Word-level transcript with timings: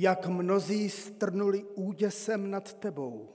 jak 0.00 0.26
mnozí 0.26 0.90
strnuli 0.90 1.64
úděsem 1.64 2.50
nad 2.50 2.72
tebou. 2.72 3.28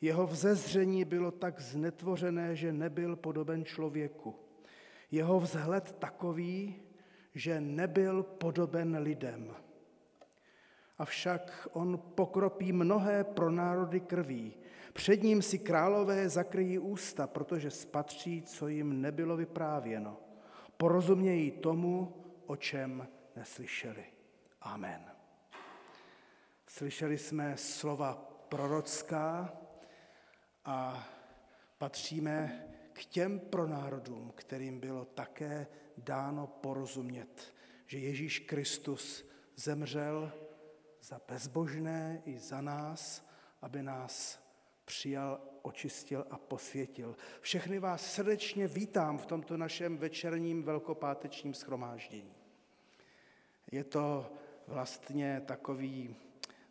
Jeho 0.00 0.26
vzezření 0.26 1.04
bylo 1.04 1.30
tak 1.30 1.60
znetvořené, 1.60 2.56
že 2.56 2.72
nebyl 2.72 3.16
podoben 3.16 3.64
člověku. 3.64 4.34
Jeho 5.10 5.40
vzhled 5.40 5.96
takový, 5.98 6.74
že 7.34 7.60
nebyl 7.60 8.22
podoben 8.22 8.96
lidem. 8.96 9.54
Avšak 10.98 11.68
on 11.72 11.98
pokropí 12.14 12.72
mnohé 12.72 13.24
pro 13.24 13.50
národy 13.50 14.00
krví. 14.00 14.54
Před 14.92 15.22
ním 15.22 15.42
si 15.42 15.58
králové 15.58 16.28
zakryjí 16.28 16.78
ústa, 16.78 17.26
protože 17.26 17.70
spatří, 17.70 18.42
co 18.42 18.68
jim 18.68 19.00
nebylo 19.00 19.36
vyprávěno. 19.36 20.16
Porozumějí 20.76 21.50
tomu, 21.50 22.12
o 22.46 22.56
čem 22.56 23.08
neslyšeli. 23.36 24.04
Amen. 24.60 25.15
Slyšeli 26.76 27.18
jsme 27.18 27.56
slova 27.56 28.14
prorocká 28.48 29.56
a 30.64 31.08
patříme 31.78 32.66
k 32.92 33.04
těm 33.04 33.40
pronárodům, 33.40 34.32
kterým 34.36 34.80
bylo 34.80 35.04
také 35.04 35.66
dáno 35.96 36.46
porozumět, 36.46 37.54
že 37.86 37.98
Ježíš 37.98 38.38
Kristus 38.38 39.28
zemřel 39.54 40.32
za 41.02 41.20
bezbožné 41.28 42.22
i 42.24 42.38
za 42.38 42.60
nás, 42.60 43.28
aby 43.62 43.82
nás 43.82 44.40
přijal, 44.84 45.40
očistil 45.62 46.26
a 46.30 46.38
posvětil. 46.38 47.16
Všechny 47.40 47.78
vás 47.78 48.12
srdečně 48.12 48.68
vítám 48.68 49.18
v 49.18 49.26
tomto 49.26 49.56
našem 49.56 49.98
večerním 49.98 50.62
velkopátečním 50.62 51.54
schromáždění. 51.54 52.34
Je 53.72 53.84
to 53.84 54.32
vlastně 54.66 55.42
takový 55.46 56.16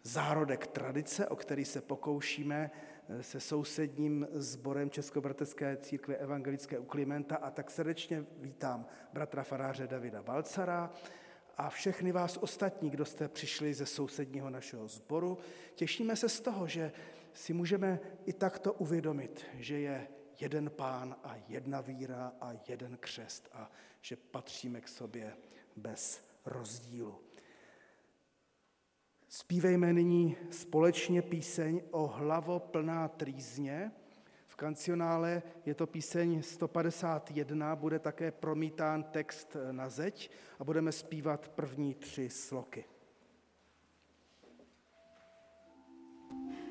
zárodek 0.06 0.68
tradice, 0.68 1.28
o 1.28 1.36
který 1.36 1.66
se 1.66 1.82
pokoušíme 1.82 2.72
eh, 3.10 3.24
se 3.24 3.40
sousedním 3.40 4.28
sborem 4.32 4.90
Českobratrské 4.90 5.78
církve 5.78 6.16
evangelické 6.16 6.80
u 6.80 6.86
Klimenta 6.86 7.36
a 7.36 7.52
tak 7.52 7.72
srdečně 7.72 8.26
vítám 8.38 8.86
bratra 9.14 9.44
faráře 9.44 9.88
Davida 9.88 10.24
Balcara 10.24 10.92
a 11.58 11.70
všechny 11.70 12.12
vás 12.12 12.38
ostatní, 12.38 12.90
kdo 12.90 13.06
jste 13.06 13.28
přišli 13.28 13.74
ze 13.74 13.86
sousedního 13.86 14.50
našeho 14.50 14.88
sboru. 14.88 15.38
Těšíme 15.76 16.16
se 16.16 16.30
z 16.30 16.42
toho, 16.42 16.68
že 16.68 16.92
si 17.34 17.54
můžeme 17.54 18.00
i 18.26 18.34
takto 18.34 18.74
uvědomit, 18.74 19.46
že 19.54 19.80
je 19.80 20.08
jeden 20.40 20.70
pán 20.70 21.16
a 21.24 21.36
jedna 21.48 21.82
víra 21.82 22.34
a 22.42 22.52
jeden 22.68 22.98
křest 22.98 23.50
a 23.54 23.72
že 24.02 24.16
patříme 24.16 24.82
k 24.82 24.88
sobě 24.88 25.34
bez 25.76 26.28
rozdílu. 26.46 27.25
Spívejme 29.36 29.94
nyní 29.94 30.38
společně 30.52 31.22
píseň 31.22 31.82
o 31.92 32.08
hlavo 32.08 32.60
plná 32.60 33.08
trýzně. 33.08 33.92
V 34.48 34.56
kancionále 34.56 35.44
je 35.66 35.76
to 35.76 35.88
píseň 35.88 36.42
151, 36.42 37.76
bude 37.76 38.00
také 38.00 38.32
promítán 38.32 39.04
text 39.04 39.58
na 39.72 39.90
zeď 39.90 40.32
a 40.60 40.64
budeme 40.64 40.92
zpívat 40.92 41.50
první 41.50 41.94
tři 41.94 42.30
sloky. 42.30 42.86
Prosím, 46.30 46.65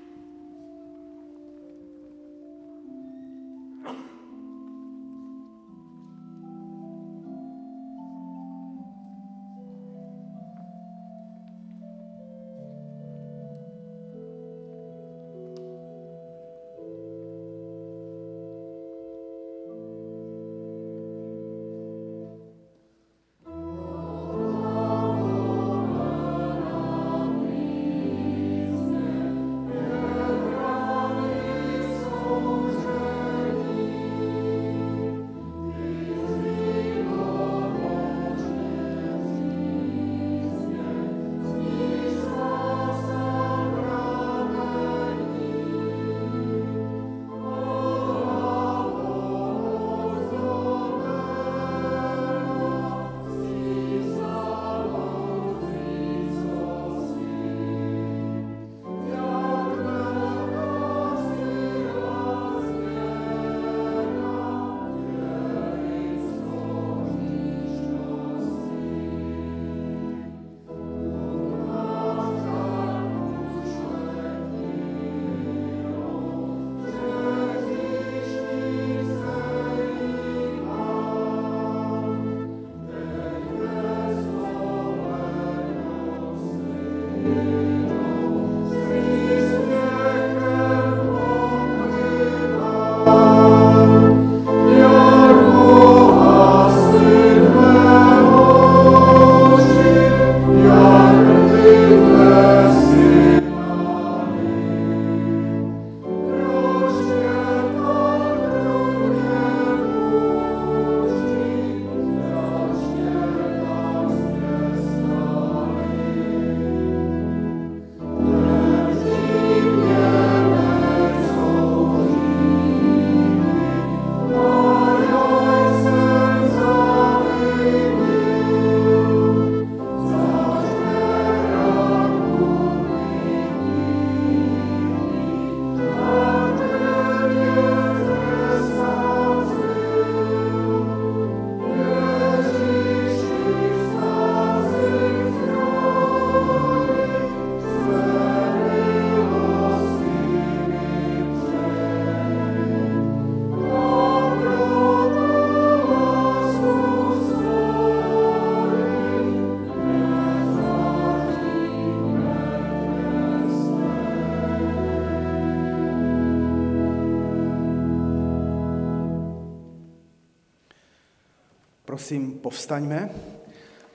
povstaňme 172.64 173.12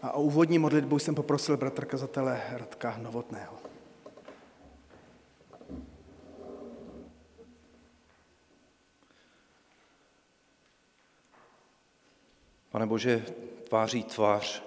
a 0.01 0.11
o 0.11 0.21
úvodní 0.21 0.59
modlitbu 0.59 0.99
jsem 0.99 1.15
poprosil 1.15 1.57
bratra 1.57 1.85
kazatele 1.85 2.41
Radka 2.51 2.97
Novotného. 3.01 3.57
Pane 12.69 12.85
Bože, 12.85 13.25
tváří 13.63 14.03
tvář 14.03 14.63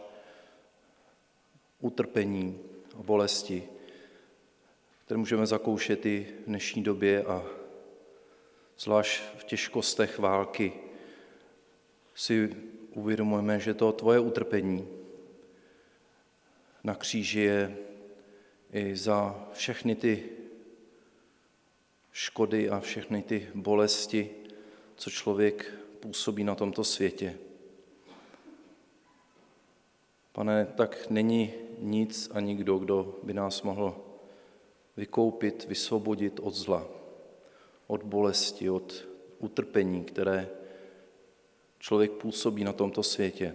utrpení 1.81 2.58
bolesti, 2.96 3.69
které 5.05 5.19
můžeme 5.19 5.46
zakoušet 5.46 6.06
i 6.06 6.26
v 6.43 6.46
dnešní 6.46 6.82
době 6.82 7.25
a 7.25 7.43
zvlášť 8.78 9.22
v 9.38 9.44
těžkostech 9.44 10.19
války 10.19 10.72
si 12.14 12.50
uvědomujeme, 12.94 13.61
že 13.61 13.75
to 13.75 13.93
tvoje 13.93 14.19
utrpení 14.19 14.89
na 16.85 16.94
kříži 16.94 17.41
je 17.41 17.77
i 18.73 18.97
za 18.97 19.49
všechny 19.53 19.94
ty 19.94 20.29
škody 22.12 22.71
a 22.71 22.81
všechny 22.81 23.23
ty 23.23 23.49
bolesti, 23.55 24.31
co 24.97 25.11
člověk 25.11 25.75
působí 26.00 26.44
na 26.44 26.55
tomto 26.55 26.85
světě. 26.85 27.39
Pane, 30.33 30.67
tak 30.67 31.11
není 31.11 31.53
nic 31.79 32.31
a 32.35 32.41
nikdo, 32.41 32.79
kdo 32.79 33.19
by 33.23 33.35
nás 33.35 33.62
mohl 33.62 33.97
vykoupit, 34.97 35.65
vysvobodit 35.69 36.41
od 36.41 36.55
zla, 36.55 36.87
od 37.87 38.03
bolesti, 38.03 38.71
od 38.71 39.06
utrpení, 39.39 40.05
které 40.05 40.49
člověk 41.82 42.11
působí 42.12 42.64
na 42.64 42.73
tomto 42.73 43.02
světě. 43.02 43.55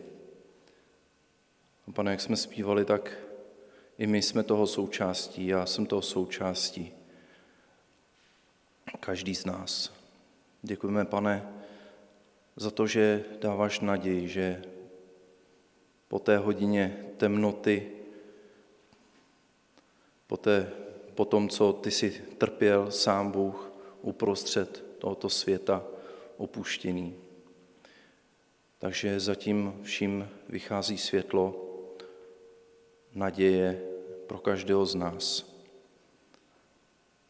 A 1.88 1.92
pane, 1.92 2.12
jak 2.12 2.22
jsme 2.22 2.38
zpívali, 2.38 2.86
tak 2.86 3.18
i 3.98 4.08
my 4.08 4.22
jsme 4.22 4.44
toho 4.44 4.68
součástí, 4.68 5.48
já 5.48 5.66
jsem 5.66 5.86
toho 5.86 6.02
součástí. 6.02 6.94
Každý 9.00 9.36
z 9.36 9.46
nás. 9.46 9.94
Děkujeme, 10.62 11.06
pane, 11.06 11.54
za 12.56 12.72
to, 12.72 12.88
že 12.88 13.26
dáváš 13.42 13.80
naději, 13.80 14.28
že 14.28 14.62
po 16.08 16.20
té 16.20 16.38
hodině 16.38 17.06
temnoty, 17.18 17.92
po, 20.28 20.38
té, 20.38 20.72
po 21.16 21.26
tom, 21.26 21.50
co 21.50 21.74
ty 21.74 21.92
si 21.92 22.12
trpěl 22.38 22.92
sám 22.92 23.32
Bůh 23.32 23.72
uprostřed 24.02 24.84
tohoto 25.00 25.30
světa 25.30 25.84
opuštěný. 26.38 27.27
Takže 28.80 29.20
zatím 29.20 29.80
vším 29.84 30.30
vychází 30.50 30.98
světlo, 30.98 31.64
naděje 33.14 33.82
pro 34.28 34.38
každého 34.38 34.86
z 34.86 34.96
nás. 34.96 35.56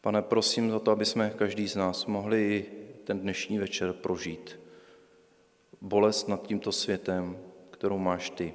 Pane, 0.00 0.22
prosím 0.22 0.70
za 0.70 0.78
to, 0.78 0.90
aby 0.90 1.04
jsme 1.04 1.30
každý 1.30 1.68
z 1.68 1.76
nás 1.76 2.06
mohli 2.06 2.66
ten 3.04 3.20
dnešní 3.20 3.58
večer 3.58 3.92
prožít. 3.92 4.60
Bolest 5.80 6.28
nad 6.28 6.46
tímto 6.46 6.72
světem, 6.72 7.38
kterou 7.70 7.98
máš 7.98 8.30
ty. 8.30 8.54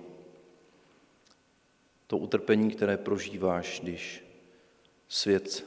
To 2.08 2.18
utrpení, 2.18 2.72
které 2.72 2.98
prožíváš, 2.98 3.80
když 3.84 4.26
svět, 5.08 5.66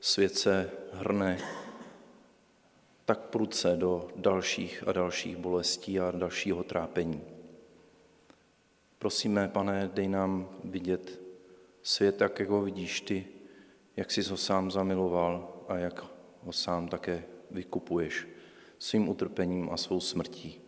svět 0.00 0.38
se 0.38 0.70
hrne 0.92 1.38
tak 3.06 3.20
prudce 3.20 3.76
do 3.76 4.08
dalších 4.16 4.88
a 4.88 4.92
dalších 4.92 5.36
bolestí 5.36 6.00
a 6.00 6.10
dalšího 6.10 6.64
trápení. 6.64 7.20
Prosíme, 8.98 9.48
pane, 9.48 9.90
dej 9.94 10.08
nám 10.08 10.48
vidět 10.64 11.20
svět 11.82 12.20
jak 12.20 12.40
ho 12.40 12.62
vidíš 12.62 13.00
ty, 13.00 13.26
jak 13.96 14.10
jsi 14.10 14.22
ho 14.22 14.36
sám 14.36 14.70
zamiloval 14.70 15.64
a 15.68 15.76
jak 15.76 16.04
ho 16.44 16.52
sám 16.52 16.88
také 16.88 17.24
vykupuješ 17.50 18.26
svým 18.78 19.08
utrpením 19.08 19.70
a 19.70 19.76
svou 19.76 20.00
smrtí. 20.00 20.60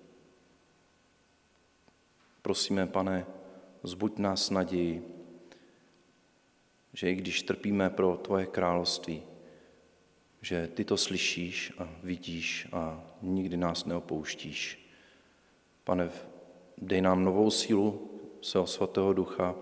Prosíme, 2.43 2.87
pane, 2.87 3.27
zbuď 3.83 4.19
nás 4.19 4.51
naději, 4.51 5.25
že 6.93 7.11
i 7.11 7.15
když 7.15 7.43
trpíme 7.43 7.91
pro 7.91 8.17
tvoje 8.17 8.47
království, 8.47 9.23
že 10.49 10.69
ty 10.69 10.85
to 10.85 10.97
slyšíš 10.97 11.73
a 11.79 11.89
vidíš 12.03 12.69
a 12.73 13.05
nikdy 13.23 13.57
nás 13.57 13.85
neopouštíš. 13.85 14.81
Pane, 15.85 16.11
dej 16.79 17.01
nám 17.01 17.25
novou 17.25 17.51
sílu 17.51 18.11
svého 18.41 18.67
svatého 18.67 19.13
ducha 19.13 19.55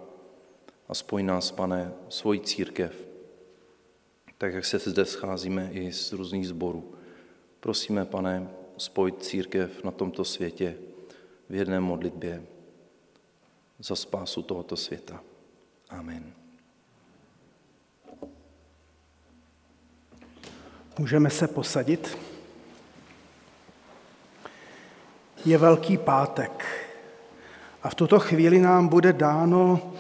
a 0.89 0.95
spoj 0.95 1.23
nás, 1.23 1.51
pane, 1.51 1.93
svojí 2.09 2.41
církev, 2.41 2.95
tak 4.39 4.55
jak 4.55 4.65
se 4.65 4.79
zde 4.79 5.05
scházíme 5.05 5.71
i 5.73 5.93
z 5.93 6.13
různých 6.13 6.49
sborů. 6.49 6.95
Prosíme, 7.61 8.05
pane, 8.05 8.51
spojit 8.79 9.25
církev 9.25 9.85
na 9.85 9.91
tomto 9.91 10.25
světě 10.25 10.79
v 11.49 11.55
jedné 11.55 11.81
modlitbě 11.81 12.47
za 13.79 13.97
spásu 13.97 14.43
tohoto 14.43 14.77
světa. 14.77 15.23
Amen. 15.89 16.46
Můžeme 20.99 21.31
se 21.31 21.49
posadit. 21.49 22.19
Je 25.45 25.59
Velký 25.59 25.97
pátek 25.97 26.65
a 27.83 27.89
v 27.89 27.95
tuto 27.95 28.21
chvíli 28.21 28.61
nám 28.61 28.89
bude 28.89 29.13
dáno 29.13 29.93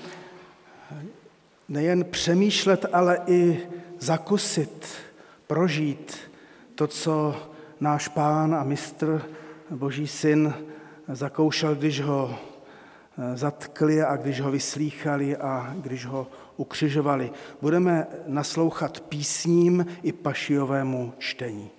nejen 1.68 2.04
přemýšlet, 2.04 2.86
ale 2.92 3.18
i 3.26 3.66
zakusit, 3.98 4.86
prožít 5.46 6.16
to, 6.74 6.86
co 6.86 7.36
náš 7.80 8.08
pán 8.08 8.54
a 8.54 8.64
mistr, 8.64 9.22
boží 9.70 10.06
syn, 10.06 10.54
zakoušel, 11.08 11.74
když 11.74 12.00
ho 12.00 12.38
zatkli 13.34 14.02
a 14.02 14.16
když 14.16 14.40
ho 14.40 14.50
vyslýchali 14.50 15.36
a 15.36 15.74
když 15.80 16.06
ho 16.06 16.26
ukřižovali. 16.56 17.30
Budeme 17.60 18.06
naslouchat 18.26 19.00
písním 19.00 19.86
i 20.02 20.12
pašiovému 20.12 21.12
čtení. 21.18 21.70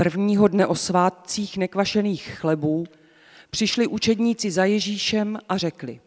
Prvního 0.00 0.48
dne 0.48 0.66
o 0.66 0.74
svátcích 0.74 1.56
nekvašených 1.56 2.22
chlebů 2.22 2.84
přišli 3.50 3.86
učedníci 3.86 4.50
za 4.50 4.64
Ježíšem 4.64 5.38
a 5.48 5.56
řekli, 5.56 6.00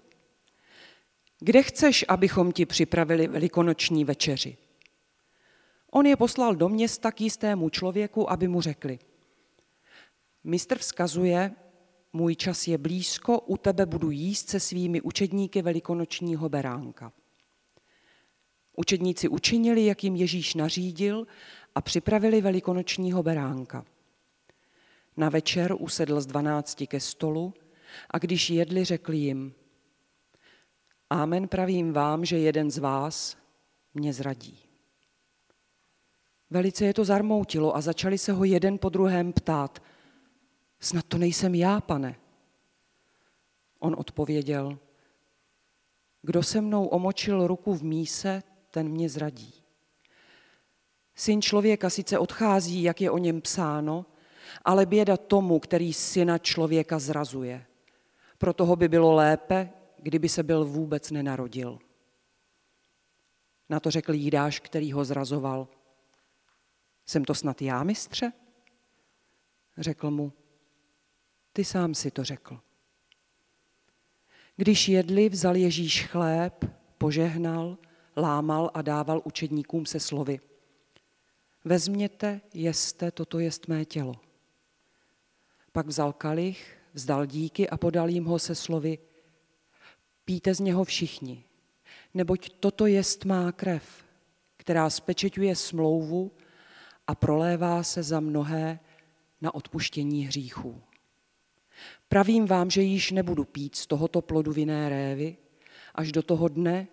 kde 1.39 1.63
chceš, 1.63 2.05
abychom 2.07 2.51
ti 2.51 2.65
připravili 2.65 3.27
velikonoční 3.27 4.05
večeři? 4.05 4.57
On 5.91 6.05
je 6.05 6.15
poslal 6.15 6.55
do 6.55 6.69
města 6.69 7.11
k 7.11 7.21
jistému 7.21 7.69
člověku, 7.69 8.31
aby 8.31 8.47
mu 8.47 8.61
řekli, 8.61 8.99
mistr 10.43 10.77
vzkazuje, 10.77 11.51
můj 12.13 12.35
čas 12.35 12.67
je 12.67 12.77
blízko, 12.77 13.39
u 13.39 13.57
tebe 13.57 13.85
budu 13.85 14.11
jíst 14.11 14.49
se 14.49 14.59
svými 14.59 15.01
učedníky 15.01 15.61
velikonočního 15.61 16.49
beránka. 16.49 17.11
Učedníci 18.75 19.27
učinili, 19.27 19.85
jak 19.85 20.03
jim 20.03 20.15
Ježíš 20.15 20.53
nařídil 20.53 21.27
a 21.75 21.81
připravili 21.81 22.41
velikonočního 22.41 23.23
beránka. 23.23 23.85
Na 25.17 25.29
večer 25.29 25.75
usedl 25.79 26.21
z 26.21 26.25
dvanácti 26.25 26.87
ke 26.87 26.99
stolu 26.99 27.53
a 28.09 28.17
když 28.17 28.49
jedli, 28.49 28.83
řekli 28.83 29.17
jim, 29.17 29.53
Amen 31.09 31.47
pravím 31.47 31.93
vám, 31.93 32.25
že 32.25 32.37
jeden 32.37 32.71
z 32.71 32.77
vás 32.77 33.37
mě 33.93 34.13
zradí. 34.13 34.59
Velice 36.49 36.85
je 36.85 36.93
to 36.93 37.05
zarmoutilo 37.05 37.75
a 37.75 37.81
začali 37.81 38.17
se 38.17 38.31
ho 38.31 38.43
jeden 38.43 38.77
po 38.77 38.89
druhém 38.89 39.33
ptát, 39.33 39.83
snad 40.79 41.05
to 41.05 41.17
nejsem 41.17 41.55
já, 41.55 41.81
pane. 41.81 42.15
On 43.79 43.95
odpověděl, 43.97 44.79
kdo 46.21 46.43
se 46.43 46.61
mnou 46.61 46.85
omočil 46.85 47.47
ruku 47.47 47.73
v 47.73 47.83
míse, 47.83 48.43
ten 48.73 48.89
mě 48.89 49.09
zradí. 49.09 49.53
Syn 51.15 51.41
člověka 51.41 51.89
sice 51.89 52.19
odchází, 52.19 52.83
jak 52.83 53.01
je 53.01 53.11
o 53.11 53.17
něm 53.17 53.41
psáno, 53.41 54.05
ale 54.65 54.85
běda 54.85 55.17
tomu, 55.17 55.59
který 55.59 55.93
syna 55.93 56.37
člověka 56.37 56.99
zrazuje. 56.99 57.65
Pro 58.37 58.53
toho 58.53 58.75
by 58.75 58.87
bylo 58.87 59.13
lépe, 59.13 59.69
kdyby 59.97 60.29
se 60.29 60.43
byl 60.43 60.65
vůbec 60.65 61.11
nenarodil. 61.11 61.79
Na 63.69 63.79
to 63.79 63.91
řekl 63.91 64.13
Jídáš, 64.13 64.59
který 64.59 64.91
ho 64.91 65.05
zrazoval. 65.05 65.67
Jsem 67.05 67.25
to 67.25 67.33
snad 67.33 67.61
já, 67.61 67.83
mistře? 67.83 68.33
Řekl 69.77 70.11
mu, 70.11 70.33
ty 71.53 71.65
sám 71.65 71.95
si 71.95 72.11
to 72.11 72.23
řekl. 72.23 72.59
Když 74.55 74.89
jedli, 74.89 75.29
vzal 75.29 75.55
Ježíš 75.55 76.07
chléb, 76.07 76.65
požehnal, 76.97 77.77
lámal 78.17 78.71
a 78.73 78.81
dával 78.81 79.21
učedníkům 79.23 79.85
se 79.85 79.99
slovy. 79.99 80.39
Vezměte, 81.65 82.41
jeste, 82.53 83.11
toto 83.11 83.39
jest 83.39 83.67
mé 83.67 83.85
tělo. 83.85 84.15
Pak 85.71 85.87
vzal 85.87 86.13
kalich, 86.13 86.77
vzdal 86.93 87.25
díky 87.25 87.69
a 87.69 87.77
podal 87.77 88.09
jim 88.09 88.25
ho 88.25 88.39
se 88.39 88.55
slovy. 88.55 88.97
Píte 90.25 90.55
z 90.55 90.59
něho 90.59 90.83
všichni, 90.83 91.43
neboť 92.13 92.49
toto 92.59 92.85
jest 92.85 93.25
má 93.25 93.51
krev, 93.51 94.05
která 94.57 94.89
spečeťuje 94.89 95.55
smlouvu 95.55 96.31
a 97.07 97.15
prolévá 97.15 97.83
se 97.83 98.03
za 98.03 98.19
mnohé 98.19 98.79
na 99.41 99.55
odpuštění 99.55 100.25
hříchů. 100.25 100.81
Pravím 102.07 102.45
vám, 102.45 102.69
že 102.69 102.81
již 102.81 103.11
nebudu 103.11 103.43
pít 103.43 103.75
z 103.75 103.87
tohoto 103.87 104.21
plodu 104.21 104.51
vinné 104.51 104.89
révy, 104.89 105.37
až 105.95 106.11
do 106.11 106.23
toho 106.23 106.47
dne, 106.47 106.87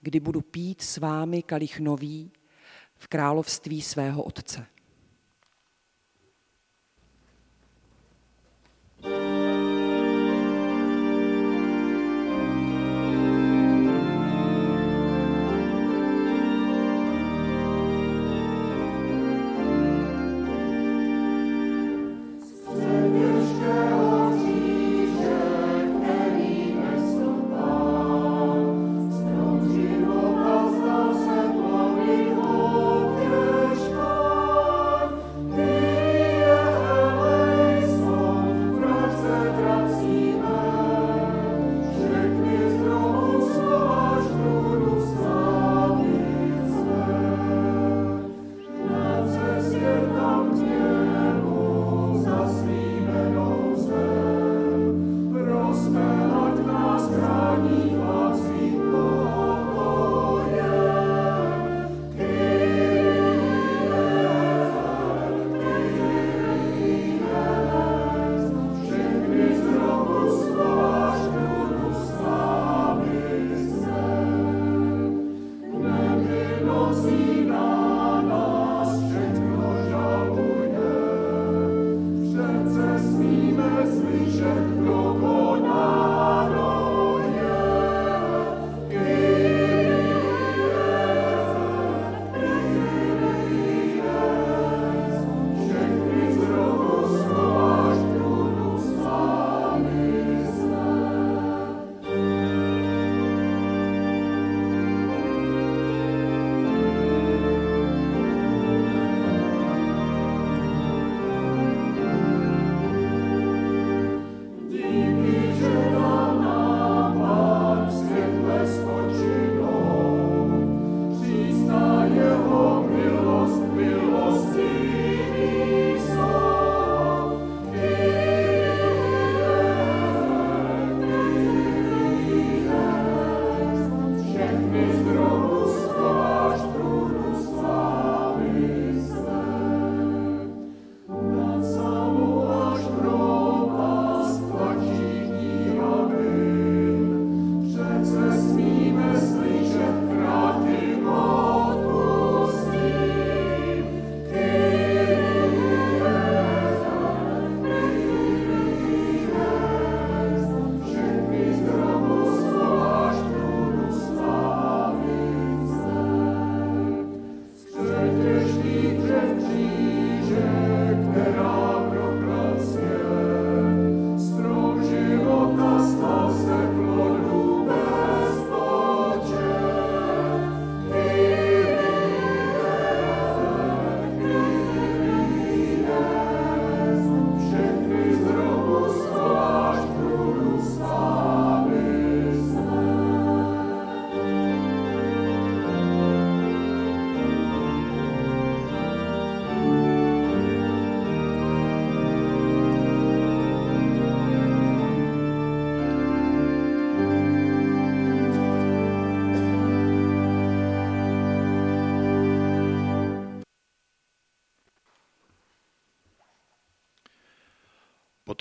kdy 0.00 0.20
budu 0.20 0.40
pít 0.40 0.82
s 0.82 0.96
vámi 0.96 1.42
kalich 1.42 1.80
nový 1.80 2.32
v 2.96 3.06
království 3.06 3.82
svého 3.82 4.22
Otce. 4.22 4.66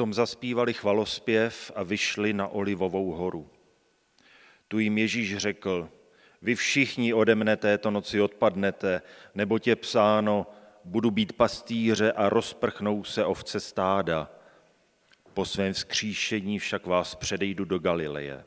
Potom 0.07 0.13
zaspívali 0.13 0.73
chvalospěv 0.73 1.71
a 1.75 1.83
vyšli 1.83 2.33
na 2.33 2.47
Olivovou 2.47 3.11
horu. 3.11 3.49
Tu 4.67 4.79
jim 4.79 4.97
Ježíš 4.97 5.37
řekl, 5.37 5.89
vy 6.41 6.55
všichni 6.55 7.13
ode 7.13 7.35
mne 7.35 7.57
této 7.57 7.91
noci 7.91 8.21
odpadnete, 8.21 9.01
nebo 9.35 9.59
tě 9.59 9.75
psáno, 9.75 10.47
budu 10.83 11.11
být 11.11 11.33
pastýře 11.33 12.11
a 12.11 12.29
rozprchnou 12.29 13.03
se 13.03 13.25
ovce 13.25 13.59
stáda. 13.59 14.31
Po 15.33 15.45
svém 15.45 15.73
vzkříšení 15.73 16.59
však 16.59 16.85
vás 16.85 17.15
předejdu 17.15 17.65
do 17.65 17.79
Galileje. 17.79 18.45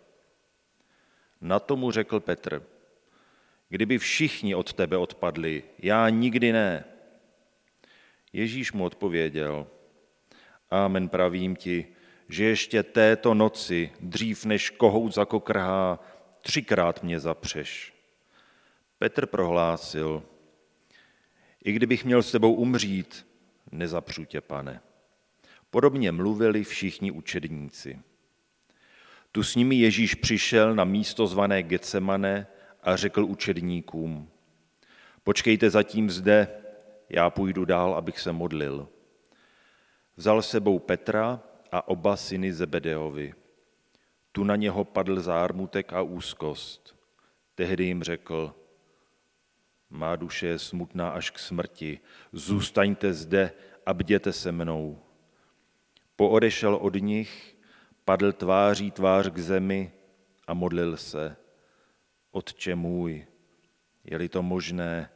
Na 1.40 1.59
tomu 1.59 1.90
řekl 1.90 2.20
Petr, 2.20 2.62
kdyby 3.68 3.99
všichni 3.99 4.55
od 4.55 4.73
tebe 4.73 4.96
odpadli, 4.96 5.62
já 5.79 6.09
nikdy 6.09 6.53
ne. 6.53 6.85
Ježíš 8.33 8.73
mu 8.73 8.85
odpověděl, 8.85 9.66
Amen 10.70 11.09
pravím 11.09 11.56
ti, 11.56 11.87
že 12.28 12.44
ještě 12.44 12.83
této 12.83 13.35
noci, 13.35 13.90
dřív 14.00 14.44
než 14.44 14.70
kohout 14.70 15.14
zakokrhá, 15.14 16.00
třikrát 16.42 17.02
mě 17.02 17.20
zapřeš. 17.20 17.94
Petr 18.98 19.26
prohlásil, 19.26 20.22
i 21.64 21.72
kdybych 21.72 22.04
měl 22.04 22.22
s 22.22 22.33
tebou 22.33 22.54
umřít, 22.54 23.26
nezapřu 23.72 24.24
tě, 24.24 24.40
pane. 24.40 24.80
Podobně 25.70 26.12
mluvili 26.12 26.64
všichni 26.64 27.11
učedníci. 27.11 28.00
Tu 29.33 29.42
s 29.42 29.54
nimi 29.54 29.76
Ježíš 29.76 30.14
přišel 30.14 30.74
na 30.74 30.85
místo 30.85 31.26
zvané 31.26 31.62
Getsemane 31.62 32.46
a 32.83 32.96
řekl 32.96 33.24
učedníkům, 33.24 34.28
počkejte 35.24 35.70
zatím 35.70 36.11
zde, 36.11 36.48
já 37.09 37.30
půjdu 37.30 37.64
dál, 37.64 37.94
abych 37.94 38.20
se 38.20 38.33
modlil. 38.33 38.88
Vzal 40.20 40.42
sebou 40.42 40.76
Petra 40.78 41.40
a 41.72 41.88
oba 41.88 42.12
syny 42.12 42.52
Zebedeovi. 42.52 43.33
Tu 44.33 44.44
na 44.44 44.56
něho 44.56 44.85
padl 44.85 45.20
zármutek 45.20 45.92
a 45.92 46.02
úzkost. 46.02 46.96
Tehdy 47.54 47.85
jim 47.85 48.02
řekl, 48.02 48.54
má 49.90 50.16
duše 50.16 50.46
je 50.46 50.59
smutná 50.59 51.11
až 51.11 51.30
k 51.30 51.38
smrti, 51.38 52.00
zůstaňte 52.33 53.12
zde 53.12 53.52
a 53.87 53.94
bděte 53.94 54.33
se 54.33 54.52
mnou. 54.52 55.00
Poodešel 56.16 56.74
od 56.74 56.94
nich, 56.94 57.56
padl 58.04 58.33
tváří 58.33 58.90
tvář 58.90 59.30
k 59.30 59.38
zemi 59.38 59.92
a 60.46 60.54
modlil 60.54 60.96
se. 60.96 61.37
Otče 62.30 62.74
můj, 62.74 63.26
je-li 64.04 64.28
to 64.28 64.42
možné, 64.42 65.11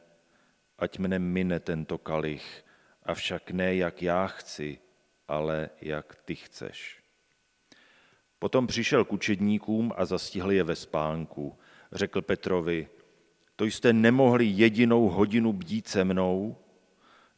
ať 0.77 0.97
mne 0.97 1.19
mine 1.19 1.59
tento 1.59 1.97
kalich, 1.97 2.65
avšak 3.05 3.51
ne 3.51 3.75
jak 3.75 4.01
já 4.01 4.27
chci, 4.27 4.81
ale 5.27 5.69
jak 5.81 6.15
ty 6.15 6.35
chceš. 6.35 7.03
Potom 8.39 8.67
přišel 8.67 9.05
k 9.05 9.13
učedníkům 9.13 9.93
a 9.95 10.05
zastihl 10.05 10.51
je 10.51 10.63
ve 10.63 10.75
spánku. 10.75 11.57
Řekl 11.91 12.21
Petrovi, 12.21 12.87
to 13.55 13.65
jste 13.65 13.93
nemohli 13.93 14.45
jedinou 14.45 15.09
hodinu 15.09 15.53
bdít 15.53 15.87
se 15.87 16.03
mnou? 16.03 16.57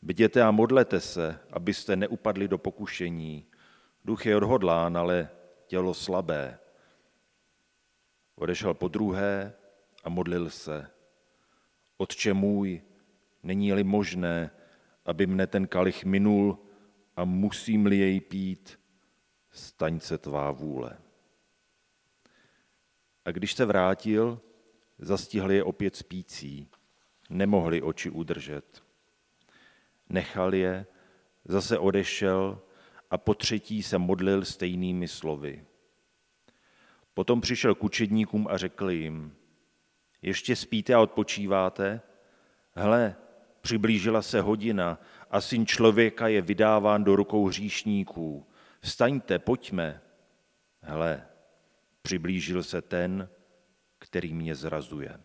Bděte 0.01 0.43
a 0.43 0.51
modlete 0.51 0.99
se, 0.99 1.39
abyste 1.51 1.95
neupadli 1.95 2.47
do 2.47 2.57
pokušení. 2.57 3.45
Duch 4.05 4.25
je 4.25 4.37
odhodlán, 4.37 4.97
ale 4.97 5.29
tělo 5.67 5.93
slabé. 5.93 6.59
Odešel 8.35 8.73
po 8.73 8.87
druhé 8.87 9.53
a 10.03 10.09
modlil 10.09 10.49
se. 10.49 10.87
Otče 11.97 12.33
můj, 12.33 12.81
není-li 13.43 13.83
možné, 13.83 14.51
aby 15.05 15.27
mne 15.27 15.47
ten 15.47 15.67
kalich 15.67 16.05
minul, 16.05 16.66
a 17.17 17.25
musím-li 17.25 17.97
jej 17.97 18.19
pít, 18.19 18.79
staň 19.51 19.99
se 19.99 20.17
tvá 20.17 20.51
vůle. 20.51 20.97
A 23.25 23.31
když 23.31 23.53
se 23.53 23.65
vrátil, 23.65 24.41
zastihli 24.99 25.55
je 25.55 25.63
opět 25.63 25.95
spící, 25.95 26.67
nemohli 27.29 27.81
oči 27.81 28.09
udržet. 28.09 28.83
Nechal 30.09 30.53
je, 30.53 30.85
zase 31.45 31.79
odešel 31.79 32.61
a 33.11 33.17
po 33.17 33.33
třetí 33.33 33.83
se 33.83 33.97
modlil 33.97 34.45
stejnými 34.45 35.07
slovy. 35.07 35.65
Potom 37.13 37.41
přišel 37.41 37.75
k 37.75 37.83
učedníkům 37.83 38.47
a 38.49 38.57
řekl 38.57 38.89
jim, 38.89 39.35
ještě 40.21 40.55
spíte 40.55 40.93
a 40.93 40.99
odpočíváte? 40.99 42.01
Hle, 42.75 43.15
přiblížila 43.61 44.21
se 44.21 44.41
hodina 44.41 44.99
a 45.31 45.41
syn 45.41 45.65
člověka 45.65 46.27
je 46.27 46.41
vydáván 46.41 47.03
do 47.03 47.15
rukou 47.15 47.47
hříšníků. 47.47 48.47
Vstaňte, 48.79 49.39
pojďme. 49.39 50.01
Hle, 50.81 51.27
přiblížil 52.01 52.63
se 52.63 52.81
ten, 52.81 53.29
který 53.99 54.33
mě 54.33 54.55
zrazuje. 54.55 55.19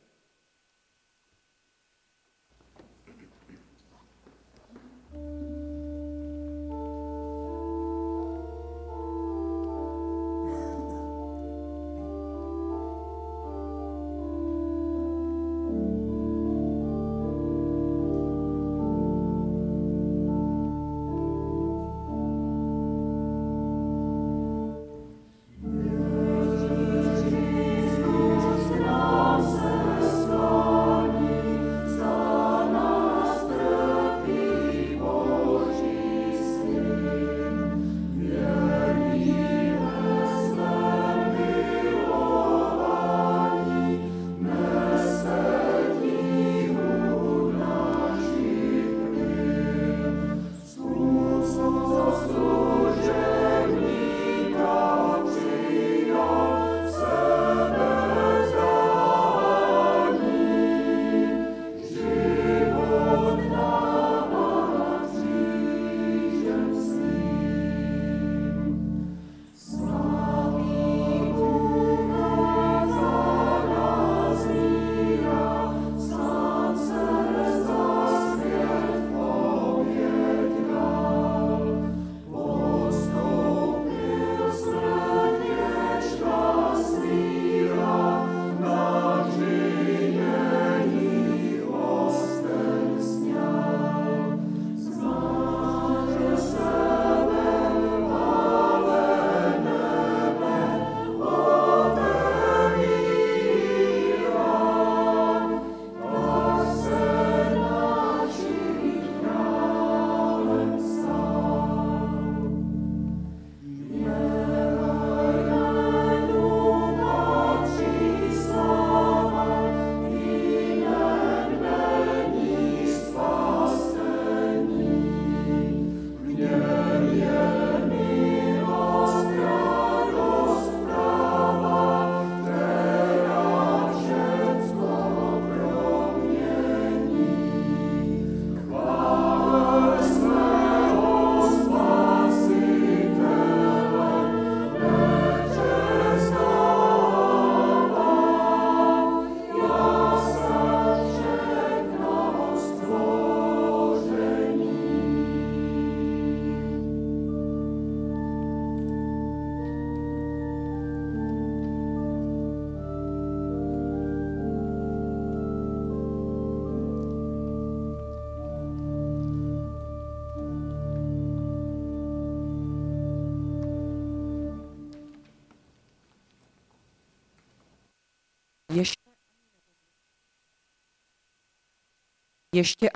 Ještě 182.55 182.91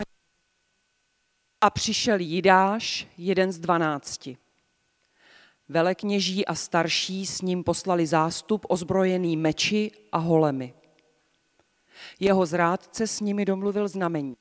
a 1.60 1.70
přišel 1.70 2.20
Jidáš, 2.20 3.08
jeden 3.18 3.52
z 3.52 3.58
dvanácti. 3.58 4.38
Velekněží 5.68 6.46
a 6.46 6.54
starší 6.54 7.26
s 7.26 7.40
ním 7.40 7.64
poslali 7.64 8.06
zástup 8.06 8.66
ozbrojený 8.68 9.36
meči 9.36 9.90
a 10.12 10.18
holemi. 10.18 10.74
Jeho 12.20 12.46
zrádce 12.46 13.06
s 13.06 13.20
nimi 13.20 13.44
domluvil 13.44 13.88
znamení. 13.88 14.36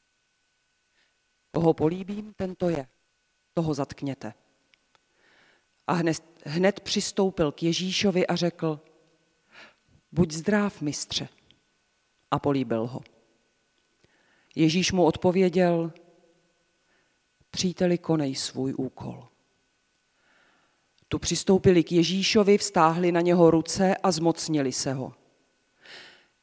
Koho 1.51 1.73
políbím, 1.73 2.33
tento 2.33 2.69
je. 2.69 2.87
Toho 3.53 3.73
zatkněte. 3.73 4.33
A 5.87 5.93
hned, 5.93 6.23
hned 6.45 6.79
přistoupil 6.79 7.51
k 7.51 7.63
Ježíšovi 7.63 8.27
a 8.27 8.35
řekl, 8.35 8.79
buď 10.11 10.31
zdrav, 10.31 10.81
mistře. 10.81 11.29
A 12.31 12.39
políbil 12.39 12.87
ho. 12.87 13.14
Ježíš 14.55 14.91
mu 14.91 15.05
odpověděl, 15.05 15.93
příteli, 17.49 17.97
konej 17.97 18.35
svůj 18.35 18.73
úkol. 18.77 19.27
Tu 21.07 21.19
přistoupili 21.19 21.83
k 21.83 21.91
Ježíšovi, 21.91 22.57
vstáhli 22.57 23.11
na 23.11 23.21
něho 23.21 23.51
ruce 23.51 23.95
a 23.97 24.11
zmocnili 24.11 24.71
se 24.71 24.93
ho. 24.93 25.13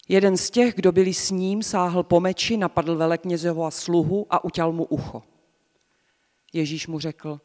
Jeden 0.09 0.37
z 0.37 0.51
těch, 0.51 0.75
kdo 0.75 0.93
byli 0.93 1.15
s 1.15 1.31
ním, 1.31 1.63
sáhl 1.63 2.03
po 2.03 2.21
meči, 2.21 2.57
napadl 2.57 2.97
veleknězova 2.97 3.71
sluhu 3.71 4.27
a 4.31 4.45
utěl 4.45 4.73
mu 4.73 4.85
ucho. 4.85 5.23
Ježíš 6.53 6.87
mu 6.87 6.99
řekl, 6.99 7.41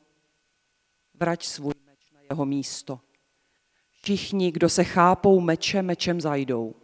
vrať 1.13 1.45
svůj 1.45 1.73
meč 1.86 2.12
na 2.13 2.19
jeho 2.30 2.45
místo. 2.45 2.99
Všichni, 4.01 4.51
kdo 4.51 4.69
se 4.69 4.84
chápou 4.84 5.39
meče, 5.39 5.82
mečem 5.82 6.21
zajdou. 6.21 6.75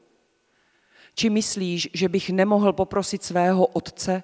Či 1.16 1.30
myslíš, 1.30 1.90
že 1.94 2.10
bych 2.10 2.30
nemohl 2.30 2.74
poprosit 2.74 3.24
svého 3.24 3.66
otce 3.66 4.24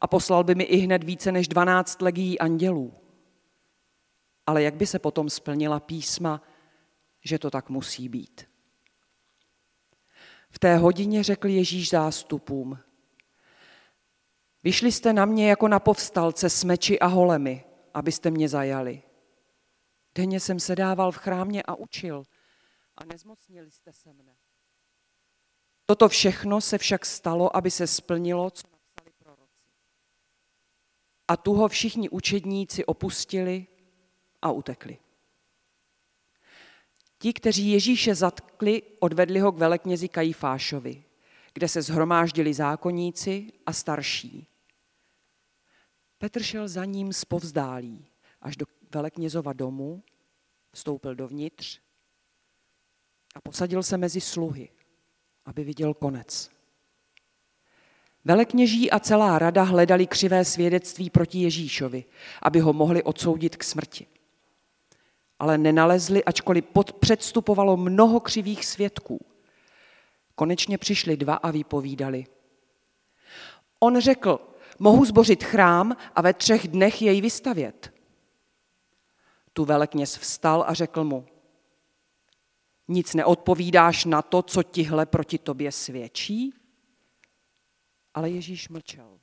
a 0.00 0.06
poslal 0.06 0.44
by 0.44 0.54
mi 0.54 0.64
i 0.64 0.76
hned 0.76 1.04
více 1.04 1.32
než 1.32 1.48
dvanáct 1.48 2.02
legií 2.02 2.38
andělů? 2.38 2.94
Ale 4.46 4.62
jak 4.62 4.74
by 4.74 4.86
se 4.86 4.98
potom 4.98 5.30
splnila 5.30 5.80
písma, 5.80 6.42
že 7.24 7.38
to 7.38 7.50
tak 7.50 7.70
musí 7.70 8.08
být? 8.08 8.44
V 10.50 10.58
té 10.58 10.76
hodině 10.76 11.22
řekl 11.22 11.48
Ježíš 11.48 11.90
zástupům, 11.90 12.78
vyšli 14.62 14.92
jste 14.92 15.12
na 15.12 15.24
mě 15.24 15.48
jako 15.48 15.68
na 15.68 15.80
povstalce 15.80 16.50
s 16.50 16.64
meči 16.64 16.98
a 16.98 17.06
holemi, 17.06 17.64
abyste 17.94 18.30
mě 18.30 18.48
zajali. 18.48 19.02
Denně 20.14 20.40
jsem 20.40 20.60
se 20.60 20.76
dával 20.76 21.12
v 21.12 21.16
chrámě 21.16 21.62
a 21.62 21.74
učil 21.74 22.24
a 22.96 23.04
nezmocnili 23.04 23.70
jste 23.70 23.92
se 23.92 24.12
mne. 24.12 24.34
Toto 25.86 26.08
všechno 26.08 26.60
se 26.60 26.78
však 26.78 27.06
stalo, 27.06 27.56
aby 27.56 27.70
se 27.70 27.86
splnilo, 27.86 28.50
co 28.50 28.62
napsali 28.72 29.12
proroci. 29.18 29.70
A 31.28 31.36
tu 31.36 31.54
ho 31.54 31.68
všichni 31.68 32.08
učedníci 32.08 32.84
opustili 32.84 33.66
a 34.42 34.50
utekli. 34.50 34.98
Ti, 37.18 37.32
kteří 37.32 37.70
Ježíše 37.70 38.14
zatkli, 38.14 38.82
odvedli 39.00 39.40
ho 39.40 39.52
k 39.52 39.58
veleknězi 39.58 40.08
Kajfášovi, 40.08 41.04
kde 41.52 41.68
se 41.68 41.82
zhromáždili 41.82 42.54
zákonníci 42.54 43.52
a 43.66 43.72
starší. 43.72 44.46
Petr 46.18 46.42
šel 46.42 46.68
za 46.68 46.84
ním 46.84 47.12
z 47.12 47.24
povzdálí 47.24 48.06
až 48.40 48.56
do 48.56 48.66
veleknězova 48.94 49.52
domu, 49.52 50.02
vstoupil 50.72 51.14
dovnitř 51.14 51.80
a 53.34 53.40
posadil 53.40 53.82
se 53.82 53.98
mezi 53.98 54.20
sluhy, 54.20 54.68
aby 55.46 55.64
viděl 55.64 55.94
konec. 55.94 56.50
Velekněží 58.24 58.90
a 58.90 58.98
celá 58.98 59.38
rada 59.38 59.62
hledali 59.62 60.06
křivé 60.06 60.44
svědectví 60.44 61.10
proti 61.10 61.38
Ježíšovi, 61.38 62.04
aby 62.42 62.60
ho 62.60 62.72
mohli 62.72 63.02
odsoudit 63.02 63.56
k 63.56 63.64
smrti 63.64 64.06
ale 65.38 65.58
nenalezli, 65.58 66.24
ačkoliv 66.24 66.64
předstupovalo 67.00 67.76
mnoho 67.76 68.20
křivých 68.20 68.64
svědků. 68.64 69.26
Konečně 70.34 70.78
přišli 70.78 71.16
dva 71.16 71.34
a 71.34 71.50
vypovídali. 71.50 72.26
On 73.80 74.00
řekl, 74.00 74.40
mohu 74.78 75.04
zbořit 75.04 75.44
chrám 75.44 75.96
a 76.14 76.22
ve 76.22 76.32
třech 76.32 76.68
dnech 76.68 77.02
jej 77.02 77.20
vystavět. 77.20 77.92
Tu 79.52 79.64
velekněz 79.64 80.16
vstal 80.16 80.64
a 80.66 80.74
řekl 80.74 81.04
mu, 81.04 81.26
nic 82.88 83.14
neodpovídáš 83.14 84.04
na 84.04 84.22
to, 84.22 84.42
co 84.42 84.62
tihle 84.62 85.06
proti 85.06 85.38
tobě 85.38 85.72
svědčí? 85.72 86.54
Ale 88.14 88.30
Ježíš 88.30 88.68
mlčel. 88.68 89.18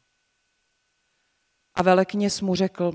A 1.76 1.84
velekněz 1.84 2.42
mu 2.42 2.56
řekl, 2.56 2.92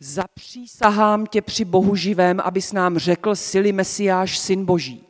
Zapřísahám 0.00 1.26
tě 1.26 1.42
při 1.42 1.64
Bohu 1.64 1.96
živém, 1.96 2.40
abys 2.40 2.72
nám 2.72 2.98
řekl, 2.98 3.34
sily 3.34 3.72
Mesiáš, 3.72 4.38
syn 4.38 4.64
Boží. 4.64 5.04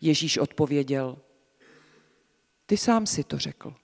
Ježíš 0.00 0.38
odpověděl, 0.38 1.18
ty 2.66 2.76
sám 2.76 3.06
si 3.06 3.24
to 3.24 3.38
řekl. 3.38 3.74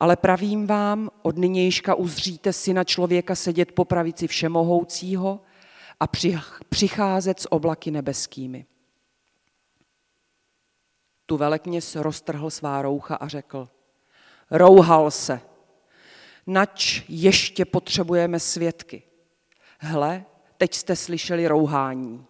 Ale 0.00 0.16
pravím 0.16 0.66
vám, 0.66 1.10
od 1.22 1.36
nynějška 1.36 1.94
uzříte 1.94 2.52
syna 2.52 2.84
člověka 2.84 3.34
sedět 3.34 3.72
po 3.72 3.84
pravici 3.84 4.26
všemohoucího 4.26 5.40
a 6.02 6.06
přicházet 6.68 7.40
s 7.40 7.52
oblaky 7.52 7.90
nebeskými. 7.90 8.66
Tu 11.26 11.36
velekněz 11.36 11.96
roztrhl 11.96 12.50
svá 12.50 12.82
roucha 12.82 13.14
a 13.14 13.28
řekl, 13.28 13.68
rouhal 14.50 15.10
se, 15.10 15.40
nač 16.46 17.02
ještě 17.08 17.64
potřebujeme 17.64 18.40
svědky. 18.40 19.02
Hle, 19.78 20.24
teď 20.56 20.74
jste 20.74 20.96
slyšeli 20.96 21.48
rouhání. 21.48 22.26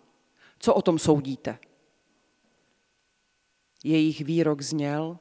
Co 0.58 0.74
o 0.74 0.82
tom 0.82 0.98
soudíte? 0.98 1.58
Jejich 3.84 4.20
výrok 4.20 4.60
zněl 4.60 5.18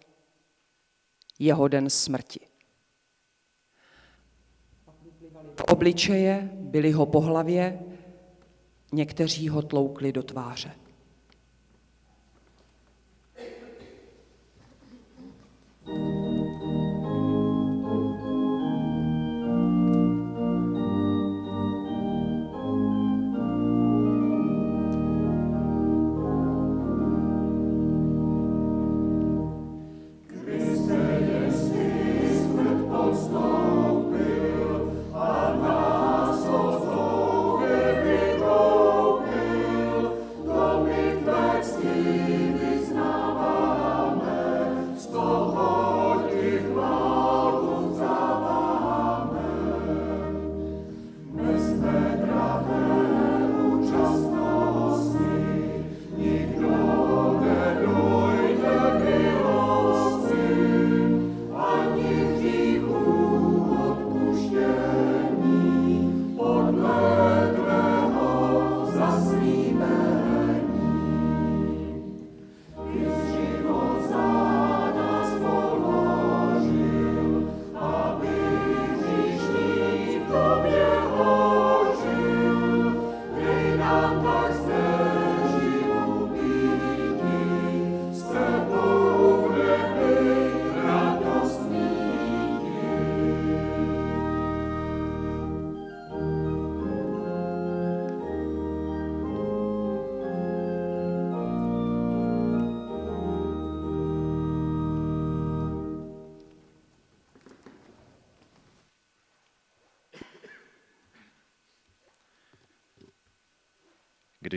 jeho 1.39 1.67
den 1.67 1.89
smrti. 1.89 2.39
Obličeje 5.67 6.49
byly 6.53 6.91
ho 6.91 7.05
po 7.05 7.21
hlavě, 7.21 7.90
Někteří 8.91 9.49
ho 9.49 9.61
tloukli 9.61 10.11
do 10.11 10.23
tváře. 10.23 10.71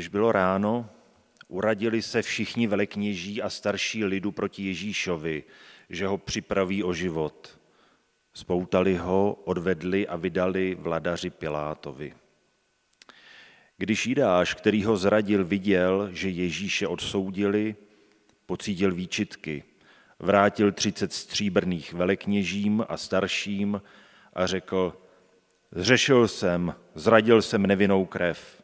Když 0.05 0.11
bylo 0.11 0.33
ráno, 0.33 0.91
uradili 1.49 2.03
se 2.03 2.23
všichni 2.23 2.67
velekněží 2.67 3.43
a 3.43 3.51
starší 3.51 4.05
lidu 4.05 4.33
proti 4.33 4.67
Ježíšovi, 4.67 5.45
že 5.91 6.07
ho 6.07 6.19
připraví 6.19 6.85
o 6.85 6.93
život. 6.93 7.59
Spoutali 8.35 8.97
ho, 8.97 9.33
odvedli 9.45 10.09
a 10.09 10.17
vydali 10.17 10.75
vladaři 10.75 11.31
Pilátovi. 11.31 12.15
Když 13.77 14.07
Jidáš, 14.07 14.55
který 14.55 14.85
ho 14.85 14.97
zradil, 14.97 15.45
viděl, 15.45 16.09
že 16.13 16.29
Ježíše 16.29 16.87
odsoudili, 16.87 17.77
pocítil 18.47 18.95
výčitky, 18.95 19.65
vrátil 20.19 20.73
třicet 20.73 21.13
stříbrných 21.13 21.93
velekněžím 21.93 22.85
a 22.89 22.97
starším 22.97 23.83
a 24.33 24.47
řekl, 24.47 24.97
zřešil 25.73 26.29
jsem, 26.29 26.75
zradil 26.95 27.43
jsem 27.43 27.67
nevinnou 27.67 28.07
krev. 28.07 28.64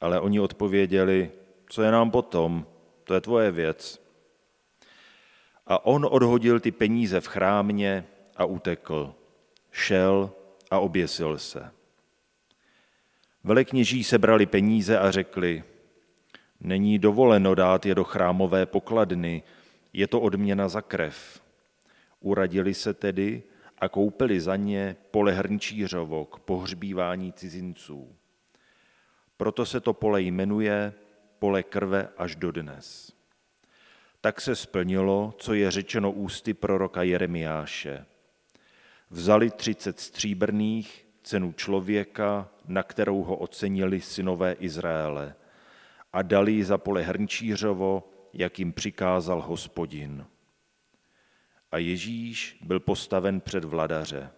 Ale 0.00 0.20
oni 0.20 0.40
odpověděli, 0.40 1.30
co 1.68 1.82
je 1.82 1.90
nám 1.90 2.10
potom, 2.10 2.66
to 3.04 3.14
je 3.14 3.20
tvoje 3.20 3.50
věc. 3.50 4.02
A 5.66 5.86
on 5.86 6.06
odhodil 6.10 6.60
ty 6.60 6.70
peníze 6.70 7.20
v 7.20 7.26
chrámě 7.26 8.06
a 8.36 8.44
utekl. 8.44 9.14
Šel 9.70 10.30
a 10.70 10.78
oběsil 10.78 11.38
se. 11.38 11.70
Velekněží 13.44 14.04
sebrali 14.04 14.46
peníze 14.46 14.98
a 14.98 15.10
řekli, 15.10 15.64
není 16.60 16.98
dovoleno 16.98 17.54
dát 17.54 17.86
je 17.86 17.94
do 17.94 18.04
chrámové 18.04 18.66
pokladny, 18.66 19.42
je 19.92 20.06
to 20.06 20.20
odměna 20.20 20.68
za 20.68 20.82
krev. 20.82 21.42
Uradili 22.20 22.74
se 22.74 22.94
tedy 22.94 23.42
a 23.78 23.88
koupili 23.88 24.40
za 24.40 24.56
ně 24.56 24.96
pole 25.10 25.32
hrnčířovo 25.32 26.24
k 26.24 26.38
pohřbívání 26.38 27.32
cizinců. 27.32 28.16
Proto 29.40 29.66
se 29.66 29.80
to 29.80 29.92
pole 29.92 30.22
jmenuje 30.22 30.92
pole 31.38 31.62
krve 31.62 32.08
až 32.16 32.36
do 32.36 32.52
dnes. 32.52 33.12
Tak 34.20 34.40
se 34.40 34.56
splnilo, 34.56 35.34
co 35.38 35.54
je 35.54 35.70
řečeno 35.70 36.12
ústy 36.12 36.54
proroka 36.54 37.02
Jeremiáše. 37.02 38.06
Vzali 39.10 39.50
třicet 39.50 40.00
stříbrných, 40.00 41.06
cenu 41.22 41.52
člověka, 41.52 42.48
na 42.68 42.82
kterou 42.82 43.22
ho 43.22 43.36
ocenili 43.36 44.00
synové 44.00 44.52
Izraele, 44.52 45.34
a 46.12 46.22
dali 46.22 46.52
ji 46.52 46.64
za 46.64 46.78
pole 46.78 47.02
hrnčířovo, 47.02 48.10
jak 48.32 48.58
jim 48.58 48.72
přikázal 48.72 49.40
hospodin. 49.40 50.26
A 51.72 51.78
Ježíš 51.78 52.58
byl 52.62 52.80
postaven 52.80 53.40
před 53.40 53.64
vladaře. 53.64 54.30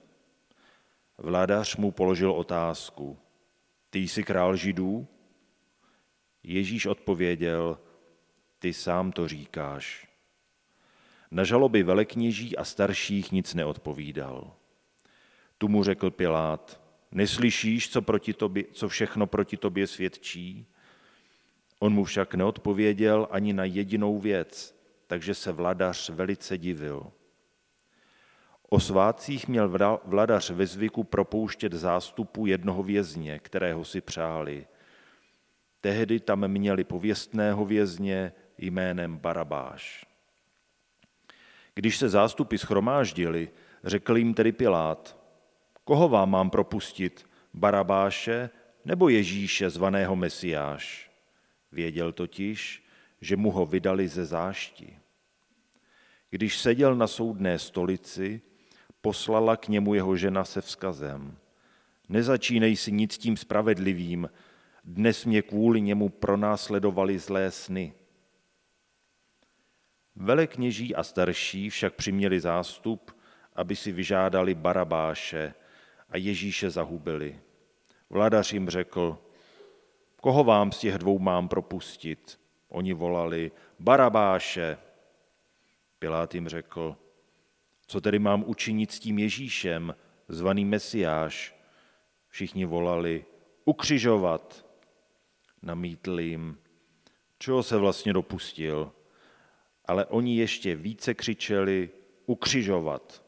Vladař 1.18 1.76
mu 1.76 1.90
položil 1.90 2.32
otázku. 2.32 3.18
Ty 3.92 3.98
jsi 3.98 4.22
král 4.22 4.56
židů? 4.56 5.08
Ježíš 6.42 6.86
odpověděl, 6.86 7.78
ty 8.58 8.72
sám 8.72 9.12
to 9.12 9.28
říkáš. 9.28 10.08
Na 11.30 11.44
žaloby 11.44 11.82
velekněží 11.82 12.56
a 12.56 12.64
starších 12.64 13.32
nic 13.32 13.54
neodpovídal. 13.54 14.56
Tu 15.58 15.68
mu 15.68 15.84
řekl 15.84 16.10
Pilát, 16.10 16.80
neslyšíš, 17.10 17.90
co, 17.90 18.02
proti 18.02 18.32
tobě, 18.32 18.64
co 18.72 18.88
všechno 18.88 19.26
proti 19.26 19.56
tobě 19.56 19.86
svědčí? 19.86 20.66
On 21.78 21.92
mu 21.92 22.04
však 22.04 22.34
neodpověděl 22.34 23.28
ani 23.30 23.52
na 23.52 23.64
jedinou 23.64 24.18
věc, 24.18 24.82
takže 25.06 25.34
se 25.34 25.52
vladař 25.52 26.10
velice 26.10 26.58
divil. 26.58 27.12
O 28.72 28.80
svátcích 28.80 29.48
měl 29.48 29.98
vladař 30.04 30.50
ve 30.50 30.66
zvyku 30.66 31.04
propouštět 31.04 31.72
zástupu 31.72 32.46
jednoho 32.46 32.82
vězně, 32.82 33.38
kterého 33.38 33.84
si 33.84 34.00
přáli. 34.00 34.66
Tehdy 35.80 36.20
tam 36.20 36.48
měli 36.48 36.84
pověstného 36.84 37.64
vězně 37.64 38.32
jménem 38.58 39.18
Barabáš. 39.18 40.06
Když 41.74 41.96
se 41.96 42.08
zástupy 42.08 42.56
schromáždili, 42.56 43.50
řekl 43.84 44.16
jim 44.16 44.34
tedy 44.34 44.52
Pilát, 44.52 45.18
koho 45.84 46.08
vám 46.08 46.30
mám 46.30 46.50
propustit, 46.50 47.28
Barabáše 47.54 48.50
nebo 48.84 49.08
Ježíše 49.08 49.70
zvaného 49.70 50.16
Mesiáš? 50.16 51.10
Věděl 51.72 52.12
totiž, 52.12 52.84
že 53.20 53.36
mu 53.36 53.50
ho 53.50 53.66
vydali 53.66 54.08
ze 54.08 54.24
zášti. 54.24 54.98
Když 56.30 56.58
seděl 56.58 56.94
na 56.94 57.06
soudné 57.06 57.58
stolici, 57.58 58.42
poslala 59.02 59.56
k 59.56 59.68
němu 59.68 59.94
jeho 59.94 60.16
žena 60.16 60.44
se 60.44 60.60
vzkazem. 60.60 61.36
Nezačínej 62.08 62.76
si 62.76 62.92
nic 62.92 63.18
tím 63.18 63.36
spravedlivým, 63.36 64.30
dnes 64.84 65.24
mě 65.24 65.42
kvůli 65.42 65.80
němu 65.80 66.08
pronásledovali 66.08 67.18
zlé 67.18 67.50
sny. 67.50 67.94
Velekněží 70.16 70.94
a 70.94 71.02
starší 71.02 71.70
však 71.70 71.94
přiměli 71.94 72.40
zástup, 72.40 73.16
aby 73.56 73.76
si 73.76 73.92
vyžádali 73.92 74.54
Barabáše 74.54 75.54
a 76.10 76.16
Ježíše 76.16 76.70
zahubili. 76.70 77.40
Vladař 78.10 78.52
jim 78.52 78.68
řekl, 78.68 79.18
koho 80.16 80.44
vám 80.44 80.72
z 80.72 80.78
těch 80.78 80.98
dvou 80.98 81.18
mám 81.18 81.48
propustit? 81.48 82.40
Oni 82.68 82.92
volali, 82.92 83.52
Barabáše. 83.78 84.78
Pilát 85.98 86.34
jim 86.34 86.48
řekl, 86.48 86.96
co 87.92 88.00
tedy 88.00 88.18
mám 88.18 88.44
učinit 88.46 88.92
s 88.92 89.00
tím 89.00 89.18
Ježíšem, 89.18 89.94
zvaný 90.28 90.64
Mesiáš? 90.64 91.56
Všichni 92.28 92.64
volali, 92.64 93.24
ukřižovat. 93.64 94.66
Namítl 95.62 96.20
jim, 96.20 96.58
čeho 97.38 97.62
se 97.62 97.76
vlastně 97.76 98.12
dopustil. 98.12 98.92
Ale 99.84 100.06
oni 100.06 100.36
ještě 100.36 100.76
více 100.76 101.14
křičeli, 101.14 101.90
ukřižovat. 102.26 103.24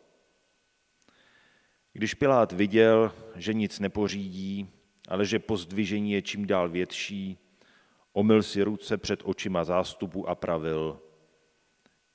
Když 1.92 2.14
Pilát 2.14 2.52
viděl, 2.52 3.12
že 3.36 3.54
nic 3.54 3.80
nepořídí, 3.80 4.70
ale 5.08 5.26
že 5.26 5.38
pozdvižení 5.38 6.12
je 6.12 6.22
čím 6.22 6.46
dál 6.46 6.68
větší, 6.68 7.38
omyl 8.12 8.42
si 8.42 8.62
ruce 8.62 8.96
před 8.96 9.20
očima 9.24 9.64
zástupu 9.64 10.28
a 10.28 10.34
pravil, 10.34 11.00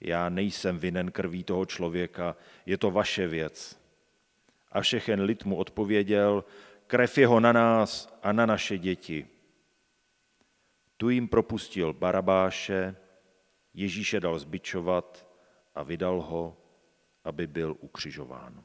já 0.01 0.29
nejsem 0.29 0.79
vinen 0.79 1.11
krví 1.11 1.43
toho 1.43 1.65
člověka, 1.65 2.35
je 2.65 2.77
to 2.77 2.91
vaše 2.91 3.27
věc. 3.27 3.79
A 4.71 4.81
všechen 4.81 5.21
lid 5.21 5.45
mu 5.45 5.55
odpověděl, 5.55 6.43
krev 6.87 7.17
jeho 7.17 7.39
na 7.39 7.51
nás 7.51 8.19
a 8.23 8.31
na 8.31 8.45
naše 8.45 8.77
děti. 8.77 9.27
Tu 10.97 11.09
jim 11.09 11.27
propustil 11.27 11.93
Barabáše, 11.93 12.95
Ježíše 13.73 14.19
dal 14.19 14.39
zbičovat 14.39 15.27
a 15.75 15.83
vydal 15.83 16.21
ho, 16.21 16.57
aby 17.23 17.47
byl 17.47 17.75
ukřižován. 17.79 18.63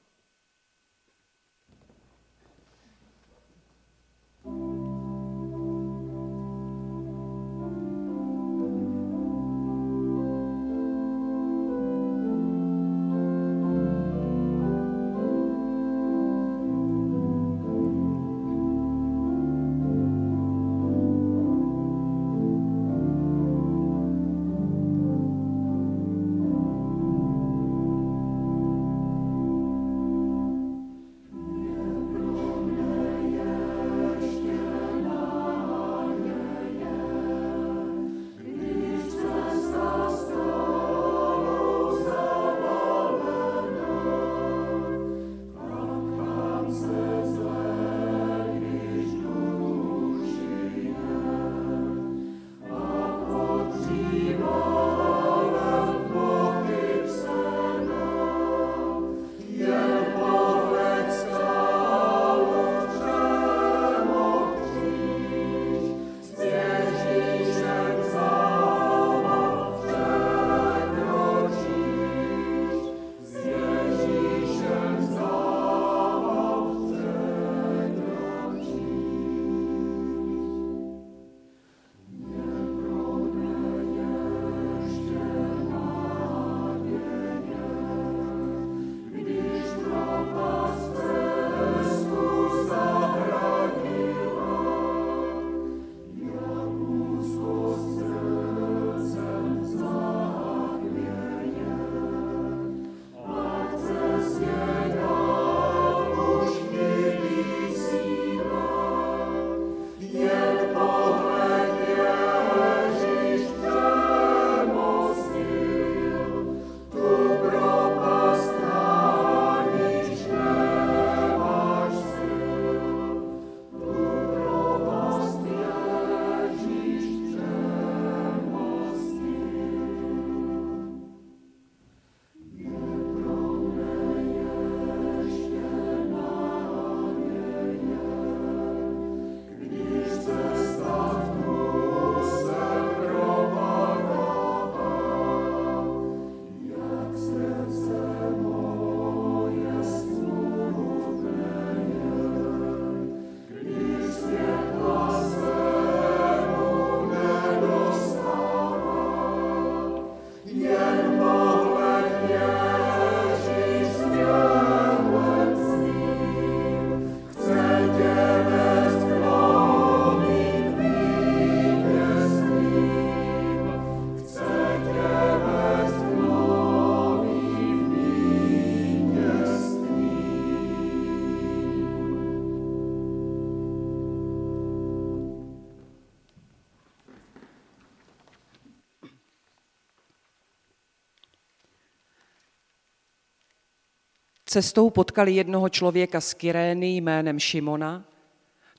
Cestou 194.54 194.90
potkali 194.90 195.32
jednoho 195.32 195.68
člověka 195.68 196.20
z 196.20 196.34
Kyrény 196.34 196.96
jménem 196.96 197.38
Šimona, 197.38 198.04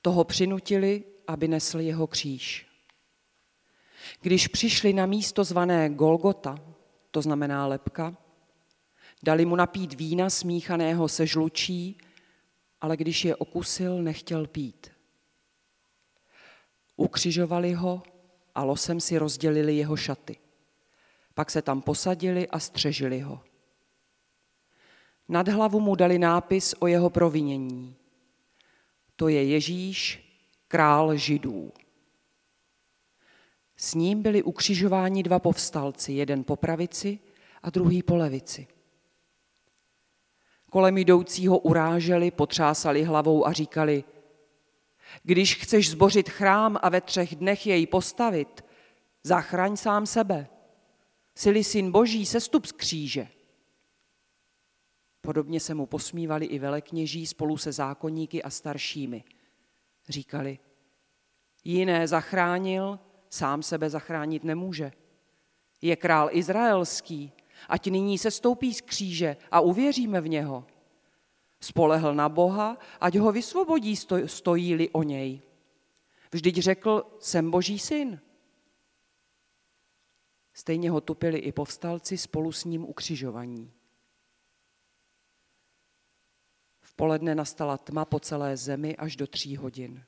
toho 0.02 0.24
přinutili, 0.24 1.04
aby 1.26 1.48
nesl 1.48 1.80
jeho 1.80 2.06
kříž. 2.06 2.66
Když 4.20 4.48
přišli 4.48 4.92
na 4.92 5.06
místo 5.06 5.44
zvané 5.44 5.90
Golgota, 5.90 6.58
to 7.10 7.22
znamená 7.22 7.66
lepka, 7.66 8.16
dali 9.22 9.44
mu 9.44 9.56
napít 9.56 9.94
vína 9.94 10.30
smíchaného 10.30 11.08
se 11.08 11.26
žlučí, 11.26 11.98
ale 12.80 12.96
když 12.96 13.24
je 13.24 13.36
okusil, 13.36 14.02
nechtěl 14.02 14.46
pít. 14.46 14.90
Ukřižovali 16.96 17.72
ho 17.72 18.02
a 18.54 18.64
losem 18.64 19.00
si 19.00 19.18
rozdělili 19.18 19.76
jeho 19.76 19.96
šaty. 19.96 20.36
Pak 21.34 21.50
se 21.50 21.62
tam 21.62 21.82
posadili 21.82 22.48
a 22.48 22.58
střežili 22.58 23.20
ho. 23.20 23.45
Nad 25.28 25.48
hlavu 25.48 25.80
mu 25.80 25.94
dali 25.94 26.18
nápis 26.18 26.74
o 26.78 26.86
jeho 26.86 27.10
provinění. 27.10 27.96
To 29.16 29.28
je 29.28 29.44
Ježíš, 29.44 30.22
král 30.68 31.16
židů. 31.16 31.72
S 33.76 33.94
ním 33.94 34.22
byli 34.22 34.42
ukřižováni 34.42 35.22
dva 35.22 35.38
povstalci, 35.38 36.12
jeden 36.12 36.44
po 36.44 36.56
pravici 36.56 37.18
a 37.62 37.70
druhý 37.70 38.02
po 38.02 38.16
levici. 38.16 38.66
Kolem 40.70 40.98
jdoucího 40.98 41.58
uráželi, 41.58 42.30
potřásali 42.30 43.02
hlavou 43.04 43.46
a 43.46 43.52
říkali, 43.52 44.04
když 45.22 45.54
chceš 45.54 45.90
zbořit 45.90 46.28
chrám 46.28 46.78
a 46.82 46.88
ve 46.88 47.00
třech 47.00 47.36
dnech 47.36 47.66
jej 47.66 47.86
postavit, 47.86 48.64
zachraň 49.22 49.76
sám 49.76 50.06
sebe. 50.06 50.48
Sili 51.34 51.64
syn 51.64 51.92
boží, 51.92 52.26
sestup 52.26 52.66
z 52.66 52.72
kříže. 52.72 53.28
Podobně 55.26 55.60
se 55.60 55.74
mu 55.74 55.86
posmívali 55.86 56.46
i 56.46 56.58
velekněží 56.58 57.26
spolu 57.26 57.56
se 57.56 57.72
zákonníky 57.72 58.42
a 58.42 58.50
staršími. 58.50 59.24
Říkali, 60.08 60.58
jiné 61.64 62.08
zachránil, 62.08 62.98
sám 63.30 63.62
sebe 63.62 63.90
zachránit 63.90 64.44
nemůže. 64.44 64.92
Je 65.82 65.96
král 65.96 66.28
izraelský, 66.32 67.32
ať 67.68 67.86
nyní 67.86 68.18
se 68.18 68.30
stoupí 68.30 68.74
z 68.74 68.80
kříže 68.80 69.36
a 69.50 69.60
uvěříme 69.60 70.20
v 70.20 70.28
něho. 70.28 70.66
Spolehl 71.60 72.14
na 72.14 72.28
Boha, 72.28 72.78
ať 73.00 73.16
ho 73.16 73.32
vysvobodí, 73.32 73.96
stojí-li 74.26 74.90
o 74.90 75.02
něj. 75.02 75.42
Vždyť 76.32 76.58
řekl, 76.58 77.16
jsem 77.20 77.50
boží 77.50 77.78
syn. 77.78 78.20
Stejně 80.54 80.90
ho 80.90 81.00
tupili 81.00 81.38
i 81.38 81.52
povstalci 81.52 82.18
spolu 82.18 82.52
s 82.52 82.64
ním 82.64 82.84
ukřižovaní. 82.84 83.75
Poledne 86.96 87.34
nastala 87.34 87.78
tma 87.78 88.04
po 88.04 88.20
celé 88.20 88.56
zemi 88.56 88.96
až 88.96 89.16
do 89.16 89.26
tří 89.26 89.56
hodin. 89.56 90.04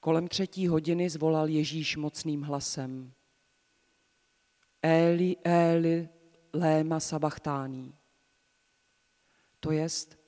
Kolem 0.00 0.28
třetí 0.28 0.68
hodiny 0.68 1.10
zvolal 1.10 1.48
Ježíš 1.48 1.96
mocným 1.96 2.42
hlasem. 2.42 3.12
Eli, 4.82 5.36
Eli, 5.44 6.08
léma 6.52 7.00
sabachtání. 7.00 7.94
To 9.60 9.72
jest, 9.72 10.18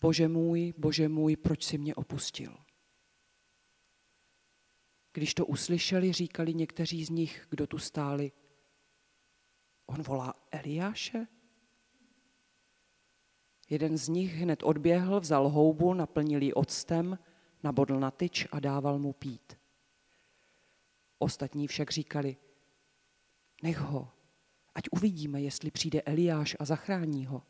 Bože 0.00 0.28
můj, 0.28 0.74
Bože 0.78 1.08
můj, 1.08 1.36
proč 1.36 1.64
si 1.64 1.78
mě 1.78 1.94
opustil? 1.94 2.56
Když 5.12 5.34
to 5.34 5.46
uslyšeli, 5.46 6.12
říkali 6.12 6.54
někteří 6.54 7.04
z 7.04 7.10
nich, 7.10 7.46
kdo 7.50 7.66
tu 7.66 7.78
stáli, 7.78 8.32
on 9.86 10.02
volá 10.02 10.34
Eliáše? 10.50 11.26
Jeden 13.70 13.98
z 13.98 14.08
nich 14.08 14.34
hned 14.34 14.62
odběhl, 14.62 15.20
vzal 15.20 15.48
houbu, 15.48 15.94
naplnil 15.94 16.42
ji 16.42 16.54
octem, 16.54 17.18
nabodl 17.62 18.00
na 18.00 18.10
tyč 18.10 18.46
a 18.52 18.60
dával 18.60 18.98
mu 18.98 19.12
pít. 19.12 19.58
Ostatní 21.18 21.66
však 21.66 21.90
říkali, 21.90 22.36
nech 23.62 23.78
ho, 23.78 24.12
ať 24.74 24.84
uvidíme, 24.90 25.42
jestli 25.42 25.70
přijde 25.70 26.02
Eliáš 26.02 26.56
a 26.58 26.64
zachrání 26.64 27.26
ho. 27.26 27.42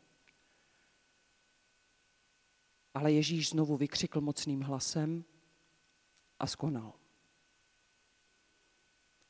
Ale 2.93 3.11
Ježíš 3.11 3.49
znovu 3.49 3.77
vykřikl 3.77 4.21
mocným 4.21 4.61
hlasem 4.61 5.25
a 6.39 6.47
skonal. 6.47 6.93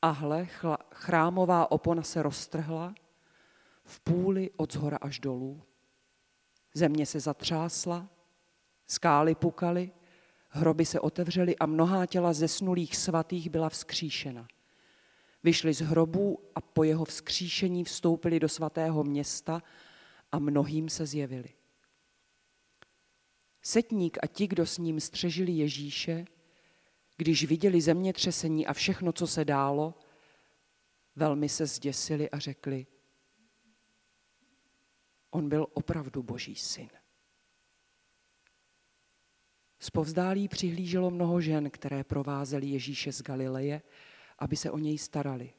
A 0.02 0.10
hle, 0.10 0.48
chrámová 0.94 1.72
opona 1.72 2.04
se 2.04 2.22
roztrhla 2.22 2.96
v 3.84 4.00
půli 4.00 4.52
od 4.52 4.74
zhora 4.74 4.98
až 4.98 5.20
dolů. 5.20 5.64
Země 6.78 7.06
se 7.06 7.20
zatřásla, 7.20 8.10
skály 8.88 9.36
pukaly, 9.36 9.92
hroby 10.50 10.86
se 10.86 11.00
otevřely 11.00 11.58
a 11.58 11.66
mnohá 11.66 12.06
těla 12.06 12.34
zesnulých 12.34 12.96
svatých 12.96 13.50
byla 13.50 13.70
vzkříšena. 13.70 14.48
Vyšli 15.44 15.74
z 15.74 15.82
hrobů 15.82 16.40
a 16.56 16.62
po 16.62 16.84
jeho 16.84 17.06
vzkříšení 17.06 17.84
vstoupili 17.84 18.40
do 18.40 18.50
svatého 18.50 19.04
města 19.04 19.64
a 20.32 20.40
mnohým 20.40 20.90
se 20.90 21.06
zjevili. 21.06 21.50
Setník 23.62 24.18
a 24.22 24.28
ti, 24.28 24.48
kdo 24.48 24.66
s 24.66 24.78
ním 24.78 25.00
střežili 25.00 25.52
Ježíše, 25.52 26.26
když 27.18 27.46
viděli 27.46 27.82
zemětřesení 27.82 28.68
a 28.68 28.74
všechno, 28.74 29.14
co 29.14 29.28
se 29.28 29.46
dálo, 29.46 29.94
velmi 31.16 31.50
se 31.50 31.66
zděsili 31.66 32.30
a 32.30 32.40
řekli, 32.40 32.86
on 35.30 35.50
byl 35.50 35.68
opravdu 35.74 36.24
boží 36.24 36.56
syn. 36.56 36.90
Zpovzdálí 39.80 40.48
přihlíželo 40.48 41.12
mnoho 41.12 41.42
žen, 41.42 41.70
které 41.70 42.04
provázely 42.04 42.68
Ježíše 42.68 43.12
z 43.14 43.22
Galileje, 43.22 43.82
aby 44.40 44.56
se 44.56 44.72
o 44.72 44.78
něj 44.78 44.98
starali. 44.98 45.54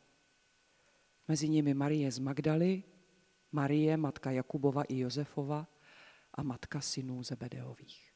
Mezi 1.28 1.48
nimi 1.48 1.74
Marie 1.74 2.12
z 2.12 2.18
Magdaly, 2.18 2.82
Marie, 3.52 3.96
matka 3.96 4.30
Jakubova 4.30 4.82
i 4.82 4.98
Josefova 4.98 5.66
a 6.34 6.42
matka 6.42 6.80
synů 6.80 7.22
Zebedeových. 7.22 8.07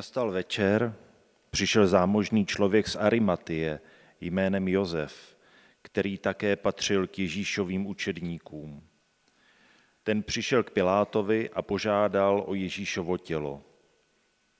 Nastal 0.00 0.30
večer, 0.30 0.94
přišel 1.50 1.86
zámožný 1.86 2.46
člověk 2.46 2.88
z 2.88 2.96
Arimatie 2.96 3.80
jménem 4.20 4.68
Josef, 4.68 5.36
který 5.82 6.18
také 6.18 6.56
patřil 6.56 7.06
k 7.06 7.18
Ježíšovým 7.18 7.86
učedníkům. 7.86 8.82
Ten 10.02 10.22
přišel 10.22 10.62
k 10.62 10.70
Pilátovi 10.70 11.50
a 11.50 11.62
požádal 11.62 12.44
o 12.46 12.54
Ježíšovo 12.54 13.18
tělo. 13.18 13.62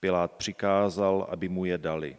Pilát 0.01 0.33
přikázal, 0.33 1.27
aby 1.31 1.49
mu 1.49 1.65
je 1.65 1.79
dali. 1.79 2.17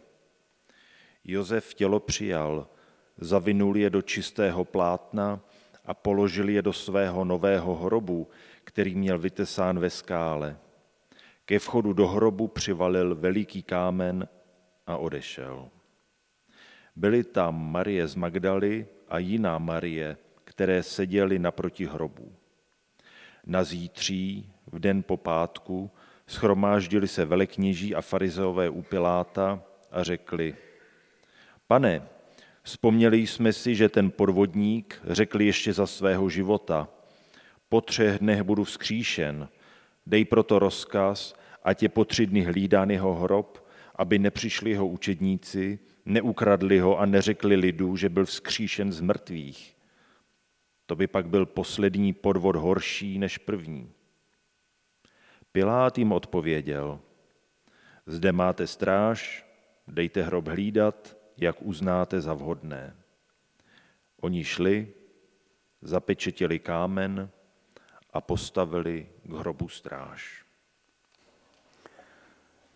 Josef 1.24 1.74
tělo 1.74 2.00
přijal, 2.00 2.68
zavinul 3.16 3.76
je 3.76 3.90
do 3.90 4.02
čistého 4.02 4.64
plátna 4.64 5.40
a 5.84 5.94
položil 5.94 6.48
je 6.48 6.62
do 6.62 6.72
svého 6.72 7.24
nového 7.24 7.74
hrobu, 7.74 8.28
který 8.64 8.94
měl 8.94 9.18
vytesán 9.18 9.78
ve 9.78 9.90
skále. 9.90 10.58
Ke 11.44 11.58
vchodu 11.58 11.92
do 11.92 12.08
hrobu 12.08 12.48
přivalil 12.48 13.14
veliký 13.14 13.62
kámen 13.62 14.28
a 14.86 14.96
odešel. 14.96 15.68
Byly 16.96 17.24
tam 17.24 17.72
Marie 17.72 18.08
z 18.08 18.14
Magdaly 18.14 18.86
a 19.08 19.18
jiná 19.18 19.58
Marie, 19.58 20.16
které 20.44 20.82
seděly 20.82 21.38
naproti 21.38 21.86
hrobu. 21.86 22.32
Na 23.46 23.64
zítří, 23.64 24.52
v 24.72 24.78
den 24.78 25.02
popátku, 25.02 25.90
schromáždili 26.26 27.08
se 27.08 27.24
velekněží 27.24 27.94
a 27.94 28.00
farizeové 28.00 28.68
u 28.68 28.82
Piláta 28.82 29.62
a 29.90 30.02
řekli, 30.02 30.56
pane, 31.66 32.08
vzpomněli 32.62 33.26
jsme 33.26 33.52
si, 33.52 33.74
že 33.74 33.88
ten 33.88 34.10
podvodník 34.10 35.00
řekl 35.04 35.40
ještě 35.40 35.72
za 35.72 35.86
svého 35.86 36.28
života, 36.28 36.88
po 37.68 37.80
třech 37.80 38.18
dnech 38.18 38.42
budu 38.42 38.64
vzkříšen, 38.64 39.48
dej 40.06 40.24
proto 40.24 40.58
rozkaz, 40.58 41.34
ať 41.64 41.82
je 41.82 41.88
po 41.88 42.04
tři 42.04 42.26
dny 42.26 42.42
hlídán 42.42 42.90
jeho 42.90 43.14
hrob, 43.14 43.68
aby 43.96 44.18
nepřišli 44.18 44.70
jeho 44.70 44.86
učedníci, 44.86 45.78
neukradli 46.04 46.78
ho 46.78 46.98
a 46.98 47.06
neřekli 47.06 47.56
lidu, 47.56 47.96
že 47.96 48.08
byl 48.08 48.24
vzkříšen 48.24 48.92
z 48.92 49.00
mrtvých. 49.00 49.76
To 50.86 50.96
by 50.96 51.06
pak 51.06 51.28
byl 51.28 51.46
poslední 51.46 52.12
podvod 52.12 52.56
horší 52.56 53.18
než 53.18 53.38
první. 53.38 53.92
Pilát 55.52 55.98
jim 55.98 56.12
odpověděl, 56.12 57.00
zde 58.06 58.32
máte 58.32 58.66
stráž, 58.66 59.46
dejte 59.88 60.22
hrob 60.22 60.48
hlídat, 60.48 61.16
jak 61.36 61.62
uznáte 61.62 62.20
za 62.20 62.34
vhodné. 62.34 62.96
Oni 64.20 64.44
šli, 64.44 64.88
zapečetili 65.82 66.58
kámen 66.58 67.30
a 68.12 68.20
postavili 68.20 69.06
k 69.24 69.32
hrobu 69.32 69.68
stráž. 69.68 70.44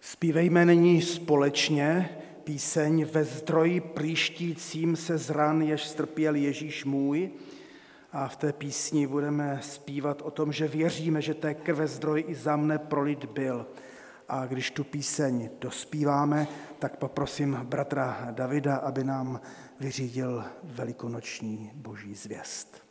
Spívejme 0.00 0.64
nyní 0.64 1.02
společně 1.02 2.08
píseň 2.44 3.04
ve 3.04 3.24
zdroji 3.24 3.80
příštícím 3.80 4.96
se 4.96 5.18
z 5.18 5.30
ran, 5.30 5.62
jež 5.62 5.84
strpěl 5.84 6.34
Ježíš 6.34 6.84
můj. 6.84 7.30
A 8.12 8.28
v 8.28 8.36
té 8.36 8.52
písni 8.52 9.06
budeme 9.06 9.58
zpívat 9.62 10.22
o 10.22 10.30
tom, 10.30 10.52
že 10.52 10.68
věříme, 10.68 11.22
že 11.22 11.34
té 11.34 11.54
krve 11.54 11.86
zdroj 11.86 12.24
i 12.28 12.34
za 12.34 12.56
mne 12.56 12.78
prolit 12.78 13.24
byl. 13.24 13.66
A 14.28 14.46
když 14.46 14.70
tu 14.70 14.84
píseň 14.84 15.50
dospíváme, 15.60 16.48
tak 16.78 16.96
poprosím 16.96 17.58
bratra 17.64 18.28
Davida, 18.30 18.76
aby 18.76 19.04
nám 19.04 19.40
vyřídil 19.80 20.44
velikonoční 20.62 21.70
boží 21.74 22.14
zvěst. 22.14 22.85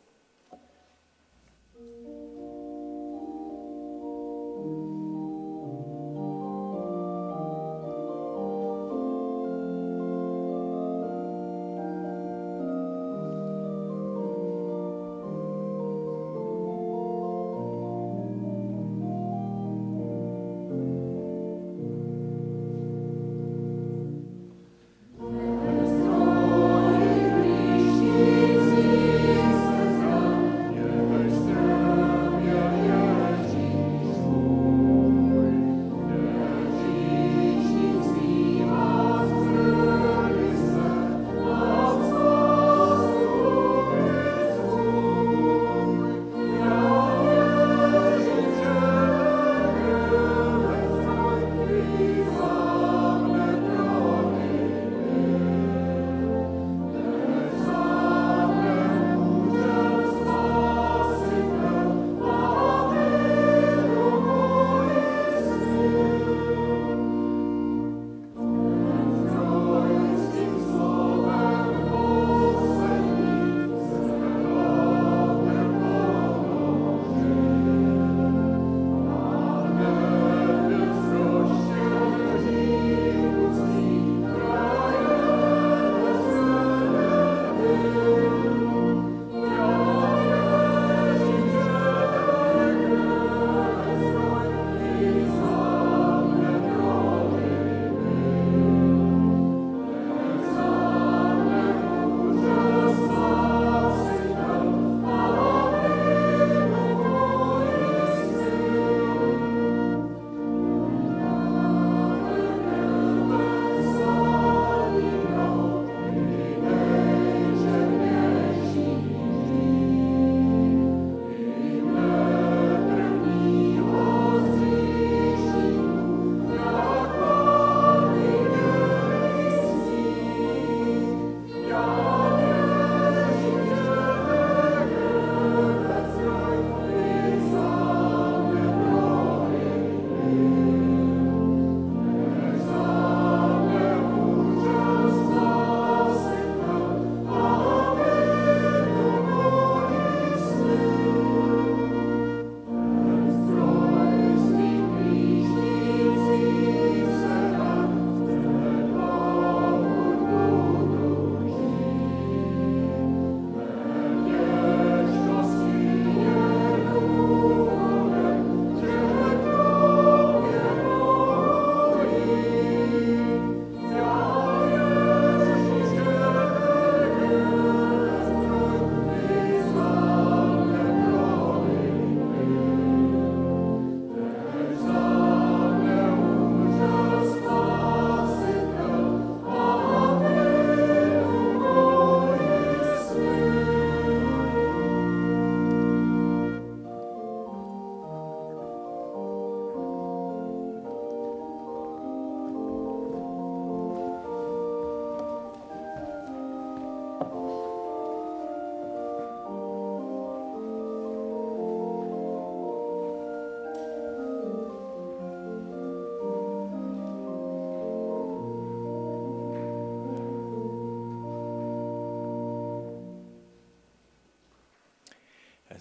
thank 4.66 4.78
you 4.90 5.05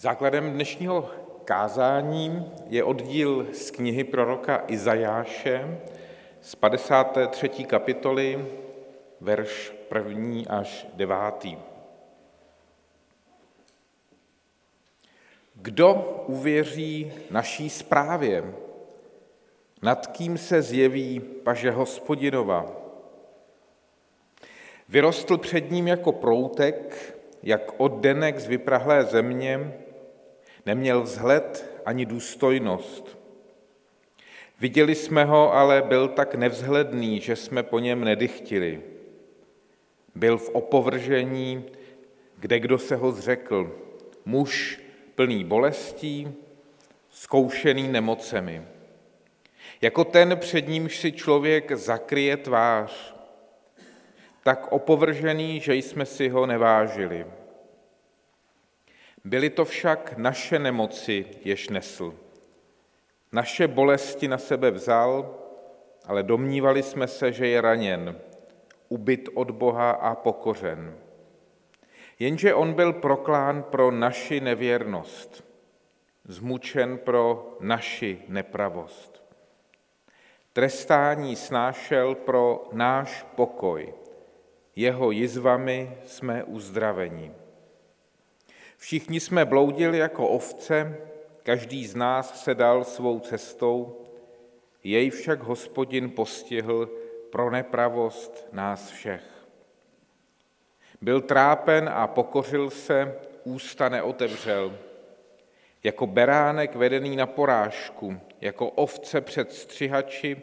Základem 0.05 0.51
dnešního 0.51 1.09
kázání 1.45 2.51
je 2.67 2.83
oddíl 2.83 3.47
z 3.53 3.71
knihy 3.71 4.03
proroka 4.03 4.63
Izajáše 4.67 5.79
z 6.41 6.55
53. 6.55 7.49
kapitoly, 7.49 8.45
verš 9.21 9.73
1. 9.95 10.41
až 10.49 10.87
9. 10.93 11.15
Kdo 15.55 15.93
uvěří 16.27 17.13
naší 17.31 17.69
zprávě? 17.69 18.53
Nad 19.81 20.07
kým 20.07 20.37
se 20.37 20.61
zjeví 20.61 21.19
paže 21.19 21.71
hospodinova? 21.71 22.71
Vyrostl 24.89 25.37
před 25.37 25.71
ním 25.71 25.87
jako 25.87 26.11
proutek, 26.11 27.15
jak 27.43 27.71
oddenek 27.77 28.39
z 28.39 28.47
vyprahlé 28.47 29.03
země, 29.03 29.73
neměl 30.65 31.01
vzhled 31.01 31.81
ani 31.85 32.05
důstojnost. 32.05 33.17
Viděli 34.59 34.95
jsme 34.95 35.25
ho, 35.25 35.53
ale 35.53 35.81
byl 35.81 36.07
tak 36.07 36.35
nevzhledný, 36.35 37.19
že 37.19 37.35
jsme 37.35 37.63
po 37.63 37.79
něm 37.79 38.03
nedychtili. 38.03 38.81
Byl 40.15 40.37
v 40.37 40.49
opovržení, 40.49 41.65
kde 42.37 42.59
kdo 42.59 42.77
se 42.77 42.95
ho 42.95 43.11
zřekl, 43.11 43.75
muž 44.25 44.79
plný 45.15 45.43
bolestí, 45.43 46.33
zkoušený 47.09 47.87
nemocemi. 47.87 48.63
Jako 49.81 50.03
ten, 50.03 50.37
před 50.37 50.67
nímž 50.67 50.97
si 50.97 51.11
člověk 51.11 51.71
zakryje 51.71 52.37
tvář, 52.37 53.15
tak 54.43 54.71
opovržený, 54.71 55.59
že 55.59 55.75
jsme 55.75 56.05
si 56.05 56.29
ho 56.29 56.45
nevážili. 56.45 57.25
Byly 59.25 59.49
to 59.49 59.65
však 59.65 60.17
naše 60.17 60.59
nemoci, 60.59 61.25
jež 61.45 61.69
nesl. 61.69 62.13
Naše 63.31 63.67
bolesti 63.67 64.27
na 64.27 64.37
sebe 64.37 64.71
vzal, 64.71 65.35
ale 66.05 66.23
domnívali 66.23 66.83
jsme 66.83 67.07
se, 67.07 67.31
že 67.31 67.47
je 67.47 67.61
raněn, 67.61 68.19
ubyt 68.89 69.29
od 69.33 69.51
Boha 69.51 69.91
a 69.91 70.15
pokořen. 70.15 70.97
Jenže 72.19 72.53
on 72.53 72.73
byl 72.73 72.93
proklán 72.93 73.63
pro 73.63 73.91
naši 73.91 74.39
nevěrnost, 74.39 75.43
zmučen 76.23 76.97
pro 76.97 77.57
naši 77.59 78.21
nepravost. 78.27 79.23
Trestání 80.53 81.35
snášel 81.35 82.15
pro 82.15 82.69
náš 82.71 83.25
pokoj, 83.35 83.93
jeho 84.75 85.11
jizvami 85.11 85.97
jsme 86.05 86.43
uzdraveni. 86.43 87.31
Všichni 88.85 89.19
jsme 89.19 89.45
bloudili 89.45 89.97
jako 89.97 90.27
ovce, 90.27 90.97
každý 91.43 91.87
z 91.87 91.95
nás 91.95 92.43
se 92.43 92.55
dal 92.55 92.83
svou 92.83 93.19
cestou, 93.19 94.05
jej 94.83 95.09
však 95.09 95.39
hospodin 95.39 96.09
postihl 96.11 96.89
pro 97.29 97.49
nepravost 97.49 98.47
nás 98.51 98.89
všech. 98.89 99.47
Byl 101.01 101.21
trápen 101.21 101.89
a 101.93 102.07
pokořil 102.07 102.69
se, 102.69 103.19
ústa 103.43 103.89
neotevřel. 103.89 104.77
Jako 105.83 106.07
beránek 106.07 106.75
vedený 106.75 107.15
na 107.15 107.25
porážku, 107.25 108.19
jako 108.41 108.69
ovce 108.69 109.21
před 109.21 109.53
střihači, 109.53 110.41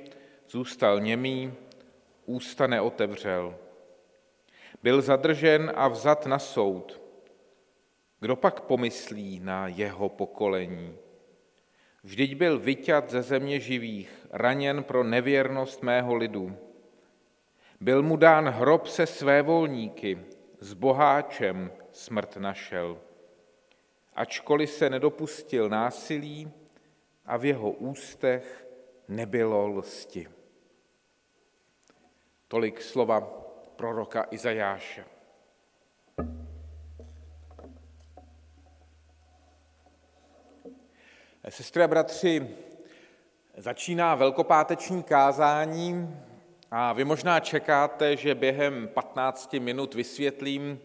zůstal 0.50 1.00
němý, 1.00 1.54
ústa 2.26 2.66
neotevřel. 2.66 3.54
Byl 4.82 5.02
zadržen 5.02 5.72
a 5.74 5.88
vzat 5.88 6.26
na 6.26 6.38
soud. 6.38 7.01
Kdo 8.22 8.36
pak 8.36 8.60
pomyslí 8.60 9.40
na 9.40 9.68
jeho 9.68 10.08
pokolení? 10.08 10.98
Vždyť 12.02 12.34
byl 12.34 12.58
vyťat 12.58 13.10
ze 13.10 13.22
země 13.22 13.60
živých, 13.60 14.26
raněn 14.30 14.84
pro 14.84 15.04
nevěrnost 15.04 15.82
mého 15.82 16.14
lidu. 16.14 16.56
Byl 17.80 18.02
mu 18.02 18.16
dán 18.16 18.48
hrob 18.48 18.86
se 18.86 19.06
své 19.06 19.42
volníky, 19.42 20.18
s 20.60 20.72
boháčem 20.72 21.72
smrt 21.92 22.36
našel. 22.36 23.00
Ačkoliv 24.14 24.70
se 24.70 24.90
nedopustil 24.90 25.68
násilí 25.68 26.50
a 27.26 27.36
v 27.36 27.44
jeho 27.44 27.70
ústech 27.70 28.66
nebylo 29.08 29.66
lsti. 29.66 30.28
Tolik 32.48 32.82
slova 32.82 33.20
proroka 33.76 34.26
Izajáše. 34.30 35.04
Sestry 41.48 41.82
a 41.82 41.88
bratři, 41.88 42.56
začíná 43.56 44.14
velkopáteční 44.14 45.02
kázání 45.02 46.16
a 46.70 46.92
vy 46.92 47.04
možná 47.04 47.40
čekáte, 47.40 48.16
že 48.16 48.34
během 48.34 48.88
15 48.88 49.52
minut 49.52 49.94
vysvětlím, 49.94 50.80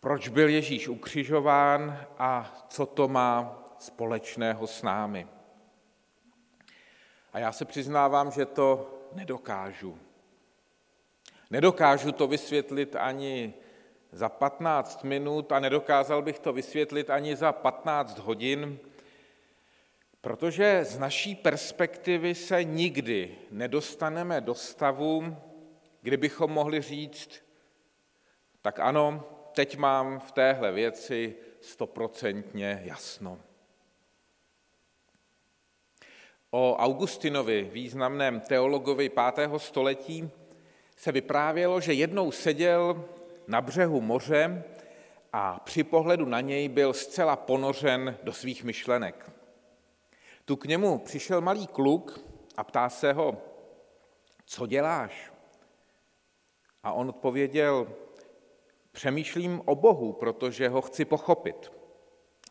proč 0.00 0.28
byl 0.28 0.48
Ježíš 0.48 0.88
ukřižován 0.88 2.06
a 2.18 2.64
co 2.68 2.86
to 2.86 3.08
má 3.08 3.64
společného 3.78 4.66
s 4.66 4.82
námi. 4.82 5.26
A 7.32 7.38
já 7.38 7.52
se 7.52 7.64
přiznávám, 7.64 8.30
že 8.30 8.46
to 8.46 8.94
nedokážu. 9.12 9.98
Nedokážu 11.50 12.12
to 12.12 12.26
vysvětlit 12.26 12.96
ani 12.96 13.54
za 14.12 14.28
15 14.28 15.04
minut 15.04 15.52
a 15.52 15.60
nedokázal 15.60 16.22
bych 16.22 16.38
to 16.38 16.52
vysvětlit 16.52 17.10
ani 17.10 17.36
za 17.36 17.52
15 17.52 18.18
hodin, 18.18 18.78
Protože 20.22 20.84
z 20.84 20.98
naší 20.98 21.34
perspektivy 21.34 22.34
se 22.34 22.64
nikdy 22.64 23.38
nedostaneme 23.50 24.40
do 24.40 24.54
stavu, 24.54 25.36
kdybychom 26.02 26.50
mohli 26.50 26.80
říct, 26.80 27.44
tak 28.62 28.80
ano, 28.80 29.24
teď 29.52 29.76
mám 29.76 30.20
v 30.20 30.32
téhle 30.32 30.72
věci 30.72 31.34
stoprocentně 31.60 32.82
jasno. 32.84 33.38
O 36.50 36.76
Augustinovi, 36.76 37.70
významném 37.72 38.40
teologovi 38.40 39.08
5. 39.34 39.50
století, 39.56 40.30
se 40.96 41.12
vyprávělo, 41.12 41.80
že 41.80 41.92
jednou 41.92 42.30
seděl 42.30 43.04
na 43.46 43.60
břehu 43.60 44.00
moře 44.00 44.64
a 45.32 45.60
při 45.64 45.84
pohledu 45.84 46.26
na 46.26 46.40
něj 46.40 46.68
byl 46.68 46.92
zcela 46.92 47.36
ponořen 47.36 48.18
do 48.22 48.32
svých 48.32 48.64
myšlenek. 48.64 49.31
Tu 50.44 50.56
k 50.56 50.64
němu 50.64 50.98
přišel 50.98 51.40
malý 51.40 51.66
kluk 51.66 52.20
a 52.56 52.64
ptá 52.64 52.88
se 52.88 53.12
ho, 53.12 53.42
co 54.44 54.66
děláš? 54.66 55.32
A 56.82 56.92
on 56.92 57.08
odpověděl, 57.08 57.88
přemýšlím 58.92 59.62
o 59.64 59.74
Bohu, 59.74 60.12
protože 60.12 60.68
ho 60.68 60.82
chci 60.82 61.04
pochopit. 61.04 61.72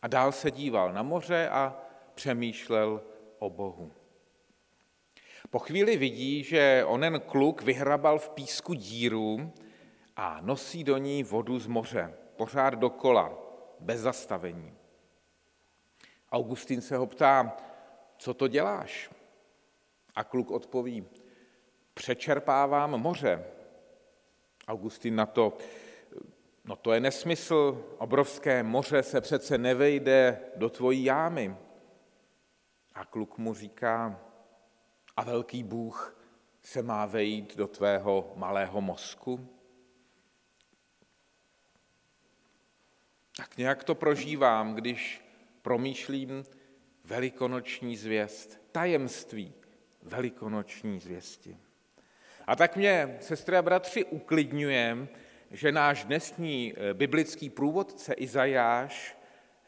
A 0.02 0.08
dál 0.08 0.32
se 0.32 0.50
díval 0.50 0.92
na 0.92 1.02
moře 1.02 1.48
a 1.48 1.76
přemýšlel 2.14 3.02
o 3.38 3.50
Bohu. 3.50 3.92
Po 5.50 5.58
chvíli 5.58 5.96
vidí, 5.96 6.42
že 6.44 6.84
onen 6.86 7.20
kluk 7.20 7.62
vyhrabal 7.62 8.18
v 8.18 8.30
písku 8.30 8.74
díru 8.74 9.52
a 10.16 10.40
nosí 10.40 10.84
do 10.84 10.98
ní 10.98 11.22
vodu 11.22 11.58
z 11.58 11.66
moře, 11.66 12.14
pořád 12.36 12.74
dokola, 12.74 13.32
bez 13.80 14.00
zastavení. 14.00 14.74
Augustín 16.32 16.80
se 16.80 16.96
ho 16.96 17.06
ptá, 17.06 17.56
co 18.22 18.34
to 18.34 18.48
děláš? 18.48 19.10
A 20.14 20.24
kluk 20.24 20.50
odpoví, 20.50 21.06
přečerpávám 21.94 22.90
moře. 22.90 23.44
Augustín 24.68 25.16
na 25.16 25.26
to, 25.26 25.58
no 26.64 26.76
to 26.76 26.92
je 26.92 27.00
nesmysl, 27.00 27.84
obrovské 27.98 28.62
moře 28.62 29.02
se 29.02 29.20
přece 29.20 29.58
nevejde 29.58 30.40
do 30.56 30.70
tvojí 30.70 31.04
jámy. 31.04 31.56
A 32.94 33.04
kluk 33.04 33.38
mu 33.38 33.54
říká, 33.54 34.20
a 35.16 35.24
velký 35.24 35.62
Bůh 35.62 36.16
se 36.62 36.82
má 36.82 37.06
vejít 37.06 37.56
do 37.56 37.66
tvého 37.66 38.32
malého 38.36 38.80
mozku? 38.80 39.48
Tak 43.36 43.56
nějak 43.56 43.84
to 43.84 43.94
prožívám, 43.94 44.74
když 44.74 45.24
promýšlím, 45.62 46.44
velikonoční 47.04 47.96
zvěst, 47.96 48.60
tajemství 48.72 49.52
velikonoční 50.02 51.00
zvěsti. 51.00 51.56
A 52.46 52.56
tak 52.56 52.76
mě, 52.76 53.18
sestry 53.20 53.56
a 53.56 53.62
bratři, 53.62 54.04
uklidňuje, 54.04 55.08
že 55.50 55.72
náš 55.72 56.04
dnešní 56.04 56.74
eh, 56.76 56.94
biblický 56.94 57.50
průvodce 57.50 58.12
Izajáš 58.12 59.16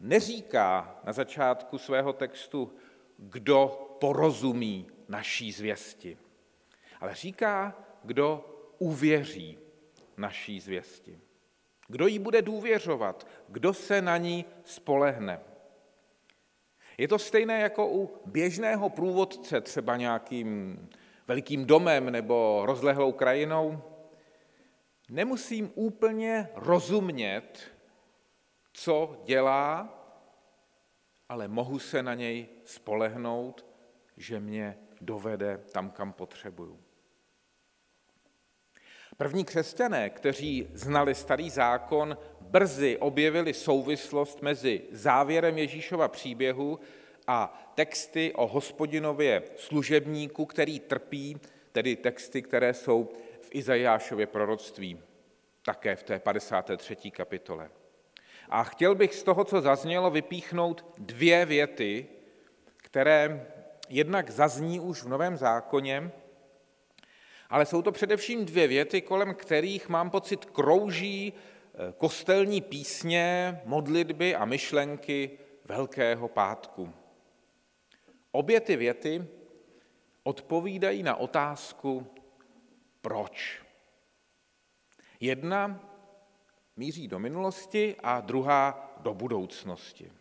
neříká 0.01 1.01
na 1.05 1.13
začátku 1.13 1.79
svého 1.79 2.13
textu, 2.13 2.73
kdo 3.19 3.81
porozumí 4.01 4.87
naší 5.09 5.53
zvěsti, 5.53 6.19
ale 7.01 7.15
říká, 7.15 7.75
kdo 8.05 8.51
uvěří 8.79 9.59
naší 10.17 10.61
zvěsti. 10.61 11.21
Kdo 11.89 12.07
jí 12.07 12.19
bude 12.19 12.43
důvěřovat? 12.43 13.27
Kdo 13.49 13.75
se 13.75 14.03
na 14.03 14.17
ní 14.17 14.45
spolehne? 14.65 15.41
Je 16.99 17.09
to 17.09 17.19
stejné 17.19 17.61
jako 17.61 17.89
u 17.89 18.11
běžného 18.27 18.91
průvodce, 18.91 19.61
třeba 19.61 19.97
nějakým 19.97 20.79
velikým 21.29 21.65
domem 21.65 22.11
nebo 22.11 22.63
rozlehlou 22.65 23.13
krajinou. 23.13 23.83
Nemusím 25.11 25.73
úplně 25.75 26.49
rozumět, 26.55 27.73
co 28.73 29.23
dělá, 29.25 30.01
ale 31.29 31.49
mohu 31.49 31.79
se 31.79 32.03
na 32.03 32.15
něj 32.15 32.49
spolehnout, 32.65 33.67
že 34.17 34.41
mě 34.41 34.79
dovede 35.01 35.59
tam, 35.73 35.91
kam 35.91 36.13
potřebuju. 36.13 36.84
První 39.17 39.45
křesťané, 39.45 40.11
kteří 40.11 40.69
znali 40.73 41.15
starý 41.15 41.51
zákon, 41.51 42.19
brzy 42.41 42.99
objevili 42.99 43.55
souvislost 43.55 44.43
mezi 44.43 44.83
závěrem 44.91 45.59
Ježíšova 45.59 46.09
příběhu 46.09 46.81
a 47.27 47.71
texty 47.75 48.33
o 48.35 48.47
hospodinově 48.47 49.43
služebníku, 49.57 50.47
který 50.47 50.81
trpí, 50.81 51.41
tedy 51.73 51.97
texty, 51.97 52.43
které 52.43 52.75
jsou 52.75 53.13
v 53.41 53.49
Izajášově 53.51 54.27
proroctví, 54.27 55.01
také 55.63 55.97
v 55.97 56.03
té 56.03 56.19
53. 56.19 56.97
kapitole. 57.11 57.71
A 58.49 58.65
chtěl 58.65 58.95
bych 58.95 59.15
z 59.15 59.23
toho, 59.23 59.45
co 59.45 59.61
zaznělo, 59.61 60.11
vypíchnout 60.11 60.87
dvě 60.99 61.47
věty, 61.47 62.07
které 62.77 63.47
jednak 63.89 64.31
zazní 64.31 64.81
už 64.81 65.03
v 65.03 65.09
Novém 65.09 65.37
zákoně, 65.37 66.11
ale 67.55 67.67
jsou 67.67 67.83
to 67.83 67.93
především 67.93 68.45
dvě 68.45 68.69
věty, 68.69 69.03
kolem 69.03 69.35
kterých 69.35 69.89
mám 69.89 70.11
pocit 70.11 70.45
krouží 70.45 71.33
eh, 71.33 71.93
kostelní 71.99 72.61
písně, 72.61 73.61
modlitby 73.65 74.37
a 74.37 74.45
myšlenky 74.45 75.31
Velkého 75.65 76.29
pátku. 76.29 76.93
Obě 78.33 78.61
ty 78.61 78.77
věty 78.77 79.27
odpovídají 80.23 81.03
na 81.03 81.17
otázku, 81.17 82.07
proč. 83.01 83.63
Jedna 85.21 85.91
míří 86.77 87.09
do 87.09 87.19
minulosti 87.19 87.97
a 88.03 88.21
druhá 88.21 88.95
do 89.01 89.15
budoucnosti. 89.15 90.13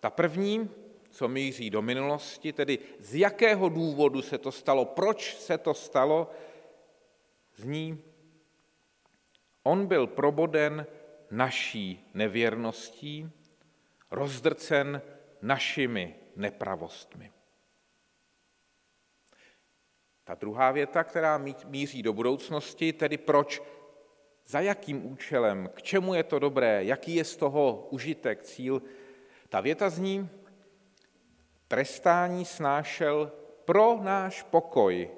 Ta 0.00 0.10
první, 0.10 0.70
co 1.16 1.28
míří 1.28 1.70
do 1.70 1.82
minulosti, 1.82 2.52
tedy 2.52 2.78
z 2.98 3.14
jakého 3.14 3.68
důvodu 3.68 4.22
se 4.22 4.38
to 4.38 4.52
stalo, 4.52 4.84
proč 4.84 5.36
se 5.36 5.58
to 5.58 5.74
stalo, 5.74 6.30
zní, 7.54 8.02
on 9.62 9.86
byl 9.86 10.06
proboden 10.06 10.86
naší 11.30 12.10
nevěrností, 12.14 13.30
rozdrcen 14.10 15.02
našimi 15.42 16.14
nepravostmi. 16.36 17.32
Ta 20.24 20.34
druhá 20.34 20.72
věta, 20.72 21.04
která 21.04 21.44
míří 21.64 22.02
do 22.02 22.12
budoucnosti, 22.12 22.92
tedy 22.92 23.18
proč, 23.18 23.62
za 24.46 24.60
jakým 24.60 25.12
účelem, 25.12 25.70
k 25.74 25.82
čemu 25.82 26.14
je 26.14 26.22
to 26.22 26.38
dobré, 26.38 26.84
jaký 26.84 27.14
je 27.14 27.24
z 27.24 27.36
toho 27.36 27.88
užitek, 27.90 28.42
cíl, 28.42 28.82
ta 29.48 29.60
věta 29.60 29.90
zní, 29.90 30.28
trestání 31.68 32.44
snášel 32.44 33.32
pro 33.64 33.98
náš 34.02 34.42
pokoj, 34.42 35.10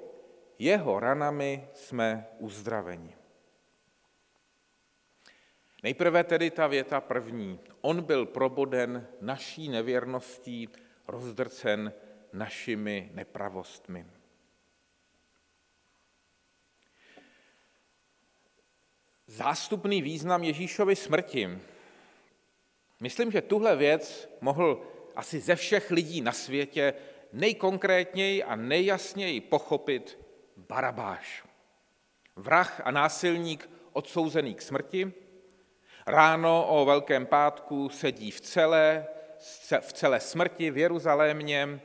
jeho 0.59 0.99
ranami 0.99 1.67
jsme 1.73 2.27
uzdraveni. 2.39 3.15
Nejprve 5.83 6.23
tedy 6.23 6.51
ta 6.51 6.67
věta 6.67 7.01
první. 7.01 7.59
On 7.81 8.03
byl 8.03 8.25
proboden 8.25 9.07
naší 9.21 9.69
nevěrností, 9.69 10.69
rozdrcen 11.07 11.93
našimi 12.33 13.09
nepravostmi. 13.13 14.05
Zástupný 19.27 20.01
význam 20.01 20.43
Ježíšovy 20.43 20.95
smrti. 20.95 21.59
Myslím, 22.99 23.31
že 23.31 23.41
tuhle 23.41 23.75
věc 23.75 24.29
mohl 24.41 24.81
asi 25.19 25.39
ze 25.39 25.55
všech 25.55 25.91
lidí 25.91 26.21
na 26.21 26.31
světě 26.31 26.93
nejkonkrétněji 27.33 28.43
a 28.43 28.55
nejjasněji 28.55 29.41
pochopit 29.41 30.19
Barabáš. 30.57 31.43
Vrah 32.35 32.81
a 32.85 32.91
násilník 32.91 33.69
odsouzený 33.93 34.55
k 34.55 34.61
smrti, 34.61 35.13
ráno 36.07 36.67
o 36.67 36.85
Velkém 36.85 37.25
pátku 37.25 37.89
sedí 37.89 38.31
v 38.31 38.41
celé, 38.41 39.07
v 39.79 39.93
celé 39.93 40.19
smrti 40.19 40.71
v 40.71 40.77
Jeruzalémě, 40.77 41.79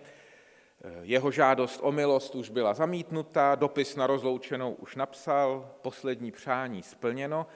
jeho 1.03 1.31
žádost 1.31 1.81
o 1.83 1.93
milost 1.93 2.35
už 2.35 2.51
byla 2.51 2.75
zamítnuta, 2.75 3.55
dopis 3.55 3.97
na 3.97 4.07
rozloučenou 4.07 4.73
už 4.73 4.97
napsal, 4.97 5.75
poslední 5.83 6.31
přání 6.31 6.83
splněno 6.83 7.47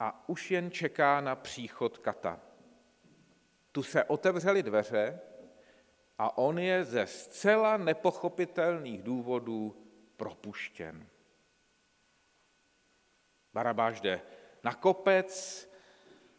a 0.00 0.28
už 0.28 0.50
jen 0.50 0.70
čeká 0.70 1.20
na 1.20 1.36
příchod 1.36 1.98
kata. 1.98 2.40
Tu 3.74 3.82
se 3.82 4.04
otevřely 4.04 4.62
dveře 4.62 5.20
a 6.18 6.38
on 6.38 6.58
je 6.58 6.84
ze 6.84 7.06
zcela 7.06 7.76
nepochopitelných 7.76 9.02
důvodů 9.02 9.86
propuštěn. 10.16 11.08
Barabáš 13.52 14.00
jde 14.00 14.20
na 14.64 14.74
kopec, 14.74 15.70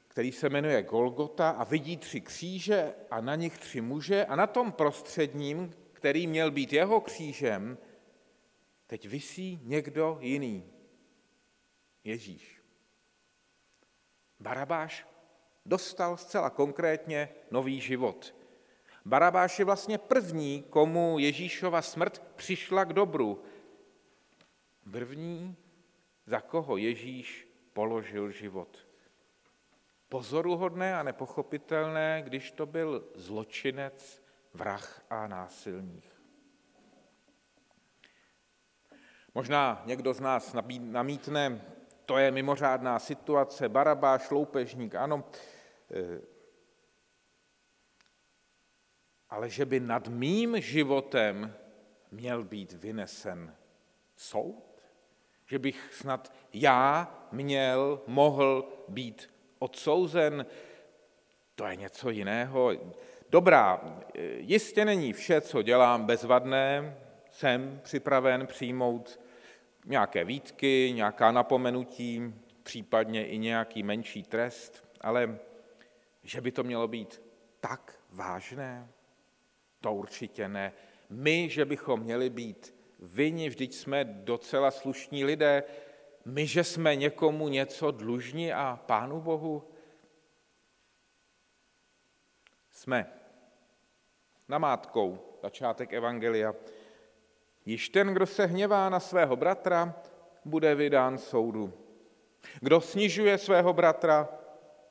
který 0.07 0.31
se 0.31 0.49
jmenuje 0.49 0.83
Golgota 0.83 1.49
a 1.49 1.63
vidí 1.63 1.97
tři 1.97 2.21
kříže 2.21 2.95
a 3.11 3.21
na 3.21 3.35
nich 3.35 3.57
tři 3.57 3.81
muže 3.81 4.25
a 4.25 4.35
na 4.35 4.47
tom 4.47 4.71
prostředním, 4.71 5.73
který 5.93 6.27
měl 6.27 6.51
být 6.51 6.73
jeho 6.73 7.01
křížem, 7.01 7.77
teď 8.87 9.07
visí 9.07 9.59
někdo 9.63 10.17
jiný. 10.21 10.73
Ježíš. 12.03 12.61
Barabáš 14.39 15.14
dostal 15.65 16.17
zcela 16.17 16.49
konkrétně 16.49 17.29
nový 17.51 17.81
život. 17.81 18.35
Barabáš 19.05 19.59
je 19.59 19.65
vlastně 19.65 19.97
první, 19.97 20.63
komu 20.69 21.19
Ježíšova 21.19 21.81
smrt 21.81 22.23
přišla 22.35 22.83
k 22.83 22.93
dobru. 22.93 23.43
První, 24.91 25.55
za 26.25 26.41
koho 26.41 26.77
Ježíš 26.77 27.47
položil 27.73 28.31
život. 28.31 28.87
Pozoruhodné 30.09 30.95
a 30.95 31.03
nepochopitelné, 31.03 32.21
když 32.25 32.51
to 32.51 32.65
byl 32.65 33.07
zločinec, 33.15 34.23
vrah 34.53 35.01
a 35.09 35.27
násilník. 35.27 36.15
Možná 39.33 39.83
někdo 39.85 40.13
z 40.13 40.19
nás 40.19 40.55
namítne, 40.79 41.61
to 42.05 42.17
je 42.17 42.31
mimořádná 42.31 42.99
situace, 42.99 43.69
barabáš, 43.69 44.31
loupežník, 44.31 44.95
ano, 44.95 45.23
ale 49.29 49.49
že 49.49 49.65
by 49.65 49.79
nad 49.79 50.07
mým 50.07 50.61
životem 50.61 51.53
měl 52.11 52.43
být 52.43 52.73
vynesen 52.73 53.55
soud? 54.15 54.81
Že 55.47 55.59
bych 55.59 55.93
snad 55.93 56.33
já 56.53 57.13
měl, 57.31 58.01
mohl 58.07 58.69
být 58.87 59.29
odsouzen? 59.59 60.45
To 61.55 61.65
je 61.65 61.75
něco 61.75 62.09
jiného. 62.09 62.71
Dobrá, 63.29 63.99
jistě 64.37 64.85
není 64.85 65.13
vše, 65.13 65.41
co 65.41 65.61
dělám, 65.61 66.05
bezvadné. 66.05 66.97
Jsem 67.29 67.79
připraven 67.83 68.47
přijmout 68.47 69.19
nějaké 69.85 70.23
výtky, 70.23 70.91
nějaká 70.95 71.31
napomenutí, 71.31 72.33
případně 72.63 73.27
i 73.27 73.37
nějaký 73.37 73.83
menší 73.83 74.23
trest, 74.23 74.83
ale 75.01 75.39
že 76.25 76.41
by 76.41 76.51
to 76.51 76.63
mělo 76.63 76.87
být 76.87 77.21
tak 77.59 77.99
vážné, 78.09 78.89
to 79.81 79.93
určitě 79.93 80.47
ne. 80.47 80.73
My, 81.09 81.49
že 81.49 81.65
bychom 81.65 81.99
měli 81.99 82.29
být 82.29 82.75
vyni, 82.99 83.49
vždyť 83.49 83.75
jsme 83.75 84.03
docela 84.03 84.71
slušní 84.71 85.25
lidé, 85.25 85.63
my, 86.25 86.47
že 86.47 86.63
jsme 86.63 86.95
někomu 86.95 87.47
něco 87.47 87.91
dlužní 87.91 88.53
a 88.53 88.79
Pánu 88.85 89.21
Bohu, 89.21 89.63
jsme. 92.71 93.11
Namátkou, 94.47 95.19
začátek 95.41 95.93
Evangelia. 95.93 96.53
Již 97.65 97.89
ten, 97.89 98.13
kdo 98.13 98.25
se 98.25 98.45
hněvá 98.45 98.89
na 98.89 98.99
svého 98.99 99.35
bratra, 99.35 99.95
bude 100.45 100.75
vydán 100.75 101.17
soudu. 101.17 101.73
Kdo 102.61 102.81
snižuje 102.81 103.37
svého 103.37 103.73
bratra, 103.73 104.29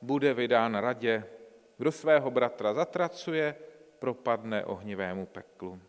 bude 0.05 0.33
vydán 0.33 0.75
radě. 0.75 1.23
Kdo 1.77 1.91
svého 1.91 2.31
bratra 2.31 2.73
zatracuje, 2.73 3.55
propadne 3.99 4.65
ohnivému 4.65 5.25
peklu. 5.25 5.81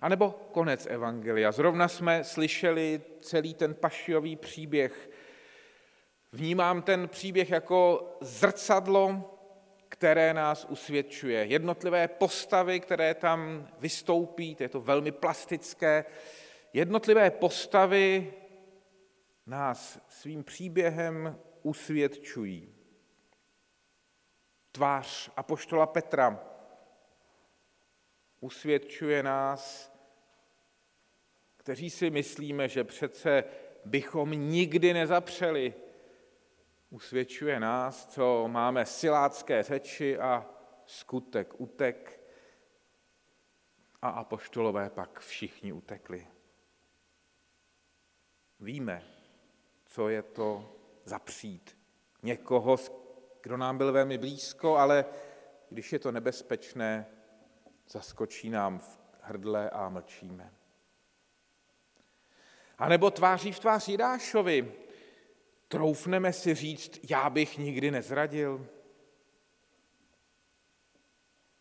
A 0.00 0.08
nebo 0.08 0.30
konec 0.52 0.86
Evangelia. 0.86 1.52
Zrovna 1.52 1.88
jsme 1.88 2.24
slyšeli 2.24 3.00
celý 3.20 3.54
ten 3.54 3.74
pašiový 3.74 4.36
příběh 4.36 5.10
Vnímám 6.32 6.82
ten 6.82 7.08
příběh 7.08 7.50
jako 7.50 8.10
zrcadlo, 8.20 9.34
které 9.88 10.34
nás 10.34 10.66
usvědčuje. 10.68 11.44
Jednotlivé 11.44 12.08
postavy, 12.08 12.80
které 12.80 13.14
tam 13.14 13.68
vystoupí, 13.78 14.54
to 14.54 14.62
je 14.62 14.68
to 14.68 14.80
velmi 14.80 15.12
plastické, 15.12 16.04
jednotlivé 16.72 17.30
postavy 17.30 18.32
nás 19.46 20.00
svým 20.08 20.44
příběhem 20.44 21.38
usvědčují. 21.68 22.74
Tvář 24.72 25.30
apoštola 25.36 25.86
Petra 25.86 26.40
usvědčuje 28.40 29.22
nás, 29.22 29.92
kteří 31.56 31.90
si 31.90 32.10
myslíme, 32.10 32.68
že 32.68 32.84
přece 32.84 33.44
bychom 33.84 34.30
nikdy 34.30 34.92
nezapřeli. 34.92 35.74
Usvědčuje 36.90 37.60
nás, 37.60 38.06
co 38.06 38.48
máme 38.48 38.86
silácké 38.86 39.62
řeči 39.62 40.18
a 40.18 40.50
skutek 40.86 41.60
utek 41.60 42.20
a 44.02 44.08
apoštolové 44.08 44.90
pak 44.90 45.20
všichni 45.20 45.72
utekli. 45.72 46.26
Víme, 48.60 49.04
co 49.86 50.08
je 50.08 50.22
to 50.22 50.77
zapřít 51.08 51.78
někoho, 52.22 52.76
kdo 53.42 53.56
nám 53.56 53.78
byl 53.78 53.92
velmi 53.92 54.18
blízko, 54.18 54.76
ale 54.76 55.04
když 55.70 55.92
je 55.92 55.98
to 55.98 56.12
nebezpečné, 56.12 57.06
zaskočí 57.88 58.50
nám 58.50 58.78
v 58.78 58.98
hrdle 59.20 59.70
a 59.70 59.88
mlčíme. 59.88 60.52
A 62.78 62.88
nebo 62.88 63.10
tváří 63.10 63.52
v 63.52 63.58
tvář 63.58 63.88
Jidášovi, 63.88 64.72
troufneme 65.68 66.32
si 66.32 66.54
říct, 66.54 67.10
já 67.10 67.30
bych 67.30 67.58
nikdy 67.58 67.90
nezradil. 67.90 68.66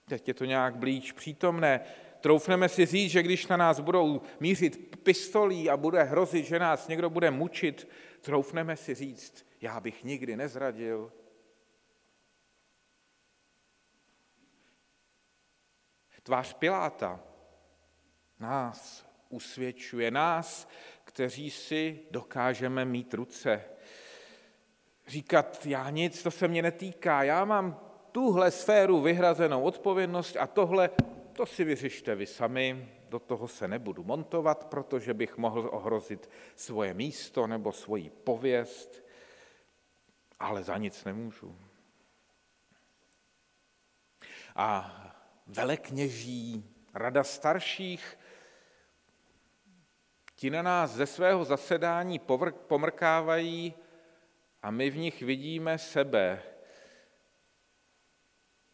Teď 0.06 0.28
je 0.28 0.34
to 0.34 0.46
nějak 0.46 0.76
blíž 0.76 1.12
přítomné. 1.12 1.86
Troufneme 2.22 2.70
si 2.70 2.86
říct, 2.86 3.12
že 3.12 3.24
když 3.24 3.48
na 3.48 3.58
nás 3.58 3.80
budou 3.80 4.22
mířit 4.40 5.00
pistolí 5.04 5.70
a 5.70 5.78
bude 5.78 6.04
hrozit, 6.04 6.46
že 6.46 6.60
nás 6.60 6.88
někdo 6.88 7.10
bude 7.10 7.32
mučit, 7.32 7.88
troufneme 8.22 8.76
si 8.76 8.96
říct, 8.96 9.48
já 9.62 9.80
bych 9.80 10.04
nikdy 10.04 10.36
nezradil. 10.36 11.12
Tvář 16.24 16.54
Piláta 16.54 17.20
nás 18.40 19.06
usvědčuje, 19.30 20.12
nás, 20.12 20.70
kteří 21.04 21.52
si 21.52 22.00
dokážeme 22.12 22.86
mít 22.86 23.14
ruce. 23.14 23.64
Říkat, 25.08 25.66
já 25.66 25.90
nic, 25.90 26.24
to 26.24 26.32
se 26.32 26.48
mě 26.48 26.62
netýká, 26.62 27.24
já 27.24 27.46
mám 27.46 27.80
tuhle 28.12 28.52
sféru 28.52 29.02
vyhrazenou 29.02 29.62
odpovědnost 29.62 30.38
a 30.40 30.48
tohle, 30.48 30.90
to 31.38 31.46
si 31.46 31.64
vyřište 31.64 32.16
vy 32.16 32.26
sami, 32.26 32.90
do 33.10 33.20
toho 33.20 33.48
se 33.48 33.68
nebudu 33.68 34.04
montovat, 34.04 34.66
protože 34.66 35.14
bych 35.14 35.38
mohl 35.38 35.70
ohrozit 35.74 36.30
svoje 36.56 36.94
místo 36.94 37.48
nebo 37.48 37.72
svoji 37.72 38.10
pověst, 38.10 39.06
ale 40.40 40.64
za 40.64 40.78
nic 40.78 41.04
nemůžu. 41.04 41.58
A 44.56 44.96
velekněží, 45.48 46.76
rada 46.94 47.24
starších, 47.24 48.20
ti 50.36 50.50
na 50.50 50.62
nás 50.62 50.92
ze 50.92 51.06
svého 51.06 51.46
zasedání 51.46 52.20
pomrkávají 52.68 53.74
a 54.62 54.72
my 54.72 54.90
v 54.90 54.98
nich 54.98 55.22
vidíme 55.22 55.78
sebe. 55.78 56.44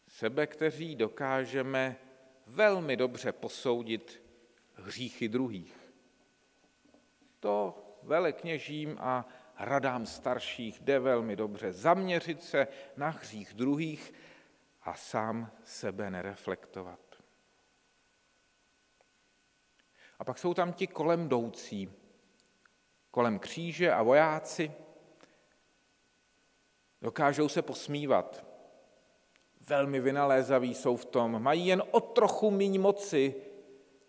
Sebe, 0.08 0.46
kteří 0.46 0.96
dokážeme 0.96 2.03
velmi 2.46 2.96
dobře 2.96 3.32
posoudit 3.32 4.22
hříchy 4.74 5.28
druhých. 5.28 5.92
To 7.40 7.84
velekněžím 8.02 8.96
a 9.00 9.28
radám 9.58 10.06
starších 10.06 10.80
jde 10.80 10.98
velmi 10.98 11.36
dobře 11.36 11.72
zaměřit 11.72 12.42
se 12.42 12.68
na 12.96 13.08
hřích 13.08 13.54
druhých 13.54 14.12
a 14.82 14.94
sám 14.94 15.50
sebe 15.64 16.10
nereflektovat. 16.10 17.00
A 20.18 20.24
pak 20.24 20.38
jsou 20.38 20.54
tam 20.54 20.72
ti 20.72 20.86
kolem 20.86 21.26
jdoucí, 21.26 21.92
kolem 23.10 23.38
kříže 23.38 23.92
a 23.92 24.02
vojáci. 24.02 24.72
Dokážou 27.02 27.48
se 27.48 27.62
posmívat. 27.62 28.53
Velmi 29.68 30.00
vynalézaví 30.00 30.74
jsou 30.74 30.96
v 30.96 31.04
tom. 31.04 31.42
Mají 31.42 31.66
jen 31.66 31.82
o 31.90 32.00
trochu 32.00 32.50
míň 32.50 32.80
moci 32.80 33.34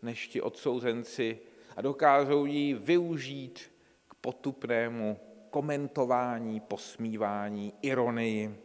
než 0.01 0.27
ti 0.27 0.41
odsouzenci 0.41 1.39
a 1.75 1.81
dokážou 1.81 2.45
ji 2.45 2.73
využít 2.73 3.71
k 4.07 4.15
potupnému 4.15 5.19
komentování, 5.49 6.59
posmívání, 6.59 7.73
ironii. 7.81 8.61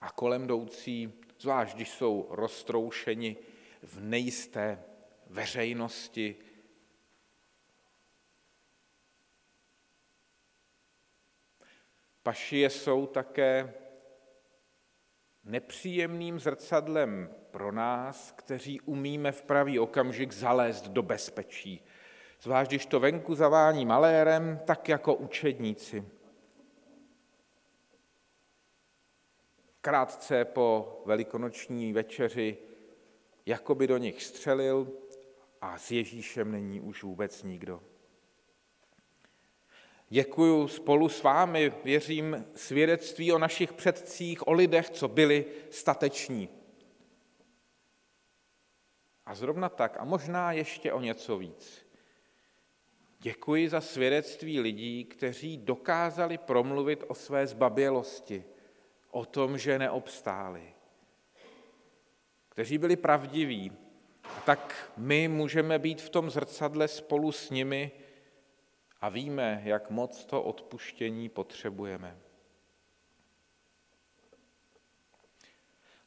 A 0.00 0.10
kolem 0.10 0.44
jdoucí, 0.44 1.12
zvlášť 1.40 1.76
když 1.76 1.90
jsou 1.90 2.26
roztroušeni 2.30 3.36
v 3.82 4.00
nejisté 4.00 4.82
veřejnosti, 5.26 6.36
Pašie 12.22 12.70
jsou 12.70 13.06
také 13.06 13.74
nepříjemným 15.46 16.38
zrcadlem 16.38 17.30
pro 17.50 17.72
nás, 17.72 18.32
kteří 18.32 18.80
umíme 18.80 19.32
v 19.32 19.42
pravý 19.42 19.78
okamžik 19.78 20.32
zalézt 20.32 20.88
do 20.88 21.02
bezpečí. 21.02 21.84
Zvlášť, 22.42 22.70
když 22.70 22.86
to 22.86 23.00
venku 23.00 23.34
zavání 23.34 23.86
malérem, 23.86 24.60
tak 24.64 24.88
jako 24.88 25.14
učedníci. 25.14 26.04
Krátce 29.80 30.44
po 30.44 31.02
velikonoční 31.06 31.92
večeři 31.92 32.58
jakoby 33.46 33.86
do 33.86 33.96
nich 33.96 34.22
střelil 34.22 34.92
a 35.60 35.78
s 35.78 35.90
Ježíšem 35.90 36.52
není 36.52 36.80
už 36.80 37.02
vůbec 37.02 37.42
nikdo. 37.42 37.82
Děkuju 40.08 40.68
spolu 40.68 41.08
s 41.08 41.22
vámi, 41.22 41.72
věřím, 41.84 42.46
svědectví 42.54 43.32
o 43.32 43.38
našich 43.38 43.72
předcích, 43.72 44.48
o 44.48 44.52
lidech, 44.52 44.90
co 44.90 45.08
byli 45.08 45.44
stateční. 45.70 46.48
A 49.26 49.34
zrovna 49.34 49.68
tak, 49.68 49.96
a 50.00 50.04
možná 50.04 50.52
ještě 50.52 50.92
o 50.92 51.00
něco 51.00 51.38
víc. 51.38 51.86
Děkuji 53.20 53.68
za 53.68 53.80
svědectví 53.80 54.60
lidí, 54.60 55.04
kteří 55.04 55.56
dokázali 55.56 56.38
promluvit 56.38 57.04
o 57.08 57.14
své 57.14 57.46
zbabělosti, 57.46 58.44
o 59.10 59.24
tom, 59.24 59.58
že 59.58 59.78
neobstáli, 59.78 60.74
kteří 62.48 62.78
byli 62.78 62.96
pravdiví. 62.96 63.72
A 64.24 64.40
tak 64.40 64.92
my 64.96 65.28
můžeme 65.28 65.78
být 65.78 66.02
v 66.02 66.10
tom 66.10 66.30
zrcadle 66.30 66.88
spolu 66.88 67.32
s 67.32 67.50
nimi, 67.50 67.92
a 69.00 69.08
víme, 69.08 69.60
jak 69.64 69.90
moc 69.90 70.24
to 70.24 70.42
odpuštění 70.42 71.28
potřebujeme. 71.28 72.18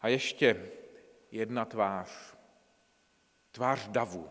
A 0.01 0.07
ještě 0.07 0.71
jedna 1.31 1.65
tvář. 1.65 2.35
Tvář 3.51 3.87
davu. 3.87 4.29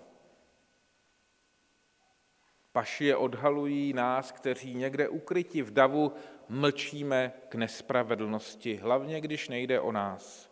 Pašie 2.72 3.16
odhalují 3.16 3.92
nás, 3.92 4.32
kteří 4.32 4.74
někde 4.74 5.08
ukryti 5.08 5.62
v 5.62 5.70
davu 5.70 6.12
mlčíme 6.48 7.32
k 7.48 7.54
nespravedlnosti, 7.54 8.76
hlavně 8.76 9.20
když 9.20 9.48
nejde 9.48 9.80
o 9.80 9.92
nás. 9.92 10.47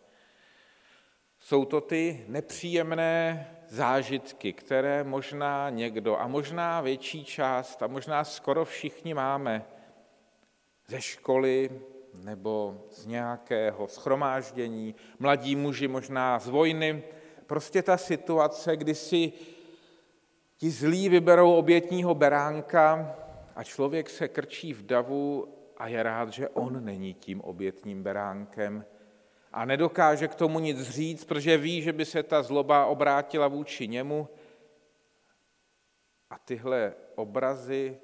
Jsou 1.47 1.65
to 1.65 1.81
ty 1.81 2.25
nepříjemné 2.27 3.47
zážitky, 3.67 4.53
které 4.53 5.03
možná 5.03 5.69
někdo 5.69 6.17
a 6.17 6.27
možná 6.27 6.81
větší 6.81 7.25
část 7.25 7.83
a 7.83 7.87
možná 7.87 8.23
skoro 8.23 8.65
všichni 8.65 9.13
máme 9.13 9.65
ze 10.87 11.01
školy 11.01 11.81
nebo 12.13 12.81
z 12.91 13.05
nějakého 13.05 13.87
schromáždění, 13.87 14.95
mladí 15.19 15.55
muži 15.55 15.87
možná 15.87 16.39
z 16.39 16.47
vojny, 16.47 17.03
prostě 17.45 17.83
ta 17.83 17.97
situace, 17.97 18.77
kdy 18.77 18.95
si 18.95 19.33
ti 20.57 20.69
zlí 20.69 21.09
vyberou 21.09 21.53
obětního 21.53 22.15
beránka 22.15 23.15
a 23.55 23.63
člověk 23.63 24.09
se 24.09 24.27
krčí 24.27 24.73
v 24.73 24.85
davu 24.85 25.47
a 25.77 25.87
je 25.87 26.03
rád, 26.03 26.29
že 26.29 26.49
on 26.49 26.85
není 26.85 27.13
tím 27.13 27.41
obětním 27.41 28.03
beránkem, 28.03 28.85
a 29.57 29.65
nedokáže 29.65 30.27
k 30.27 30.35
tomu 30.35 30.59
nic 30.59 30.81
říct, 30.81 31.25
protože 31.25 31.57
ví, 31.57 31.81
že 31.81 31.93
by 31.93 32.05
se 32.05 32.23
ta 32.23 32.43
zloba 32.43 32.85
obrátila 32.85 33.47
vůči 33.47 33.87
němu. 33.87 34.29
A 36.29 36.37
tyhle 36.39 36.93
obrazy 37.15 37.99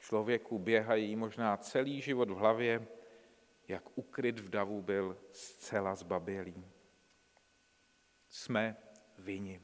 Člověku 0.00 0.58
běhají 0.58 1.16
možná 1.16 1.56
celý 1.56 2.00
život 2.00 2.30
v 2.30 2.34
hlavě, 2.34 2.86
jak 3.68 3.98
ukryt 3.98 4.40
v 4.40 4.48
davu 4.50 4.82
byl 4.82 5.16
zcela 5.32 5.94
zbabělý. 5.94 6.66
Jsme 8.28 8.76
vini. 9.18 9.60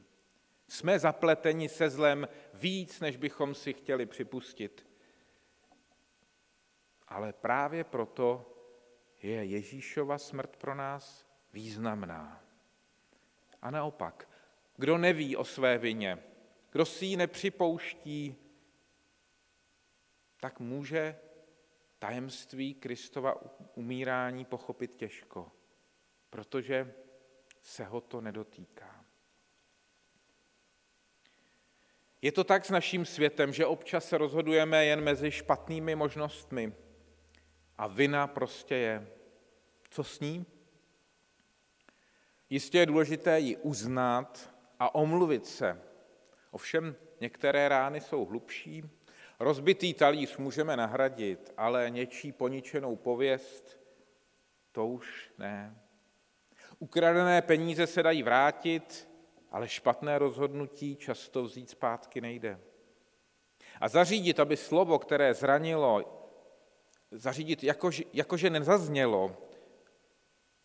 Jsme 0.67 0.99
zapleteni 0.99 1.69
se 1.69 1.89
zlem 1.89 2.27
víc, 2.53 2.99
než 2.99 3.17
bychom 3.17 3.55
si 3.55 3.73
chtěli 3.73 4.05
připustit. 4.05 4.87
Ale 7.07 7.33
právě 7.33 7.83
proto 7.83 8.54
je 9.25 9.45
Ježíšova 9.45 10.17
smrt 10.17 10.55
pro 10.57 10.75
nás 10.75 11.27
významná. 11.53 12.43
A 13.61 13.71
naopak, 13.71 14.29
kdo 14.77 14.97
neví 14.97 15.35
o 15.35 15.43
své 15.43 15.77
vině, 15.77 16.23
kdo 16.71 16.85
si 16.85 17.05
ji 17.05 17.17
nepřipouští, 17.17 18.35
tak 20.39 20.59
může 20.59 21.19
tajemství 21.99 22.73
Kristova 22.73 23.41
umírání 23.75 24.45
pochopit 24.45 24.95
těžko, 24.95 25.51
protože 26.29 26.93
se 27.61 27.85
ho 27.85 28.01
to 28.01 28.21
nedotýká. 28.21 29.05
Je 32.21 32.31
to 32.31 32.43
tak 32.43 32.65
s 32.65 32.69
naším 32.69 33.05
světem, 33.05 33.53
že 33.53 33.65
občas 33.65 34.09
se 34.09 34.17
rozhodujeme 34.17 34.85
jen 34.85 35.01
mezi 35.01 35.31
špatnými 35.31 35.95
možnostmi 35.95 36.73
a 37.77 37.87
vina 37.87 38.27
prostě 38.27 38.75
je. 38.75 39.14
Co 39.95 40.03
s 40.03 40.19
ní? 40.19 40.45
Jistě 42.49 42.77
je 42.77 42.85
důležité 42.85 43.39
ji 43.39 43.57
uznat 43.57 44.53
a 44.79 44.95
omluvit 44.95 45.45
se. 45.45 45.81
Ovšem 46.51 46.95
některé 47.21 47.69
rány 47.69 48.01
jsou 48.01 48.25
hlubší. 48.25 48.83
Rozbitý 49.39 49.93
talíř 49.93 50.37
můžeme 50.37 50.77
nahradit, 50.77 51.53
ale 51.57 51.89
něčí 51.89 52.31
poničenou 52.31 52.95
pověst, 52.95 53.79
to 54.71 54.87
už 54.87 55.31
ne. 55.37 55.81
Ukradené 56.79 57.41
peníze 57.41 57.87
se 57.87 58.03
dají 58.03 58.23
vrátit, 58.23 59.09
ale 59.51 59.67
špatné 59.67 60.19
rozhodnutí 60.19 60.95
často 60.95 61.43
vzít 61.43 61.69
zpátky 61.69 62.21
nejde. 62.21 62.59
A 63.81 63.87
zařídit, 63.87 64.39
aby 64.39 64.57
slovo, 64.57 64.99
které 64.99 65.33
zranilo, 65.33 66.21
zařídit, 67.11 67.63
jakože, 67.63 68.03
jakože 68.13 68.49
nezaznělo, 68.49 69.44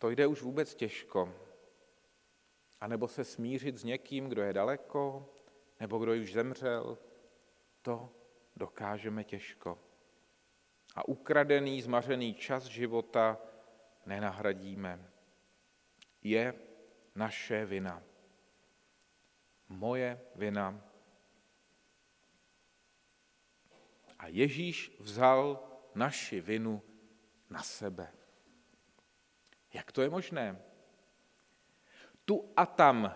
to 0.01 0.09
jde 0.09 0.27
už 0.27 0.41
vůbec 0.41 0.75
těžko. 0.75 1.35
A 2.79 2.87
nebo 2.87 3.07
se 3.07 3.23
smířit 3.23 3.77
s 3.77 3.83
někým, 3.83 4.29
kdo 4.29 4.41
je 4.41 4.53
daleko, 4.53 5.29
nebo 5.79 5.99
kdo 5.99 6.13
už 6.13 6.33
zemřel, 6.33 6.97
to 7.81 8.09
dokážeme 8.55 9.23
těžko. 9.23 9.79
A 10.95 11.07
ukradený, 11.07 11.81
zmařený 11.81 12.33
čas 12.33 12.63
života 12.63 13.37
nenahradíme. 14.05 15.11
Je 16.23 16.53
naše 17.15 17.65
vina. 17.65 18.03
Moje 19.69 20.21
vina. 20.35 20.81
A 24.19 24.27
Ježíš 24.27 24.95
vzal 24.99 25.63
naši 25.95 26.41
vinu 26.41 26.81
na 27.49 27.63
sebe. 27.63 28.20
Jak 29.73 29.91
to 29.91 30.01
je 30.01 30.09
možné? 30.09 30.61
Tu 32.25 32.45
a 32.57 32.65
tam, 32.65 33.13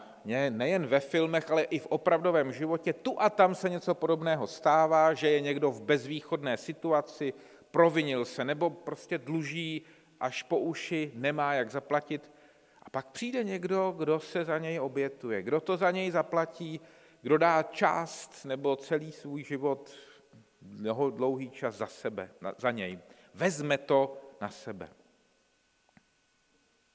nejen 0.49 0.87
ve 0.87 0.99
filmech, 0.99 1.51
ale 1.51 1.63
i 1.63 1.79
v 1.79 1.85
opravdovém 1.85 2.51
životě, 2.51 2.93
tu 2.93 3.21
a 3.21 3.29
tam 3.29 3.55
se 3.55 3.69
něco 3.69 3.95
podobného 3.95 4.47
stává, 4.47 5.13
že 5.13 5.29
je 5.29 5.41
někdo 5.41 5.71
v 5.71 5.81
bezvýchodné 5.81 6.57
situaci, 6.57 7.33
provinil 7.71 8.25
se 8.25 8.45
nebo 8.45 8.69
prostě 8.69 9.17
dluží 9.17 9.85
až 10.19 10.43
po 10.43 10.59
uši, 10.59 11.11
nemá 11.15 11.53
jak 11.53 11.71
zaplatit. 11.71 12.31
A 12.81 12.89
pak 12.89 13.07
přijde 13.07 13.43
někdo, 13.43 13.95
kdo 13.97 14.19
se 14.19 14.45
za 14.45 14.57
něj 14.57 14.79
obětuje, 14.79 15.43
kdo 15.43 15.61
to 15.61 15.77
za 15.77 15.91
něj 15.91 16.11
zaplatí, 16.11 16.81
kdo 17.21 17.37
dá 17.37 17.63
část 17.63 18.45
nebo 18.45 18.75
celý 18.75 19.11
svůj 19.11 19.43
život 19.43 19.91
dlouhý 21.09 21.49
čas 21.49 21.75
za 21.75 21.87
sebe, 21.87 22.29
za 22.57 22.71
něj. 22.71 22.99
Vezme 23.33 23.77
to 23.77 24.17
na 24.41 24.49
sebe. 24.49 24.89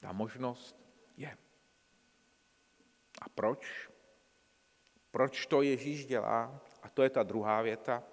Ta 0.01 0.11
možnost 0.11 0.75
je. 1.17 1.37
A 3.21 3.29
proč? 3.29 3.89
Proč 5.11 5.45
to 5.45 5.61
Ježíš 5.61 6.05
dělá? 6.05 6.61
A 6.81 6.89
to 6.89 7.03
je 7.03 7.09
ta 7.09 7.23
druhá 7.23 7.61
věta. 7.61 8.03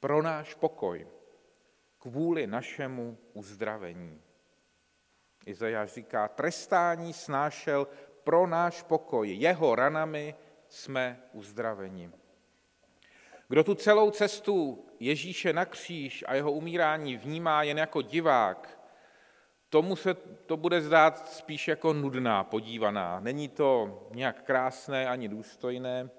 Pro 0.00 0.22
náš 0.22 0.54
pokoj, 0.54 1.08
kvůli 1.98 2.46
našemu 2.46 3.18
uzdravení. 3.32 4.22
Izajáš 5.46 5.92
říká, 5.92 6.28
trestání 6.28 7.12
snášel 7.12 7.88
pro 8.22 8.46
náš 8.46 8.82
pokoj, 8.82 9.30
jeho 9.30 9.74
ranami 9.74 10.34
jsme 10.68 11.22
uzdraveni. 11.32 12.10
Kdo 13.48 13.64
tu 13.64 13.74
celou 13.74 14.10
cestu 14.10 14.86
Ježíše 15.00 15.52
na 15.52 15.64
kříž 15.64 16.24
a 16.26 16.34
jeho 16.34 16.52
umírání 16.52 17.16
vnímá 17.16 17.62
jen 17.62 17.78
jako 17.78 18.02
divák, 18.02 18.73
tomu 19.68 19.96
se 19.96 20.14
to 20.14 20.56
bude 20.56 20.80
zdát 20.80 21.28
spíš 21.28 21.68
jako 21.68 21.92
nudná 21.92 22.44
podívaná. 22.44 23.20
Není 23.20 23.48
to 23.48 24.00
nějak 24.14 24.42
krásné 24.42 25.08
ani 25.08 25.28
důstojné. 25.28 26.10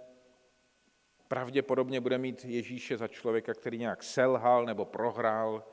Pravděpodobně 1.28 2.02
bude 2.02 2.18
mít 2.18 2.46
Ježíše 2.46 2.98
za 2.98 3.08
člověka, 3.08 3.54
který 3.54 3.78
nějak 3.78 4.04
selhal 4.04 4.66
nebo 4.66 4.86
prohrál. 4.86 5.64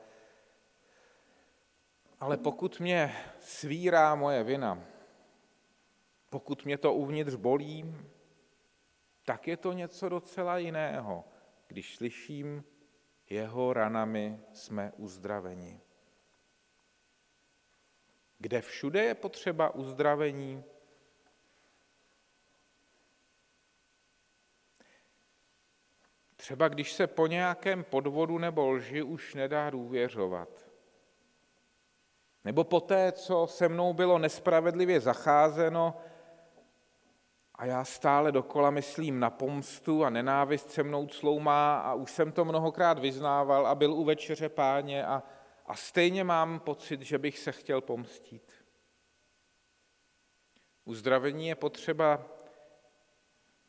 Ale 2.19 2.37
pokud 2.37 2.79
mě 2.79 3.15
svírá 3.39 4.15
moje 4.15 4.43
vina, 4.43 4.83
pokud 6.29 6.65
mě 6.65 6.77
to 6.77 6.93
uvnitř 6.93 7.35
bolí, 7.35 7.95
tak 9.25 9.47
je 9.47 9.57
to 9.57 9.73
něco 9.73 10.09
docela 10.09 10.57
jiného 10.57 11.23
když 11.73 11.95
slyším, 11.95 12.63
jeho 13.29 13.73
ranami 13.73 14.39
jsme 14.53 14.91
uzdraveni. 14.97 15.81
Kde 18.43 18.61
všude 18.61 19.03
je 19.03 19.15
potřeba 19.15 19.69
uzdravení? 19.69 20.63
Třeba 26.35 26.67
když 26.67 26.93
se 26.93 27.07
po 27.07 27.27
nějakém 27.27 27.83
podvodu 27.83 28.37
nebo 28.37 28.71
lži 28.71 29.01
už 29.01 29.35
nedá 29.35 29.69
důvěřovat. 29.69 30.49
Nebo 32.43 32.63
po 32.63 32.79
té, 32.79 33.11
co 33.11 33.47
se 33.47 33.69
mnou 33.69 33.93
bylo 33.93 34.17
nespravedlivě 34.17 34.99
zacházeno, 34.99 35.97
a 37.55 37.65
já 37.65 37.85
stále 37.85 38.31
dokola 38.31 38.69
myslím 38.69 39.19
na 39.19 39.29
pomstu 39.29 40.05
a 40.05 40.09
nenávist 40.09 40.71
se 40.71 40.83
mnou 40.83 41.07
cloumá 41.07 41.77
a 41.77 41.93
už 41.93 42.11
jsem 42.11 42.31
to 42.31 42.45
mnohokrát 42.45 42.99
vyznával 42.99 43.67
a 43.67 43.75
byl 43.75 43.93
u 43.93 44.03
večeře 44.03 44.49
páně 44.49 45.05
a, 45.05 45.23
a 45.65 45.75
stejně 45.75 46.23
mám 46.23 46.59
pocit, 46.59 47.01
že 47.01 47.17
bych 47.17 47.39
se 47.39 47.51
chtěl 47.51 47.81
pomstit. 47.81 48.53
Uzdravení 50.85 51.47
je 51.47 51.55
potřeba, 51.55 52.25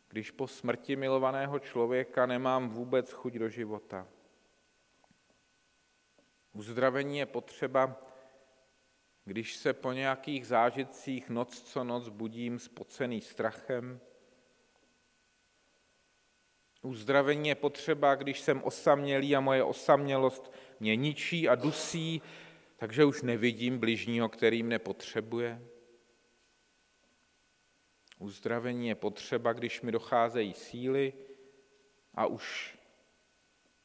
když 0.09 0.31
po 0.31 0.49
smrti 0.49 0.97
milovaného 0.97 1.59
člověka 1.59 2.27
nemám 2.27 2.69
vůbec 2.69 3.13
chuť 3.13 3.33
do 3.33 3.49
života. 3.49 4.09
Uzdravení 6.53 7.19
je 7.19 7.27
potřeba, 7.27 8.01
když 9.25 9.57
se 9.57 9.73
po 9.73 9.93
nějakých 9.93 10.47
zážitcích 10.47 11.31
noc 11.31 11.63
co 11.63 11.85
noc 11.85 12.09
budím 12.09 12.59
spocený 12.59 13.21
strachem. 13.21 14.01
Uzdravení 16.83 17.49
je 17.49 17.55
potřeba, 17.55 18.15
když 18.15 18.41
jsem 18.41 18.63
osamělý 18.65 19.37
a 19.37 19.41
moje 19.41 19.65
osamělost 19.65 20.53
mě 20.81 20.97
ničí 20.97 21.49
a 21.49 21.55
dusí, 21.55 22.23
takže 22.77 23.05
už 23.05 23.23
nevidím 23.23 23.79
bližního, 23.79 24.29
který 24.29 24.63
mne 24.63 24.79
potřebuje. 24.79 25.63
Uzdravení 28.19 28.89
je 28.89 28.95
potřeba, 28.95 29.53
když 29.53 29.83
mi 29.83 29.93
docházejí 29.93 30.55
síly 30.55 31.13
a 32.15 32.27
už 32.27 32.79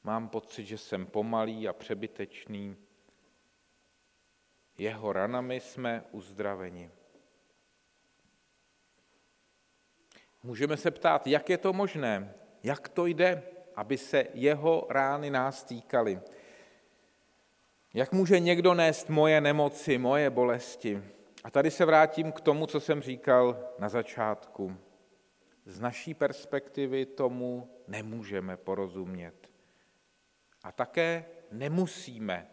mám 0.03 0.29
pocit, 0.29 0.65
že 0.65 0.77
jsem 0.77 1.05
pomalý 1.05 1.67
a 1.67 1.73
přebytečný 1.73 2.75
jeho 4.79 5.13
ranami 5.13 5.59
jsme 5.59 6.03
uzdraveni. 6.11 6.91
Můžeme 10.43 10.77
se 10.77 10.91
ptát, 10.91 11.27
jak 11.27 11.49
je 11.49 11.57
to 11.57 11.73
možné, 11.73 12.33
jak 12.63 12.89
to 12.89 13.05
jde, 13.05 13.43
aby 13.75 13.97
se 13.97 14.27
jeho 14.33 14.87
rány 14.89 15.29
nás 15.29 15.63
týkaly. 15.63 16.21
Jak 17.93 18.11
může 18.11 18.39
někdo 18.39 18.73
nést 18.73 19.09
moje 19.09 19.41
nemoci, 19.41 19.97
moje 19.97 20.29
bolesti? 20.29 21.03
A 21.43 21.51
tady 21.51 21.71
se 21.71 21.85
vrátím 21.85 22.31
k 22.31 22.41
tomu, 22.41 22.67
co 22.67 22.79
jsem 22.79 23.01
říkal 23.01 23.73
na 23.79 23.89
začátku. 23.89 24.77
Z 25.65 25.79
naší 25.79 26.13
perspektivy 26.13 27.05
tomu 27.05 27.69
nemůžeme 27.87 28.57
porozumět. 28.57 29.51
A 30.63 30.71
také 30.71 31.25
nemusíme 31.51 32.47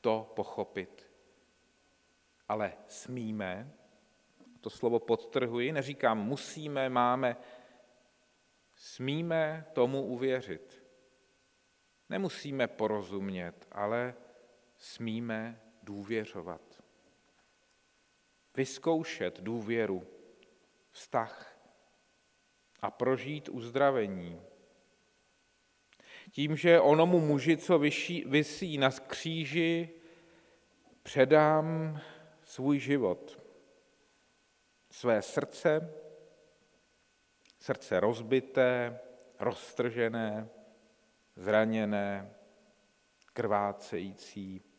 to 0.00 0.32
pochopit. 0.36 1.10
Ale 2.48 2.72
smíme, 2.88 3.72
to 4.60 4.70
slovo 4.70 4.98
podtrhuji, 4.98 5.72
neříkám 5.72 6.18
musíme, 6.18 6.88
máme, 6.88 7.36
smíme 8.74 9.66
tomu 9.72 10.02
uvěřit. 10.02 10.84
Nemusíme 12.08 12.66
porozumět, 12.66 13.68
ale 13.72 14.14
smíme 14.80 15.60
důvěřovat. 15.82 16.82
Vyzkoušet 18.56 19.40
důvěru, 19.40 20.06
vztah 20.90 21.60
a 22.80 22.90
prožít 22.90 23.48
uzdravení. 23.48 24.42
Tím, 26.30 26.56
že 26.56 26.80
onomu 26.80 27.20
muži, 27.20 27.56
co 27.56 27.78
vyší, 27.78 28.24
vysí 28.24 28.78
na 28.78 28.90
kříži, 28.90 29.88
předám 31.02 32.00
svůj 32.44 32.78
život, 32.78 33.42
své 34.90 35.22
srdce, 35.22 35.94
srdce 37.58 38.00
rozbité, 38.00 39.00
roztržené, 39.38 40.48
zraněné, 41.36 42.34
krvácející. 43.32 44.69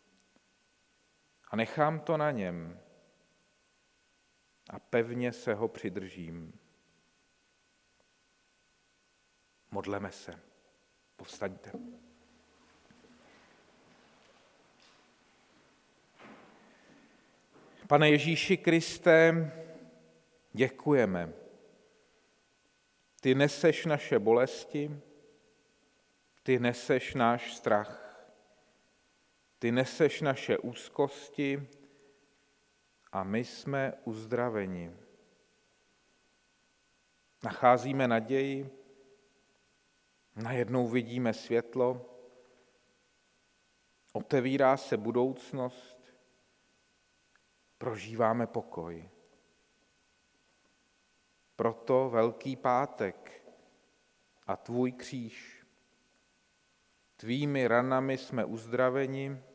A 1.51 1.55
nechám 1.55 1.99
to 1.99 2.17
na 2.17 2.31
něm 2.31 2.79
a 4.69 4.79
pevně 4.79 5.33
se 5.33 5.53
ho 5.53 5.67
přidržím. 5.67 6.59
Modleme 9.71 10.11
se. 10.11 10.39
Povstaňte. 11.15 11.71
Pane 17.87 18.09
Ježíši 18.09 18.57
Kriste, 18.57 19.51
děkujeme. 20.53 21.33
Ty 23.21 23.35
neseš 23.35 23.85
naše 23.85 24.19
bolesti, 24.19 25.01
ty 26.43 26.59
neseš 26.59 27.13
náš 27.13 27.55
strach, 27.55 28.00
ty 29.61 29.71
neseš 29.71 30.21
naše 30.21 30.57
úzkosti 30.57 31.69
a 33.11 33.23
my 33.23 33.45
jsme 33.45 33.93
uzdraveni. 34.03 34.95
Nacházíme 37.43 38.07
naději, 38.07 38.69
najednou 40.35 40.87
vidíme 40.87 41.33
světlo, 41.33 42.15
otevírá 44.13 44.77
se 44.77 44.97
budoucnost, 44.97 46.13
prožíváme 47.77 48.47
pokoj. 48.47 49.09
Proto 51.55 52.09
Velký 52.09 52.55
pátek 52.55 53.47
a 54.47 54.55
tvůj 54.55 54.91
kříž. 54.91 55.65
Tvými 57.17 57.67
ranami 57.67 58.17
jsme 58.17 58.45
uzdraveni 58.45 59.50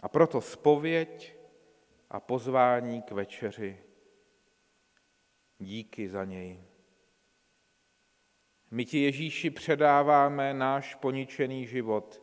a 0.00 0.08
proto 0.08 0.40
spověď 0.40 1.36
a 2.10 2.20
pozvání 2.20 3.02
k 3.02 3.10
večeři. 3.10 3.82
Díky 5.58 6.08
za 6.08 6.24
něj. 6.24 6.64
My 8.70 8.84
ti 8.84 8.98
Ježíši 8.98 9.50
předáváme 9.50 10.54
náš 10.54 10.94
poničený 10.94 11.66
život, 11.66 12.22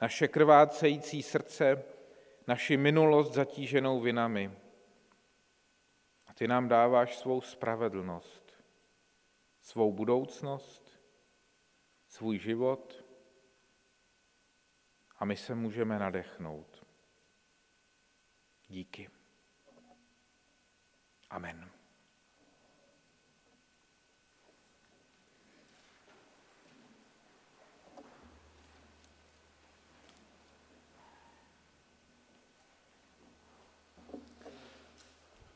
naše 0.00 0.28
krvácející 0.28 1.22
srdce, 1.22 1.84
naši 2.46 2.76
minulost 2.76 3.32
zatíženou 3.32 4.00
vinami. 4.00 4.52
A 6.26 6.34
ty 6.34 6.48
nám 6.48 6.68
dáváš 6.68 7.16
svou 7.16 7.40
spravedlnost, 7.40 8.64
svou 9.60 9.92
budoucnost, 9.92 11.00
svůj 12.08 12.38
život 12.38 13.04
a 15.18 15.24
my 15.24 15.36
se 15.36 15.54
můžeme 15.54 15.98
nadechnout. 15.98 16.73
Díky. 18.74 19.10
Amen. 21.30 21.70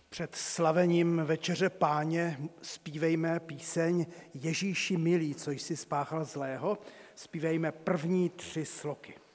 Před 0.09 0.35
slavením 0.35 1.17
večeře 1.25 1.71
páně 1.71 2.39
zpívejme 2.63 3.41
píseň 3.41 4.07
Ježíši 4.35 4.97
milý, 4.97 5.35
co 5.35 5.51
jsi 5.51 5.77
spáchal 5.77 6.25
zlého. 6.25 6.79
Zpívejme 7.15 7.73
první 7.73 8.31
tři 8.31 8.65
sloky. 8.65 9.28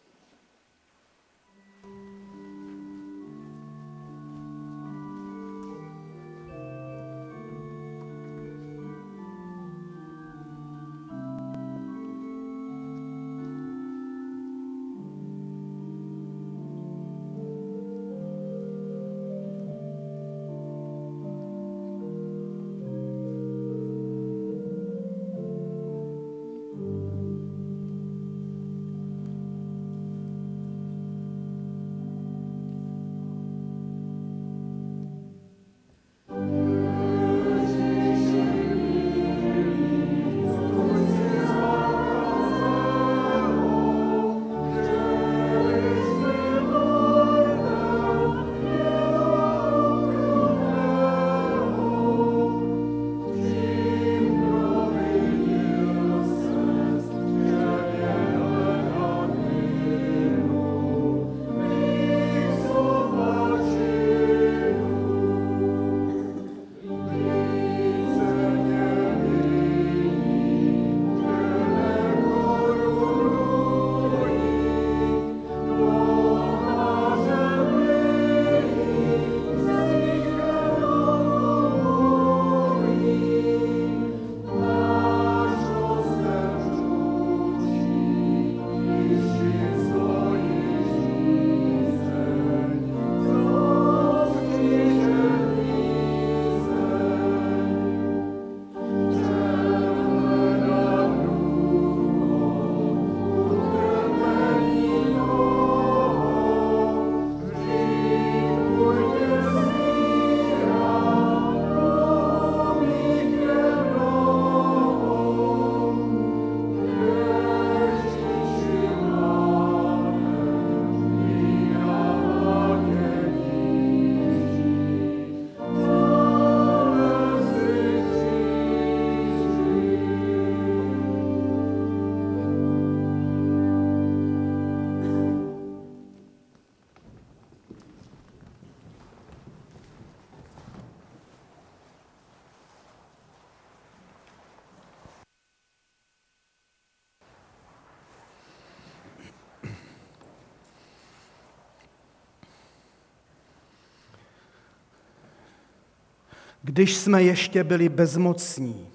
Když 156.74 156.98
jsme 156.98 157.24
ještě 157.24 157.64
byli 157.64 157.90
bezmocní, 157.90 158.88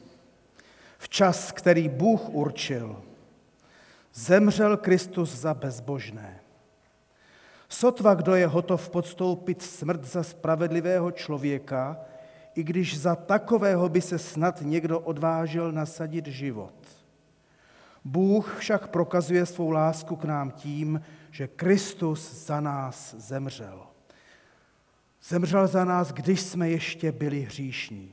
v 0.98 1.08
čas, 1.08 1.52
který 1.52 1.88
Bůh 1.88 2.28
určil, 2.28 3.02
zemřel 4.14 4.76
Kristus 4.76 5.34
za 5.34 5.54
bezbožné. 5.54 6.40
Sotva, 7.68 8.14
kdo 8.14 8.34
je 8.34 8.46
hotov 8.46 8.90
podstoupit 8.90 9.62
smrt 9.62 10.04
za 10.04 10.22
spravedlivého 10.22 11.10
člověka, 11.10 12.00
i 12.54 12.62
když 12.62 13.00
za 13.00 13.16
takového 13.16 13.88
by 13.88 14.00
se 14.00 14.18
snad 14.18 14.60
někdo 14.62 15.00
odvážil 15.00 15.72
nasadit 15.72 16.26
život. 16.26 16.74
Bůh 18.04 18.56
však 18.58 18.88
prokazuje 18.88 19.46
svou 19.46 19.70
lásku 19.70 20.16
k 20.16 20.24
nám 20.24 20.50
tím, 20.50 21.00
že 21.30 21.48
Kristus 21.48 22.46
za 22.46 22.60
nás 22.60 23.14
zemřel. 23.18 23.97
Zemřel 25.22 25.66
za 25.66 25.84
nás, 25.84 26.12
když 26.12 26.40
jsme 26.40 26.70
ještě 26.70 27.12
byli 27.12 27.40
hříšní. 27.40 28.12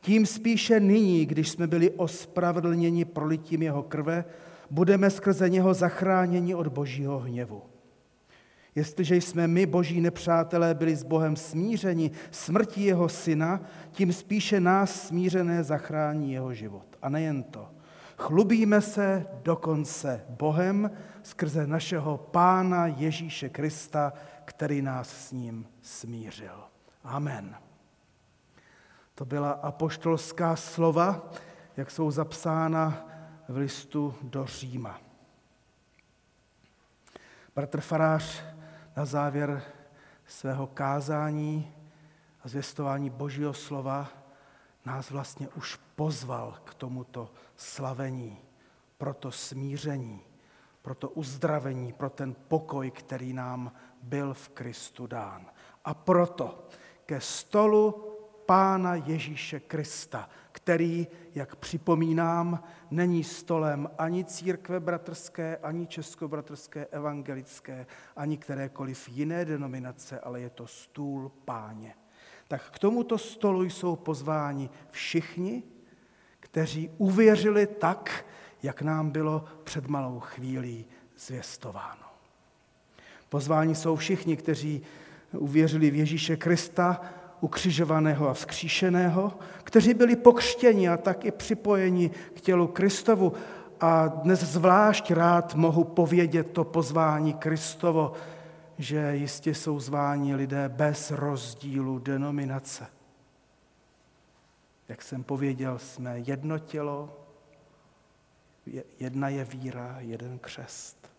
Tím 0.00 0.26
spíše 0.26 0.80
nyní, 0.80 1.26
když 1.26 1.48
jsme 1.48 1.66
byli 1.66 1.90
ospravedlněni 1.90 3.04
prolitím 3.04 3.62
jeho 3.62 3.82
krve, 3.82 4.24
budeme 4.70 5.10
skrze 5.10 5.48
něho 5.48 5.74
zachráněni 5.74 6.54
od 6.54 6.68
božího 6.68 7.18
hněvu. 7.18 7.62
Jestliže 8.74 9.16
jsme 9.16 9.48
my, 9.48 9.66
boží 9.66 10.00
nepřátelé, 10.00 10.74
byli 10.74 10.96
s 10.96 11.02
Bohem 11.02 11.36
smířeni 11.36 12.10
smrtí 12.30 12.84
jeho 12.84 13.08
syna, 13.08 13.60
tím 13.92 14.12
spíše 14.12 14.60
nás 14.60 15.06
smířené 15.06 15.64
zachrání 15.64 16.32
jeho 16.32 16.54
život. 16.54 16.86
A 17.02 17.08
nejen 17.08 17.42
to. 17.42 17.68
Chlubíme 18.16 18.80
se 18.80 19.26
dokonce 19.42 20.24
Bohem 20.28 20.90
skrze 21.22 21.66
našeho 21.66 22.18
Pána 22.18 22.86
Ježíše 22.86 23.48
Krista, 23.48 24.12
který 24.50 24.82
nás 24.82 25.08
s 25.08 25.32
ním 25.32 25.66
smířil. 25.82 26.64
Amen. 27.04 27.56
To 29.14 29.24
byla 29.24 29.50
apoštolská 29.50 30.56
slova, 30.56 31.30
jak 31.76 31.90
jsou 31.90 32.10
zapsána 32.10 33.06
v 33.48 33.56
listu 33.56 34.14
do 34.22 34.46
Říma. 34.46 35.00
Bratr 37.54 37.80
Farář 37.80 38.44
na 38.96 39.04
závěr 39.04 39.62
svého 40.26 40.66
kázání 40.66 41.72
a 42.44 42.48
zvěstování 42.48 43.10
Božího 43.10 43.54
slova 43.54 44.08
nás 44.84 45.10
vlastně 45.10 45.48
už 45.48 45.78
pozval 45.96 46.58
k 46.64 46.74
tomuto 46.74 47.32
slavení, 47.56 48.38
pro 48.98 49.14
to 49.14 49.30
smíření, 49.30 50.20
pro 50.82 50.94
to 50.94 51.08
uzdravení, 51.08 51.92
pro 51.92 52.10
ten 52.10 52.34
pokoj, 52.48 52.90
který 52.90 53.32
nám 53.32 53.72
byl 54.02 54.34
v 54.34 54.48
Kristu 54.48 55.06
dán. 55.06 55.46
A 55.84 55.94
proto 55.94 56.68
ke 57.06 57.20
stolu 57.20 58.06
Pána 58.46 58.94
Ježíše 58.94 59.60
Krista, 59.60 60.28
který, 60.52 61.08
jak 61.34 61.56
připomínám, 61.56 62.62
není 62.90 63.24
stolem 63.24 63.90
ani 63.98 64.24
církve 64.24 64.80
bratrské, 64.80 65.56
ani 65.56 65.86
českobratrské 65.86 66.86
evangelické, 66.86 67.86
ani 68.16 68.38
kterékoliv 68.38 69.08
jiné 69.08 69.44
denominace, 69.44 70.20
ale 70.20 70.40
je 70.40 70.50
to 70.50 70.66
stůl 70.66 71.32
páně. 71.44 71.94
Tak 72.48 72.70
k 72.70 72.78
tomuto 72.78 73.18
stolu 73.18 73.62
jsou 73.62 73.96
pozváni 73.96 74.70
všichni, 74.90 75.62
kteří 76.40 76.90
uvěřili 76.98 77.66
tak, 77.66 78.26
jak 78.62 78.82
nám 78.82 79.10
bylo 79.10 79.44
před 79.64 79.86
malou 79.86 80.20
chvílí 80.20 80.86
zvěstováno. 81.16 82.09
Pozváni 83.30 83.74
jsou 83.74 83.96
všichni, 83.96 84.36
kteří 84.36 84.82
uvěřili 85.32 85.90
v 85.90 85.94
Ježíše 85.94 86.36
Krista, 86.36 87.00
ukřižovaného 87.40 88.28
a 88.28 88.34
vzkříšeného, 88.34 89.32
kteří 89.64 89.94
byli 89.94 90.16
pokřtěni 90.16 90.88
a 90.88 90.96
tak 90.96 91.24
i 91.24 91.30
připojeni 91.30 92.10
k 92.34 92.40
tělu 92.40 92.66
Kristovu. 92.66 93.32
A 93.80 94.06
dnes 94.06 94.40
zvlášť 94.40 95.10
rád 95.10 95.54
mohu 95.54 95.84
povědět 95.84 96.52
to 96.52 96.64
pozvání 96.64 97.34
Kristovo, 97.34 98.12
že 98.78 99.16
jistě 99.16 99.54
jsou 99.54 99.80
zváni 99.80 100.34
lidé 100.34 100.68
bez 100.68 101.10
rozdílu 101.10 101.98
denominace. 101.98 102.86
Jak 104.88 105.02
jsem 105.02 105.22
pověděl, 105.22 105.78
jsme 105.78 106.18
jedno 106.18 106.58
tělo, 106.58 107.16
jedna 108.98 109.28
je 109.28 109.44
víra, 109.44 109.96
jeden 109.98 110.38
křest. 110.38 111.09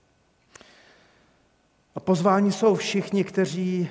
A 1.95 1.99
pozváni 1.99 2.51
jsou 2.51 2.75
všichni, 2.75 3.23
kteří 3.23 3.89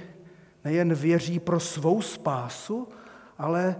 nejen 0.64 0.94
věří 0.94 1.40
pro 1.40 1.60
svou 1.60 2.02
spásu, 2.02 2.88
ale 3.38 3.76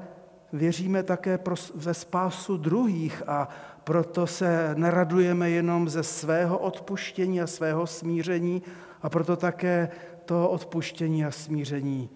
věříme 0.52 1.02
také 1.02 1.38
pro, 1.38 1.54
ve 1.74 1.94
spásu 1.94 2.56
druhých 2.56 3.22
a 3.26 3.48
proto 3.84 4.26
se 4.26 4.74
neradujeme 4.74 5.50
jenom 5.50 5.88
ze 5.88 6.02
svého 6.02 6.58
odpuštění 6.58 7.40
a 7.40 7.46
svého 7.46 7.86
smíření 7.86 8.62
a 9.02 9.10
proto 9.10 9.36
také 9.36 9.88
to 10.24 10.50
odpuštění 10.50 11.24
a 11.24 11.30
smíření 11.30 12.10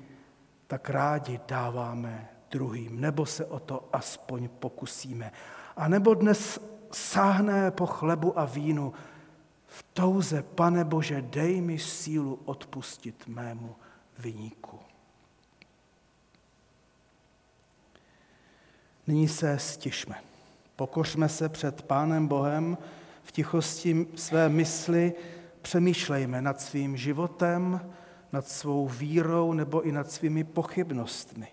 tak 0.66 0.90
rádi 0.90 1.40
dáváme 1.48 2.28
druhým, 2.50 3.00
nebo 3.00 3.26
se 3.26 3.44
o 3.44 3.58
to 3.58 3.88
aspoň 3.92 4.48
pokusíme. 4.48 5.32
A 5.76 5.88
nebo 5.88 6.14
dnes 6.14 6.60
sáhne 6.92 7.70
po 7.70 7.86
chlebu 7.86 8.38
a 8.38 8.44
vínu 8.44 8.92
v 9.74 9.82
touze, 9.92 10.42
pane 10.42 10.84
Bože, 10.84 11.22
dej 11.22 11.60
mi 11.60 11.78
sílu 11.78 12.38
odpustit 12.44 13.26
mému 13.26 13.76
vyníku. 14.18 14.78
Nyní 19.06 19.28
se 19.28 19.58
stišme. 19.58 20.14
Pokořme 20.76 21.28
se 21.28 21.48
před 21.48 21.82
Pánem 21.82 22.28
Bohem 22.28 22.78
v 23.22 23.32
tichosti 23.32 24.06
své 24.14 24.48
mysli, 24.48 25.14
přemýšlejme 25.62 26.42
nad 26.42 26.60
svým 26.60 26.96
životem, 26.96 27.90
nad 28.32 28.48
svou 28.48 28.88
vírou 28.88 29.52
nebo 29.52 29.82
i 29.82 29.92
nad 29.92 30.10
svými 30.10 30.44
pochybnostmi. 30.44 31.46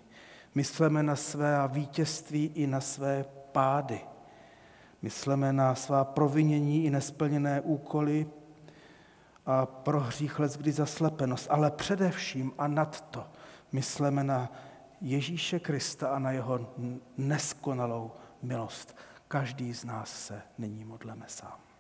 Myslíme 0.56 1.03
na 1.03 1.15
své 1.15 1.57
vítězství 1.68 2.52
i 2.56 2.68
na 2.68 2.81
své 2.81 3.26
pády. 3.52 4.11
Myslíme 5.02 5.53
na 5.53 5.76
svá 5.76 6.03
provinění 6.03 6.86
i 6.86 6.90
nesplněné 6.90 7.61
úkoly, 7.61 8.28
a 9.45 9.65
pro 9.65 9.99
hřích 9.99 10.40
let 10.40 10.57
kdy 10.57 10.72
zaslepenost, 10.72 11.48
ale 11.49 11.72
především 11.72 12.53
a 12.57 12.68
nad 12.68 13.02
to 13.02 13.28
myslíme 13.72 14.23
na 14.23 14.52
Ježíše 15.02 15.60
Krista 15.60 16.07
a 16.07 16.19
na 16.19 16.32
jeho 16.32 16.73
neskonalou 17.18 18.11
milost. 18.41 18.98
Každý 19.28 19.73
z 19.73 19.86
nás 19.86 20.26
se 20.26 20.41
nyní 20.57 20.86
modleme 20.86 21.26
sám. 21.28 21.70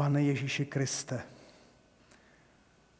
Pane 0.00 0.22
Ježíši 0.22 0.66
Kriste, 0.66 1.22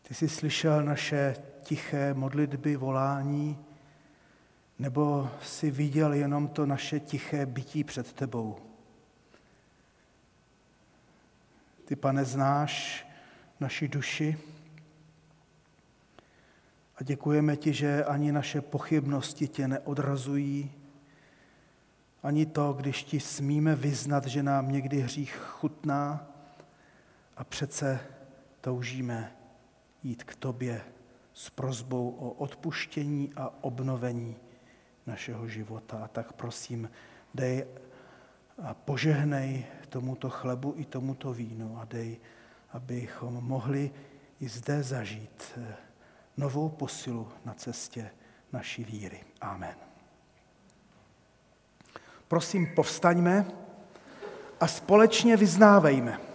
ty 0.02 0.14
jsi 0.14 0.28
slyšel 0.28 0.82
naše 0.82 1.36
tiché 1.62 2.14
modlitby, 2.14 2.76
volání, 2.76 3.58
nebo 4.78 5.30
jsi 5.42 5.70
viděl 5.70 6.12
jenom 6.12 6.48
to 6.48 6.66
naše 6.66 7.00
tiché 7.00 7.46
bytí 7.46 7.84
před 7.84 8.12
tebou. 8.12 8.58
Ty, 11.84 11.96
pane, 11.96 12.24
znáš 12.24 13.06
naši 13.60 13.88
duši 13.88 14.38
a 16.96 17.04
děkujeme 17.04 17.56
ti, 17.56 17.72
že 17.72 18.04
ani 18.04 18.32
naše 18.32 18.60
pochybnosti 18.60 19.48
tě 19.48 19.68
neodrazují, 19.68 20.72
ani 22.22 22.46
to, 22.46 22.72
když 22.72 23.04
ti 23.04 23.20
smíme 23.20 23.74
vyznat, 23.74 24.26
že 24.26 24.42
nám 24.42 24.72
někdy 24.72 25.00
hřích 25.00 25.36
chutná, 25.36 26.29
a 27.40 27.44
přece 27.44 28.00
toužíme 28.60 29.36
jít 30.02 30.24
k 30.24 30.36
tobě 30.36 30.84
s 31.34 31.50
prozbou 31.50 32.10
o 32.10 32.30
odpuštění 32.30 33.32
a 33.36 33.64
obnovení 33.64 34.36
našeho 35.06 35.48
života. 35.48 36.00
A 36.04 36.08
tak 36.08 36.32
prosím, 36.32 36.90
dej 37.34 37.64
a 38.62 38.74
požehnej 38.74 39.64
tomuto 39.88 40.30
chlebu 40.30 40.74
i 40.76 40.84
tomuto 40.84 41.32
vínu 41.32 41.78
a 41.80 41.84
dej, 41.84 42.20
abychom 42.72 43.34
mohli 43.34 43.90
i 44.40 44.48
zde 44.48 44.82
zažít 44.82 45.52
eh, 45.56 45.74
novou 46.36 46.68
posilu 46.68 47.28
na 47.44 47.54
cestě 47.54 48.10
naší 48.52 48.84
víry. 48.84 49.24
Amen. 49.40 49.76
Prosím, 52.28 52.74
povstaňme 52.74 53.46
a 54.60 54.66
společně 54.66 55.36
vyznávejme. 55.36 56.29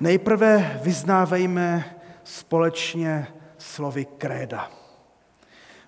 Nejprve 0.00 0.80
vyznávejme 0.82 1.84
společně 2.24 3.26
slovy 3.58 4.04
kréda. 4.04 4.70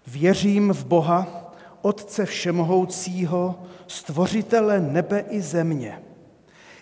Věřím 0.07 0.73
v 0.73 0.85
Boha, 0.85 1.53
Otce 1.83 2.27
Všemohoucího, 2.27 3.63
Stvořitele 3.87 4.81
nebe 4.81 5.25
i 5.29 5.41
země, 5.41 6.03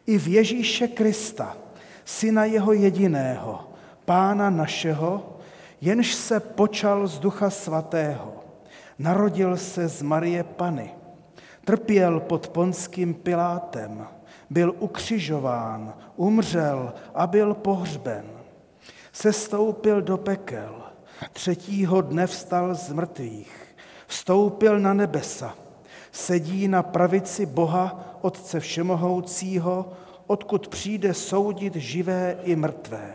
i 0.07 0.19
v 0.19 0.29
Ježíše 0.29 0.89
Krista, 0.89 1.57
Syna 2.05 2.45
Jeho 2.45 2.73
jediného, 2.73 3.71
Pána 4.05 4.51
našeho, 4.51 5.39
jenž 5.81 6.15
se 6.15 6.41
počal 6.41 7.07
z 7.07 7.19
Ducha 7.19 7.51
Svatého, 7.51 8.45
narodil 8.99 9.57
se 9.57 9.89
z 9.89 10.03
Marie 10.03 10.45
Pany, 10.45 10.95
trpěl 11.65 12.21
pod 12.21 12.49
ponským 12.49 13.15
Pilátem, 13.15 14.07
byl 14.51 14.75
ukřižován, 14.79 15.95
umřel 16.17 16.93
a 17.15 17.27
byl 17.27 17.55
pohřben. 17.55 18.25
Sestoupil 19.13 20.03
do 20.03 20.17
pekel, 20.17 20.83
třetího 21.33 22.01
dne 22.01 22.27
vstal 22.27 22.75
z 22.75 22.93
mrtvých, 22.93 23.77
vstoupil 24.07 24.81
na 24.81 24.95
nebesa, 24.95 25.55
sedí 26.13 26.69
na 26.69 26.83
pravici 26.83 27.47
Boha, 27.47 28.19
Otce 28.21 28.61
Všemohoucího, 28.61 29.93
odkud 30.27 30.69
přijde 30.69 31.15
soudit 31.15 31.77
živé 31.77 32.37
i 32.43 32.57
mrtvé. 32.57 33.15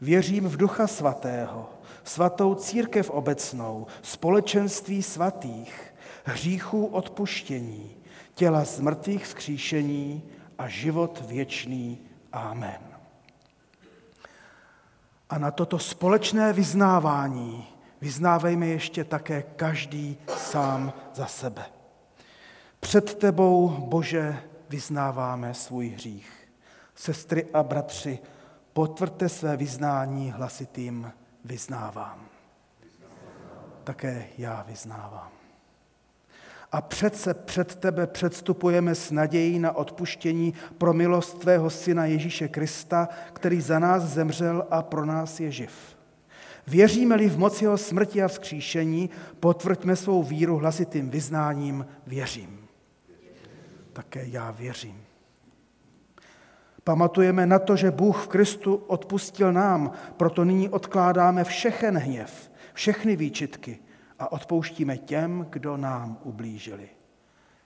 Věřím 0.00 0.44
v 0.48 0.56
Ducha 0.56 0.86
Svatého, 0.86 1.68
svatou 2.04 2.54
církev 2.54 3.10
obecnou, 3.10 3.86
společenství 4.02 5.02
svatých, 5.02 5.94
hříchů 6.24 6.86
odpuštění, 6.86 7.96
těla 8.34 8.64
z 8.64 8.80
mrtvých 8.80 9.24
vzkříšení 9.24 10.22
a 10.58 10.68
život 10.68 11.22
věčný. 11.26 12.00
Amen. 12.32 12.80
A 15.30 15.38
na 15.38 15.50
toto 15.50 15.78
společné 15.78 16.52
vyznávání 16.52 17.68
vyznávejme 18.00 18.66
ještě 18.66 19.04
také 19.04 19.42
každý 19.42 20.18
sám 20.36 20.92
za 21.14 21.26
sebe. 21.26 21.64
Před 22.80 23.14
tebou, 23.14 23.68
Bože, 23.68 24.42
vyznáváme 24.68 25.54
svůj 25.54 25.88
hřích. 25.88 26.48
Sestry 26.94 27.46
a 27.52 27.62
bratři, 27.62 28.18
potvrďte 28.72 29.28
své 29.28 29.56
vyznání 29.56 30.30
hlasitým 30.30 31.12
vyznávám. 31.44 32.26
Také 33.84 34.26
já 34.38 34.62
vyznávám. 34.68 35.37
A 36.72 36.80
přece 36.80 37.34
před 37.34 37.74
tebe 37.74 38.06
předstupujeme 38.06 38.94
s 38.94 39.10
nadějí 39.10 39.58
na 39.58 39.76
odpuštění 39.76 40.54
pro 40.78 40.92
milost 40.92 41.38
tvého 41.38 41.70
syna 41.70 42.06
Ježíše 42.06 42.48
Krista, 42.48 43.08
který 43.32 43.60
za 43.60 43.78
nás 43.78 44.02
zemřel 44.02 44.66
a 44.70 44.82
pro 44.82 45.04
nás 45.04 45.40
je 45.40 45.50
živ. 45.50 45.98
Věříme-li 46.66 47.28
v 47.28 47.38
moc 47.38 47.62
jeho 47.62 47.78
smrti 47.78 48.22
a 48.22 48.28
vzkříšení, 48.28 49.10
potvrďme 49.40 49.96
svou 49.96 50.22
víru 50.22 50.56
hlasitým 50.56 51.10
vyznáním 51.10 51.86
věřím. 52.06 52.68
Také 53.92 54.24
já 54.26 54.50
věřím. 54.50 55.02
Pamatujeme 56.84 57.46
na 57.46 57.58
to, 57.58 57.76
že 57.76 57.90
Bůh 57.90 58.24
v 58.24 58.28
Kristu 58.28 58.74
odpustil 58.74 59.52
nám, 59.52 59.92
proto 60.16 60.44
nyní 60.44 60.68
odkládáme 60.68 61.44
všechen 61.44 61.98
hněv, 61.98 62.50
všechny 62.74 63.16
výčitky 63.16 63.78
a 64.18 64.32
odpouštíme 64.32 64.98
těm, 64.98 65.46
kdo 65.50 65.76
nám 65.76 66.18
ublížili. 66.24 66.88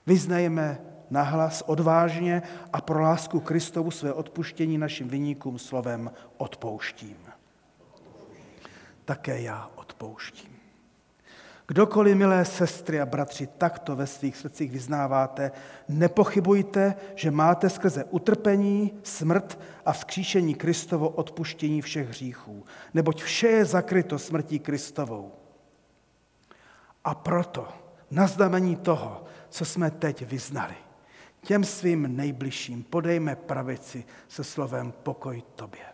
Vyznejme 0.07 0.81
nahlas 1.11 1.63
odvážně 1.67 2.43
a 2.73 2.81
pro 2.81 3.01
lásku 3.01 3.41
Kristovu 3.41 3.91
své 3.91 4.13
odpuštění 4.13 4.79
našim 4.79 5.09
vyníkům 5.09 5.59
slovem 5.59 6.11
odpouštím. 6.37 7.17
Také 9.05 9.41
já 9.41 9.71
odpouštím. 9.75 10.53
Kdokoliv, 11.67 12.17
milé 12.17 12.45
sestry 12.45 13.01
a 13.01 13.07
bratři, 13.07 13.47
takto 13.47 13.97
ve 13.97 14.07
svých 14.07 14.37
srdcích 14.37 14.71
vyznáváte, 14.71 15.53
nepochybujte, 15.89 16.95
že 17.15 17.31
máte 17.31 17.71
skrze 17.71 18.05
utrpení, 18.05 18.93
smrt 19.03 19.59
a 19.87 19.93
vzkříšení 19.93 20.55
Kristovo 20.55 21.09
odpuštění 21.09 21.83
všech 21.83 22.09
hříchů, 22.09 22.65
neboť 22.95 23.23
vše 23.23 23.47
je 23.49 23.65
zakryto 23.65 24.19
smrtí 24.19 24.59
Kristovou. 24.59 25.42
A 27.05 27.15
proto 27.15 27.69
na 28.11 28.27
znamení 28.27 28.77
toho, 28.77 29.25
co 29.49 29.65
jsme 29.65 29.91
teď 29.91 30.27
vyznali, 30.27 30.75
těm 31.41 31.65
svým 31.65 32.17
nejbližším 32.17 32.83
podejme 32.83 33.37
pravici 33.37 34.05
se 34.29 34.45
slovem 34.45 34.93
pokoj 35.03 35.43
tobě. 35.55 35.92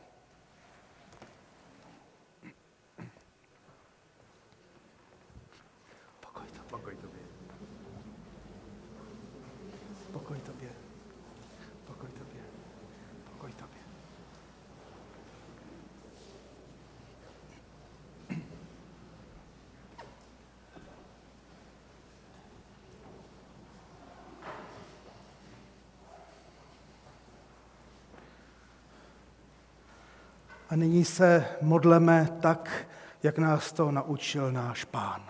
A 30.69 30.77
nyní 30.77 31.05
se 31.05 31.45
modleme 31.61 32.29
tak, 32.41 32.87
jak 33.23 33.39
nás 33.39 33.73
to 33.73 33.91
naučil 33.91 34.53
náš 34.53 34.85
Pán. 34.85 35.23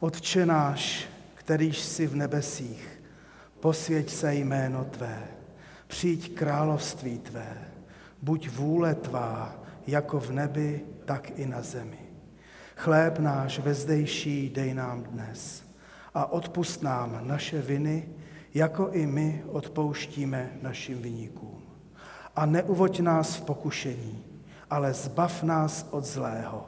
Otče 0.00 0.46
náš, 0.46 1.08
kterýž 1.34 1.78
jsi 1.78 2.06
v 2.06 2.16
nebesích, 2.16 3.02
posvěť 3.60 4.10
se 4.10 4.34
jméno 4.34 4.84
Tvé, 4.84 5.22
přijď 5.86 6.34
království 6.34 7.18
Tvé, 7.18 7.58
buď 8.22 8.48
vůle 8.48 8.94
Tvá, 8.94 9.56
jako 9.86 10.20
v 10.20 10.30
nebi, 10.32 10.84
tak 11.04 11.30
i 11.38 11.46
na 11.46 11.62
zemi. 11.62 11.98
Chléb 12.76 13.18
náš 13.18 13.58
vezdejší 13.58 14.50
dej 14.50 14.74
nám 14.74 15.02
dnes 15.02 15.64
a 16.14 16.32
odpust 16.32 16.82
nám 16.82 17.20
naše 17.22 17.62
viny, 17.62 18.08
jako 18.54 18.88
i 18.88 19.06
my 19.06 19.44
odpouštíme 19.48 20.58
našim 20.62 20.98
vyníkům 20.98 21.59
a 22.40 22.46
neuvoď 22.46 23.00
nás 23.00 23.36
v 23.36 23.42
pokušení, 23.42 24.24
ale 24.70 24.92
zbav 24.92 25.42
nás 25.42 25.86
od 25.90 26.04
zlého, 26.04 26.64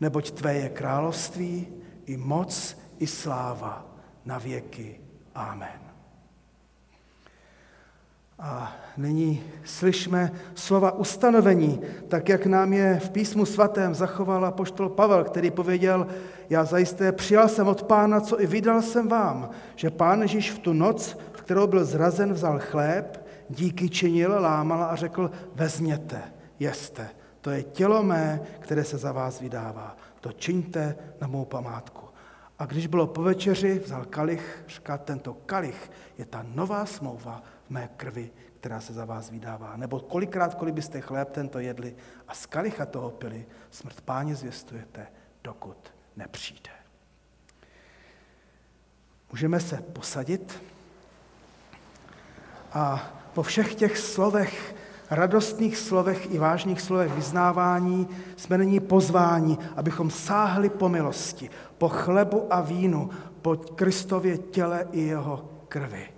neboť 0.00 0.30
Tvé 0.30 0.54
je 0.54 0.68
království, 0.68 1.66
i 2.06 2.16
moc, 2.16 2.78
i 2.98 3.06
sláva 3.06 3.86
na 4.24 4.38
věky. 4.38 5.00
Amen. 5.34 5.78
A 8.38 8.74
nyní 8.96 9.42
slyšme 9.64 10.32
slova 10.54 10.98
ustanovení, 10.98 11.80
tak 12.08 12.28
jak 12.28 12.46
nám 12.46 12.72
je 12.72 12.98
v 12.98 13.10
písmu 13.10 13.46
svatém 13.46 13.94
zachoval 13.94 14.44
apoštol 14.46 14.88
Pavel, 14.88 15.24
který 15.24 15.50
pověděl, 15.50 16.06
já 16.50 16.64
zajisté 16.64 17.12
přijal 17.12 17.48
jsem 17.48 17.68
od 17.68 17.82
pána, 17.82 18.20
co 18.20 18.42
i 18.42 18.46
vydal 18.46 18.82
jsem 18.82 19.08
vám, 19.08 19.50
že 19.76 19.90
pán 19.90 20.22
Ježíš 20.22 20.50
v 20.50 20.58
tu 20.58 20.72
noc, 20.72 21.16
v 21.32 21.42
kterou 21.42 21.66
byl 21.66 21.84
zrazen, 21.84 22.32
vzal 22.32 22.58
chléb, 22.58 23.23
díky 23.48 23.90
činil, 23.90 24.40
lámal 24.40 24.84
a 24.84 24.96
řekl, 24.96 25.30
vezměte, 25.54 26.22
jeste, 26.58 27.10
to 27.40 27.50
je 27.50 27.62
tělo 27.62 28.02
mé, 28.02 28.40
které 28.60 28.84
se 28.84 28.98
za 28.98 29.12
vás 29.12 29.40
vydává. 29.40 29.96
To 30.20 30.32
čiňte 30.32 30.96
na 31.20 31.26
mou 31.26 31.44
památku. 31.44 32.08
A 32.58 32.66
když 32.66 32.86
bylo 32.86 33.06
po 33.06 33.22
večeři, 33.22 33.78
vzal 33.78 34.04
kalich, 34.04 34.64
říká, 34.68 34.98
tento 34.98 35.34
kalich 35.34 35.90
je 36.18 36.24
ta 36.24 36.44
nová 36.54 36.86
smlouva 36.86 37.42
v 37.66 37.70
mé 37.70 37.88
krvi, 37.96 38.30
která 38.60 38.80
se 38.80 38.92
za 38.92 39.04
vás 39.04 39.30
vydává. 39.30 39.76
Nebo 39.76 40.00
kolikrát, 40.00 40.54
kolik 40.54 40.74
byste 40.74 41.00
chléb 41.00 41.30
tento 41.30 41.58
jedli 41.58 41.96
a 42.28 42.34
z 42.34 42.46
kalicha 42.46 42.86
toho 42.86 43.10
pili, 43.10 43.46
smrt 43.70 44.00
páně 44.00 44.34
zvěstujete, 44.34 45.06
dokud 45.44 45.94
nepřijde. 46.16 46.70
Můžeme 49.32 49.60
se 49.60 49.76
posadit 49.76 50.62
a 52.72 53.12
po 53.34 53.42
všech 53.42 53.74
těch 53.74 53.98
slovech 53.98 54.74
radostných 55.10 55.76
slovech 55.76 56.34
i 56.34 56.38
vážných 56.38 56.80
slovech 56.80 57.12
vyznávání 57.12 58.08
jsme 58.36 58.58
nyní 58.58 58.80
pozváni, 58.80 59.58
abychom 59.76 60.10
sáhli 60.10 60.70
po 60.70 60.88
milosti, 60.88 61.50
po 61.78 61.88
chlebu 61.88 62.46
a 62.50 62.60
vínu, 62.60 63.10
po 63.42 63.56
Kristově 63.56 64.38
těle 64.38 64.88
i 64.92 65.00
jeho 65.00 65.50
krvi. 65.68 66.08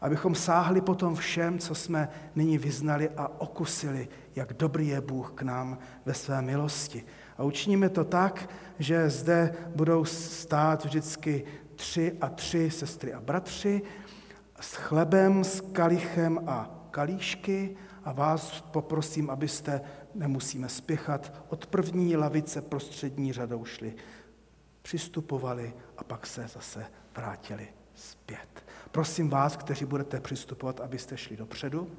Abychom 0.00 0.34
sáhli 0.34 0.80
po 0.80 0.94
tom 0.94 1.14
všem, 1.16 1.58
co 1.58 1.74
jsme 1.74 2.08
nyní 2.34 2.58
vyznali 2.58 3.10
a 3.16 3.40
okusili, 3.40 4.08
jak 4.36 4.52
dobrý 4.52 4.88
je 4.88 5.00
Bůh 5.00 5.32
k 5.34 5.42
nám 5.42 5.78
ve 6.06 6.14
své 6.14 6.42
milosti. 6.42 7.04
A 7.38 7.42
učiníme 7.42 7.88
to 7.88 8.04
tak, 8.04 8.50
že 8.78 9.10
zde 9.10 9.54
budou 9.74 10.04
stát 10.04 10.84
vždycky 10.84 11.44
tři 11.76 12.12
a 12.20 12.28
tři 12.28 12.70
sestry 12.70 13.14
a 13.14 13.20
bratři 13.20 13.82
s 14.60 14.74
chlebem, 14.74 15.44
s 15.44 15.60
kalichem 15.60 16.40
a 16.46 16.78
kalíšky 16.90 17.76
a 18.04 18.12
vás 18.12 18.60
poprosím, 18.60 19.30
abyste, 19.30 19.80
nemusíme 20.14 20.68
spěchat, 20.68 21.32
od 21.48 21.66
první 21.66 22.16
lavice 22.16 22.62
prostřední 22.62 23.32
řadou 23.32 23.64
šli, 23.64 23.94
přistupovali 24.82 25.74
a 25.98 26.04
pak 26.04 26.26
se 26.26 26.48
zase 26.48 26.86
vrátili 27.16 27.68
zpět. 27.94 28.64
Prosím 28.90 29.30
vás, 29.30 29.56
kteří 29.56 29.84
budete 29.84 30.20
přistupovat, 30.20 30.80
abyste 30.80 31.16
šli 31.16 31.36
dopředu. 31.36 31.90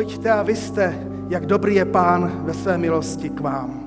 Pojďte 0.00 0.30
a 0.30 0.42
vy 0.42 0.56
jste, 0.56 1.08
jak 1.28 1.46
dobrý 1.46 1.74
je 1.74 1.84
Pán 1.84 2.32
ve 2.44 2.54
své 2.54 2.78
milosti 2.78 3.30
k 3.30 3.40
vám. 3.40 3.79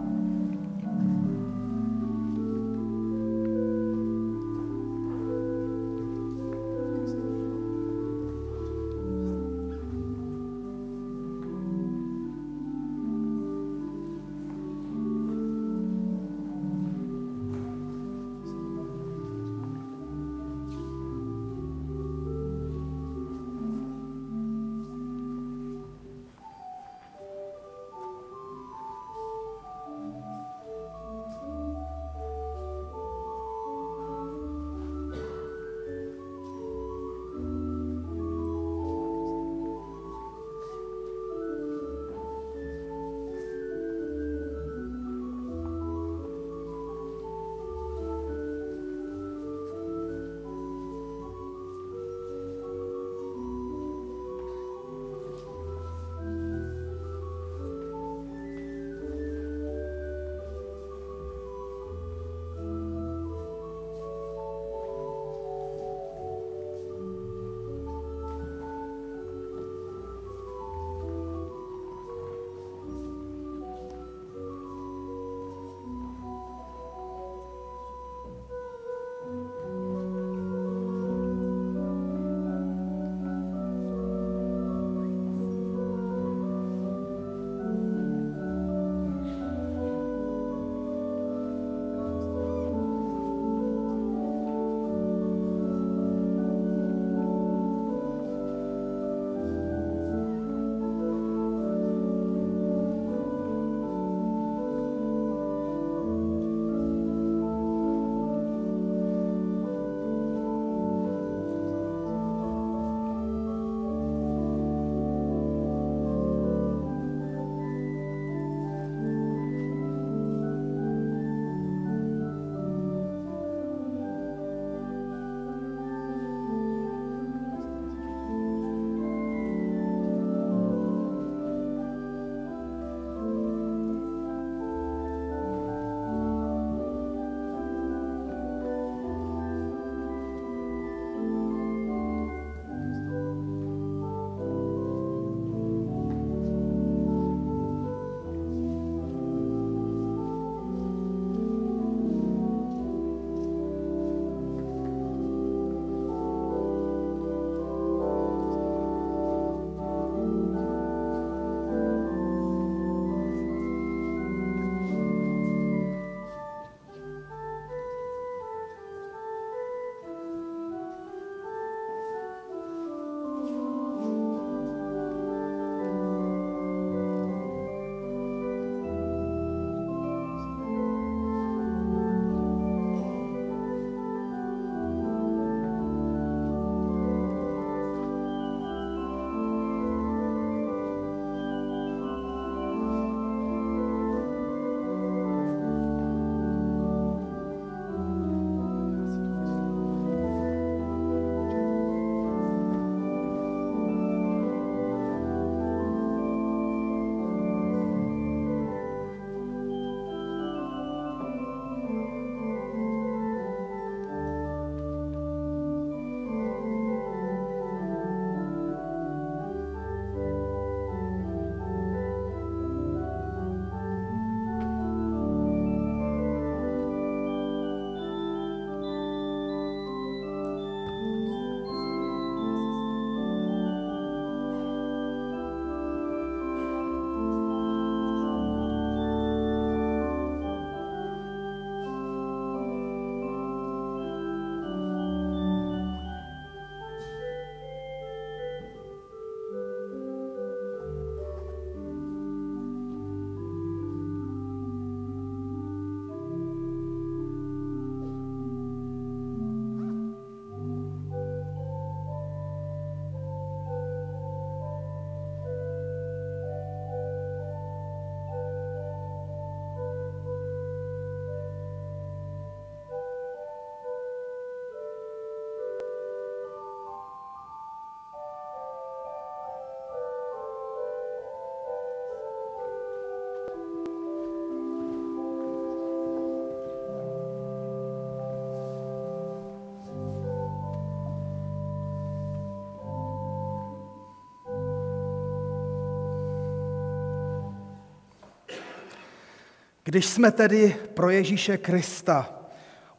Když 299.84 300.06
jsme 300.06 300.32
tedy 300.32 300.76
pro 300.94 301.10
Ježíše 301.10 301.58
Krista 301.58 302.40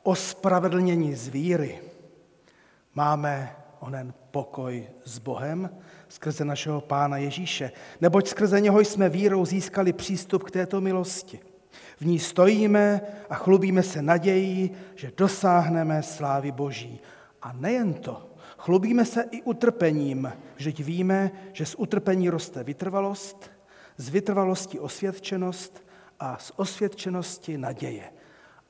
ospravedlněni 0.03 1.17
z 1.17 1.29
víry, 1.29 1.81
máme 2.95 3.57
onen 3.81 4.15
pokoj 4.31 4.87
s 5.05 5.19
Bohem 5.19 5.71
skrze 6.09 6.45
našeho 6.45 6.81
Pána 6.81 7.17
Ježíše, 7.17 7.73
neboť 8.01 8.29
skrze 8.29 8.61
něho 8.61 8.81
jsme 8.81 9.09
vírou 9.09 9.45
získali 9.45 9.93
přístup 9.93 10.43
k 10.43 10.51
této 10.51 10.81
milosti. 10.81 11.41
V 12.01 12.07
ní 12.07 12.19
stojíme 12.19 13.01
a 13.31 13.35
chlubíme 13.35 13.83
se 13.83 14.03
nadějí, 14.03 14.71
že 14.95 15.13
dosáhneme 15.17 16.03
slávy 16.03 16.53
Boží. 16.53 17.01
A 17.43 17.53
nejen 17.53 17.95
to, 17.95 18.31
chlubíme 18.59 19.05
se 19.05 19.25
i 19.31 19.43
utrpením, 19.43 20.33
vždyť 20.57 20.85
víme, 20.85 21.31
že 21.53 21.67
z 21.67 21.75
utrpení 21.79 22.29
roste 22.31 22.65
vytrvalost, 22.65 23.51
z 23.97 24.09
vytrvalosti 24.09 24.79
osvědčenost 24.79 25.84
a 26.25 26.39
z 26.39 26.53
osvědčenosti 26.57 27.59
naděje. 27.59 28.13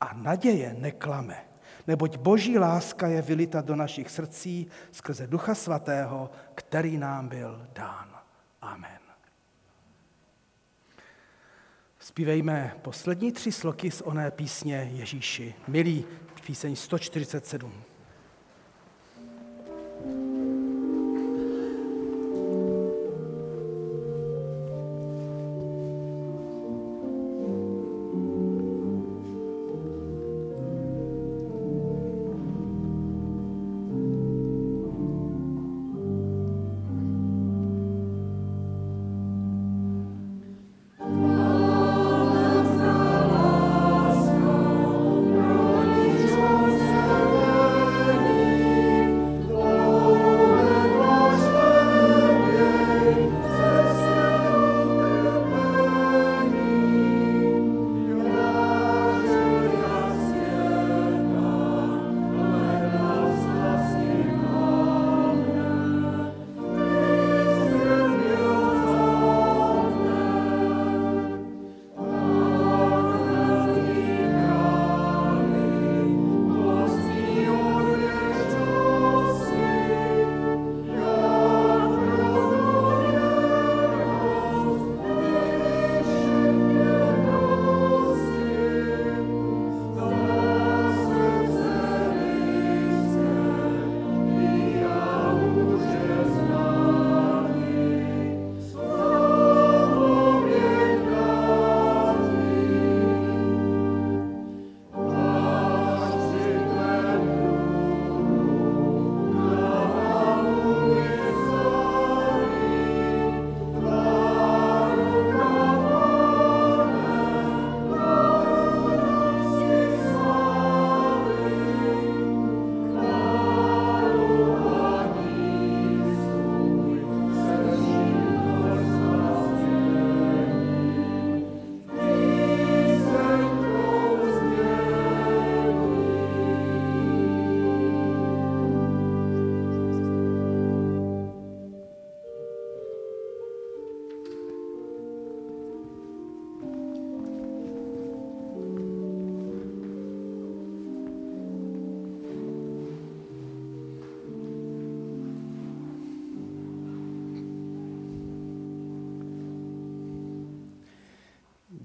A 0.01 0.14
naděje 0.14 0.74
neklame, 0.78 1.44
neboť 1.86 2.16
boží 2.16 2.59
láska 2.59 3.06
je 3.06 3.22
vylita 3.22 3.60
do 3.60 3.76
našich 3.76 4.10
srdcí 4.10 4.66
skrze 4.93 5.26
Ducha 5.26 5.55
Svatého, 5.55 6.31
který 6.55 6.98
nám 6.98 7.28
byl 7.28 7.66
dán. 7.72 8.09
Amen. 8.62 8.98
Zpívejme 11.98 12.76
poslední 12.82 13.32
tři 13.32 13.52
sloky 13.52 13.90
z 13.90 14.01
oné 14.01 14.31
písně 14.31 14.90
Ježíši. 14.93 15.55
Milý, 15.68 16.05
píseň 16.47 16.76
147. 16.76 17.72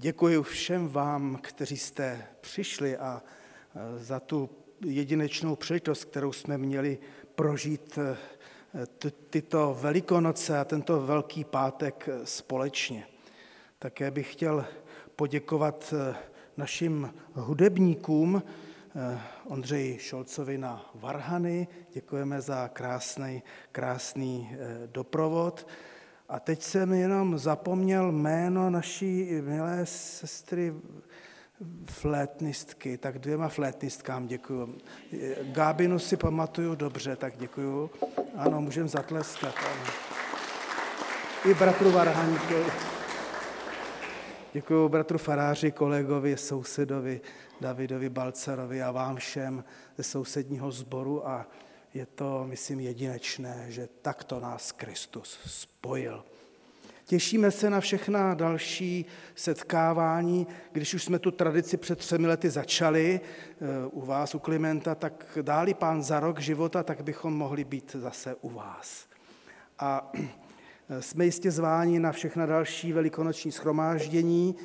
Děkuji 0.02 0.42
všem 0.42 0.88
vám, 0.88 1.38
kteří 1.42 1.76
jste 1.76 2.26
přišli 2.40 2.96
a 2.96 3.22
za 3.96 4.20
tu 4.20 4.50
jedinečnou 4.84 5.56
příležitost, 5.56 6.04
kterou 6.04 6.32
jsme 6.32 6.58
měli 6.58 6.98
prožít 7.34 7.98
tyto 9.30 9.76
velikonoce 9.80 10.58
a 10.58 10.64
tento 10.64 11.00
velký 11.00 11.44
pátek 11.44 12.08
společně. 12.24 13.06
Také 13.78 14.10
bych 14.10 14.32
chtěl 14.32 14.66
poděkovat 15.16 15.94
našim 16.56 17.14
hudebníkům, 17.32 18.42
Ondřeji 19.46 19.98
Šolcovi 19.98 20.58
na 20.58 20.90
Varhany, 20.94 21.68
děkujeme 21.92 22.40
za 22.40 22.68
krásný, 22.68 23.42
krásný 23.72 24.56
doprovod. 24.86 25.66
A 26.30 26.40
teď 26.40 26.62
jsem 26.62 26.92
jenom 26.92 27.38
zapomněl 27.38 28.12
jméno 28.12 28.70
naší 28.70 29.30
milé 29.40 29.86
sestry 29.86 30.74
flétnistky, 31.90 32.98
tak 32.98 33.18
dvěma 33.18 33.48
flétnistkám 33.48 34.26
děkuju. 34.26 34.78
Gábinu 35.42 35.98
si 35.98 36.16
pamatuju 36.16 36.74
dobře, 36.74 37.16
tak 37.16 37.36
děkuju. 37.36 37.90
Ano, 38.36 38.60
můžeme 38.60 38.88
zatleskat. 38.88 39.54
Ano. 39.58 39.92
I 41.44 41.54
bratru 41.54 41.90
Varhankovi. 41.90 42.64
Děkuji 44.52 44.88
bratru 44.88 45.18
Faráři, 45.18 45.70
kolegovi, 45.72 46.36
sousedovi 46.36 47.20
Davidovi 47.60 48.08
Balcerovi 48.08 48.82
a 48.82 48.90
vám 48.90 49.16
všem 49.16 49.64
ze 49.96 50.02
sousedního 50.02 50.70
sboru 50.70 51.28
a 51.28 51.46
je 51.94 52.06
to, 52.06 52.44
myslím, 52.48 52.80
jedinečné, 52.80 53.66
že 53.68 53.88
takto 54.02 54.40
nás 54.40 54.72
Kristus 54.72 55.38
spojil. 55.46 56.24
Těšíme 57.04 57.50
se 57.50 57.70
na 57.70 57.80
všechna 57.80 58.34
další 58.34 59.06
setkávání. 59.34 60.46
Když 60.72 60.94
už 60.94 61.04
jsme 61.04 61.18
tu 61.18 61.30
tradici 61.30 61.76
před 61.76 61.98
třemi 61.98 62.26
lety 62.26 62.50
začali 62.50 63.20
eh, 63.20 63.56
u 63.90 64.00
vás, 64.00 64.34
u 64.34 64.38
Klimenta, 64.38 64.94
tak 64.94 65.38
dáli 65.42 65.74
pán 65.74 66.02
za 66.02 66.20
rok 66.20 66.38
života, 66.38 66.82
tak 66.82 67.02
bychom 67.02 67.34
mohli 67.34 67.64
být 67.64 67.96
zase 67.98 68.34
u 68.40 68.48
vás. 68.48 69.06
A 69.78 70.12
jsme 71.00 71.24
jistě 71.24 71.50
zváni 71.50 72.00
na 72.00 72.12
všechna 72.12 72.46
další 72.46 72.92
velikonoční 72.92 73.52
schromáždění, 73.52 74.56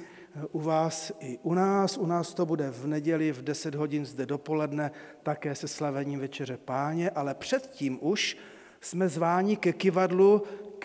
u 0.52 0.60
vás 0.60 1.12
i 1.20 1.40
u 1.44 1.54
nás. 1.54 1.98
U 1.98 2.06
nás 2.06 2.34
to 2.34 2.46
bude 2.46 2.72
v 2.72 2.88
neděli 2.88 3.32
v 3.32 3.42
10 3.42 3.76
hodin 3.76 4.06
zde 4.06 4.26
dopoledne, 4.26 4.92
také 5.24 5.56
se 5.56 5.68
slavením 5.68 6.20
Večeře 6.20 6.58
Páně, 6.58 7.10
ale 7.10 7.36
předtím 7.36 8.00
už 8.02 8.38
jsme 8.82 9.10
zváni 9.10 9.58
ke 9.58 9.74
kivadlu 9.74 10.44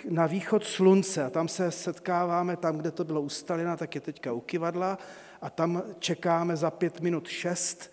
na 0.09 0.27
východ 0.27 0.65
slunce. 0.65 1.25
A 1.25 1.31
tam 1.31 1.49
se 1.49 1.71
setkáváme, 1.71 2.57
tam, 2.57 2.77
kde 2.77 2.91
to 2.91 3.05
bylo 3.05 3.21
u 3.21 3.29
Stalina, 3.29 3.77
tak 3.77 3.95
je 3.95 4.01
teďka 4.01 4.33
u 4.33 4.41
kivadla. 4.41 4.99
A 5.43 5.51
tam 5.51 5.83
čekáme 5.99 6.57
za 6.57 6.71
pět 6.71 7.01
minut 7.01 7.29
šest 7.29 7.93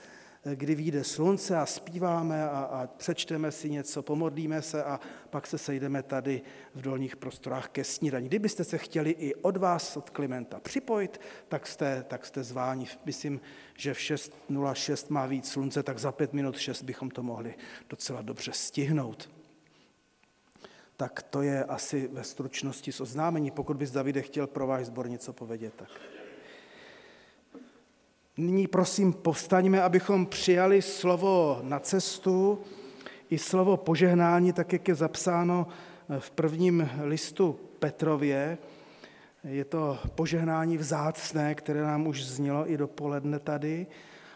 kdy 0.56 0.76
vyjde 0.76 1.03
slunce 1.03 1.57
a 1.57 1.65
zpíváme 1.65 2.49
a, 2.49 2.60
a 2.60 2.88
přečteme 2.88 3.52
si 3.52 3.69
něco, 3.69 4.02
pomodlíme 4.02 4.61
se 4.61 4.84
a 4.84 4.99
pak 5.30 5.48
se 5.48 5.57
sejdeme 5.57 6.03
tady 6.03 6.41
v 6.76 6.82
dolních 6.82 7.15
prostorách 7.15 7.69
ke 7.69 7.84
snídaní. 7.84 8.28
Kdybyste 8.28 8.64
se 8.64 8.78
chtěli 8.78 9.10
i 9.10 9.36
od 9.36 9.57
vás, 9.57 9.98
od 9.98 10.10
Klimenta 10.10 10.60
připojit, 10.60 11.22
tak 11.48 11.68
jste, 11.68 12.06
tak 12.07 12.26
jste 12.26 12.44
zváni. 12.44 12.88
Myslím, 13.06 13.41
že 13.78 13.94
v 13.94 13.98
6.06 13.98 15.06
má 15.10 15.26
víc 15.26 15.49
slunce, 15.49 15.84
tak 15.84 15.99
za 15.99 16.11
pět 16.11 16.34
minut 16.34 16.57
6 16.57 16.82
bychom 16.82 17.10
to 17.10 17.24
mohli 17.24 17.56
docela 17.90 18.22
dobře 18.22 18.52
stihnout. 18.53 19.30
Tak 20.98 21.24
to 21.24 21.41
je 21.41 21.64
asi 21.64 22.07
ve 22.07 22.24
stručnosti 22.24 22.91
s 22.91 23.02
oznámení. 23.02 23.52
Pokud 23.52 23.78
bys 23.78 23.91
Davide 23.91 24.22
chtěl 24.22 24.48
pro 24.48 24.68
váš 24.68 24.86
sbor 24.86 25.10
něco 25.10 25.34
povědět, 25.34 25.74
tak. 25.76 25.90
Nyní 28.39 28.68
prosím 28.68 29.14
povstaňme, 29.14 29.81
abychom 29.81 30.26
přijali 30.26 30.81
slovo 30.81 31.59
na 31.64 31.80
cestu 31.80 32.61
i 33.30 33.38
slovo 33.38 33.77
požehnání, 33.77 34.53
tak 34.53 34.73
jak 34.73 34.88
je 34.88 34.95
zapsáno 34.95 35.68
v 36.19 36.31
prvním 36.31 36.89
listu 37.01 37.59
Petrově. 37.80 38.57
Je 39.43 39.65
to 39.65 39.99
požehnání 40.15 40.77
vzácné, 40.77 41.55
které 41.55 41.81
nám 41.81 42.07
už 42.07 42.26
znělo 42.26 42.72
i 42.72 42.77
dopoledne 42.77 43.39
tady. 43.39 43.88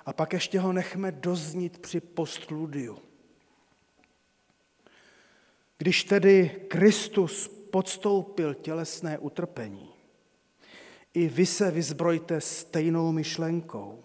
A 0.05 0.13
pak 0.13 0.33
ještě 0.33 0.59
ho 0.59 0.73
nechme 0.73 1.11
doznít 1.11 1.77
při 1.77 1.99
postludiu. 1.99 2.97
Když 5.77 6.03
tedy 6.03 6.51
Kristus 6.67 7.47
podstoupil 7.47 8.53
tělesné 8.53 9.17
utrpení, 9.17 9.90
i 11.13 11.27
vy 11.27 11.45
se 11.45 11.71
vyzbrojte 11.71 12.41
stejnou 12.41 13.11
myšlenkou. 13.11 14.03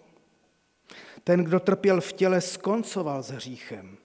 Ten, 1.23 1.43
kdo 1.43 1.59
trpěl 1.59 2.01
v 2.01 2.13
těle, 2.13 2.41
skoncoval 2.41 3.23
s 3.23 3.31
hříchem. 3.31 3.97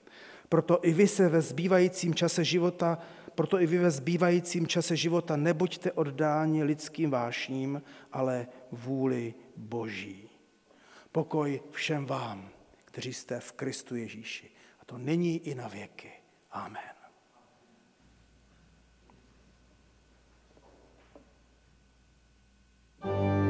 Proto 0.49 0.79
i 0.81 0.93
vy 0.93 1.07
se 1.07 1.29
ve 1.29 1.41
zbývajícím 1.41 2.15
čase 2.15 2.43
života, 2.43 2.97
proto 3.35 3.61
i 3.61 3.65
vy 3.65 3.77
ve 3.77 3.91
zbývajícím 3.91 4.67
čase 4.67 4.95
života 4.95 5.35
nebuďte 5.35 5.91
oddáni 5.91 6.63
lidským 6.63 7.11
vášním, 7.11 7.81
ale 8.11 8.47
vůli 8.71 9.33
Boží. 9.57 10.29
Pokoj 11.11 11.61
všem 11.71 12.05
vám, 12.05 12.49
kteří 12.85 13.13
jste 13.13 13.39
v 13.39 13.51
Kristu 13.51 13.95
Ježíši. 13.95 14.49
A 14.79 14.85
to 14.85 14.97
není 14.97 15.47
i 15.47 15.55
na 15.55 15.67
věky. 15.67 16.11
Amen. 16.51 17.02
Bye. 23.03 23.42